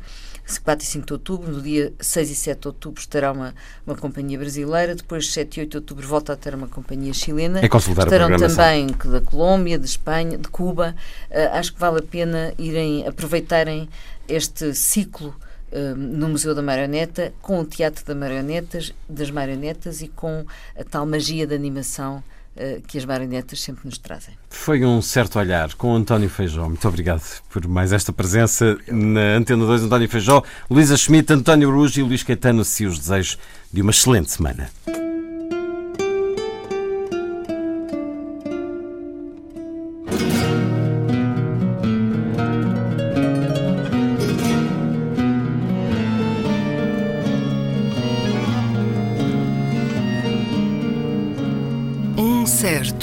4 0.63 0.87
e 0.87 0.89
5 0.89 1.07
de 1.07 1.13
outubro, 1.13 1.51
no 1.51 1.61
dia 1.61 1.93
6 1.99 2.31
e 2.31 2.35
7 2.35 2.61
de 2.61 2.69
outubro 2.69 3.01
estará 3.01 3.33
uma, 3.33 3.53
uma 3.85 3.97
companhia 3.97 4.39
brasileira, 4.39 4.95
depois 4.95 5.33
7 5.33 5.57
e 5.57 5.61
8 5.63 5.71
de 5.71 5.77
outubro 5.79 6.07
volta 6.07 6.35
a 6.35 6.37
ter 6.37 6.55
uma 6.55 6.69
companhia 6.69 7.13
chilena. 7.13 7.65
É 7.65 7.69
consultar 7.69 8.05
Estarão 8.05 8.37
também 8.37 8.87
da 8.87 9.21
Colômbia, 9.21 9.77
de 9.77 9.87
Espanha, 9.87 10.39
de 10.39 10.49
Cuba. 10.49 10.95
Uh, 11.31 11.57
acho 11.57 11.75
que 11.75 11.81
vale 11.81 11.99
a 11.99 12.03
pena 12.03 12.55
irem 12.59 13.07
aproveitarem 13.07 13.89
este 14.29 14.73
ciclo 14.73 15.35
uh, 15.73 15.97
no 15.97 16.29
Museu 16.29 16.55
da 16.55 16.63
Marioneta, 16.63 17.33
com 17.41 17.61
o 17.61 17.65
Teatro 17.65 18.05
da 18.05 18.15
Marionetas, 18.15 18.95
das 19.09 19.31
Marionetas 19.31 20.03
e 20.03 20.09
com 20.09 20.45
a 20.79 20.85
tal 20.85 21.07
magia 21.07 21.47
da 21.47 21.55
animação 21.55 22.23
eh, 22.59 22.81
que 22.87 22.97
as 22.97 23.05
marionetas 23.05 23.61
sempre 23.61 23.83
nos 23.85 23.99
trazem. 23.99 24.35
Foi 24.49 24.83
um 24.83 25.03
certo 25.03 25.39
olhar 25.39 25.75
com 25.75 25.95
António 25.95 26.31
Feijó. 26.31 26.67
Muito 26.67 26.89
obrigado 26.89 27.23
por 27.51 27.67
mais 27.69 27.93
esta 27.93 28.15
presença 28.15 28.79
na 28.89 29.37
Antena 29.37 29.67
2. 29.67 29.83
António 29.83 30.09
Feijó, 30.09 30.43
Luísa 30.71 30.97
Schmidt, 30.97 31.31
António 31.35 31.71
Ruge 31.71 32.01
e 32.01 32.03
Luís 32.03 32.23
Caetano. 32.23 32.65
Se 32.65 32.87
os 32.87 32.99
desejos 32.99 33.39
de 33.71 33.83
uma 33.83 33.91
excelente 33.91 34.31
semana. 34.31 34.71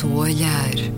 Certo 0.03 0.07
olhar. 0.17 0.92